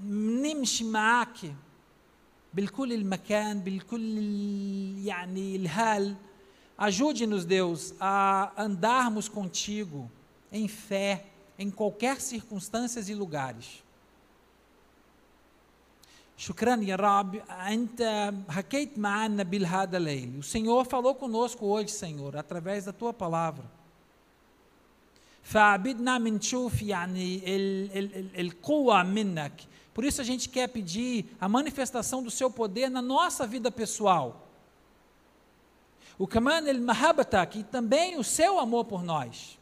نمشي 0.01 0.85
معك 0.85 1.55
بالكل 2.55 2.93
المكان 2.93 3.61
بالكل 3.61 4.19
يعني 5.05 5.57
الهال 5.57 6.17
ajude-nos 6.79 7.45
Deus 7.45 7.95
a 7.99 8.53
andarmos 8.57 9.29
contigo 9.29 10.11
em 10.53 10.69
fé 10.69 11.25
em 11.59 11.71
qualquer 11.71 12.21
circunstâncias 12.21 13.09
e 13.09 13.15
lugares. 13.15 13.83
شكرا 16.39 16.77
يا 16.77 16.97
رب 16.97 17.37
أنت 17.51 18.33
حكيت 18.49 18.99
معنا 18.99 19.43
بهذا 19.43 19.97
الليل 19.97 20.41
o 20.41 20.43
Senhor 20.43 20.85
falou 20.85 21.15
conosco 21.15 21.65
hoje 21.67 21.91
Senhor 21.91 22.37
através 22.37 22.85
da 22.85 22.93
tua 22.93 23.13
palavra 23.13 23.65
فعبدنا 25.43 26.19
من 26.19 26.35
نشوف 26.35 26.83
يعني 26.83 27.43
القوة 28.39 29.03
منك 29.03 29.53
por 29.95 30.05
isso 30.05 30.21
a 30.21 30.25
gente 30.25 30.49
quer 30.49 30.69
pedir 30.69 31.25
a 31.41 31.49
manifestação 31.49 32.23
do 32.23 32.31
seu 32.31 32.51
poder 32.51 32.91
na 32.91 33.01
nossa 33.01 33.47
vida 33.47 33.71
pessoal 33.71 34.47
o 36.19 36.27
كمان 36.27 36.69
المحبتك 36.69 37.57
e 37.57 37.63
também 37.65 38.19
o 38.19 38.25
seu 38.25 38.59
amor 38.59 38.85
por 38.85 39.03
nós 39.03 39.59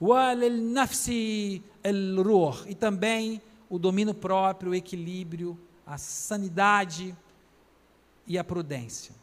nafsi 0.00 1.62
الروح 1.84 2.66
e 2.68 2.74
também 2.74 3.42
o 3.68 3.78
domínio 3.78 4.14
próprio, 4.14 4.72
o 4.72 4.74
equilíbrio, 4.74 5.58
a 5.86 5.98
sanidade 5.98 7.14
e 8.26 8.38
a 8.38 8.44
prudência. 8.44 9.14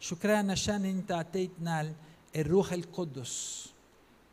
Shukran 0.00 0.48
Hashan 0.48 0.86
Intatitnal 0.86 1.94
Eruh 2.32 2.64
Kodos. 2.90 3.74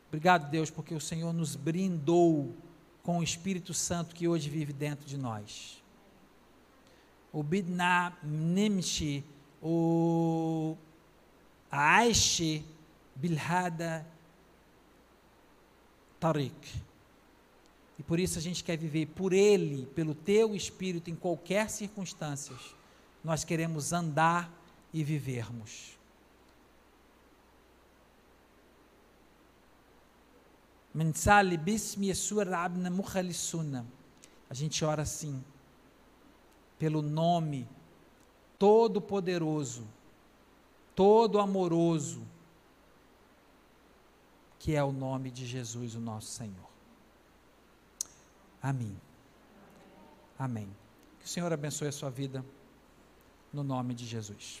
Obrigado, 0.08 0.50
Deus, 0.50 0.70
porque 0.70 0.94
o 0.94 1.00
Senhor 1.00 1.34
nos 1.34 1.54
brindou 1.54 2.56
com 3.02 3.18
o 3.18 3.22
Espírito 3.22 3.74
Santo 3.74 4.14
que 4.14 4.26
hoje 4.26 4.48
vive 4.48 4.72
dentro 4.72 5.06
de 5.06 5.18
nós. 5.18 5.82
O 7.30 7.42
Bidna 7.42 8.16
Nemshi, 8.22 9.22
o 9.62 10.74
Aish 11.70 12.64
Bilhada 13.14 14.06
Tariq. 16.18 16.82
E 17.98 18.02
por 18.02 18.18
isso 18.18 18.38
a 18.38 18.42
gente 18.42 18.64
quer 18.64 18.78
viver 18.78 19.04
por 19.08 19.34
Ele, 19.34 19.84
pelo 19.94 20.14
Teu 20.14 20.54
Espírito, 20.54 21.10
em 21.10 21.14
qualquer 21.14 21.68
circunstância. 21.68 22.56
Nós 23.22 23.44
queremos 23.44 23.92
andar 23.92 24.57
e 24.98 25.04
vivermos. 25.04 25.96
A 34.50 34.54
gente 34.54 34.84
ora 34.84 35.02
assim, 35.02 35.44
pelo 36.78 37.00
nome 37.00 37.68
todo-poderoso, 38.58 39.86
todo-amoroso, 40.96 42.26
que 44.58 44.74
é 44.74 44.82
o 44.82 44.90
nome 44.90 45.30
de 45.30 45.46
Jesus, 45.46 45.94
o 45.94 46.00
nosso 46.00 46.26
Senhor. 46.26 46.68
Amém. 48.60 49.00
Amém. 50.36 50.68
Que 51.20 51.26
o 51.26 51.28
Senhor 51.28 51.52
abençoe 51.52 51.86
a 51.86 51.92
sua 51.92 52.10
vida, 52.10 52.44
no 53.52 53.62
nome 53.62 53.94
de 53.94 54.04
Jesus. 54.04 54.60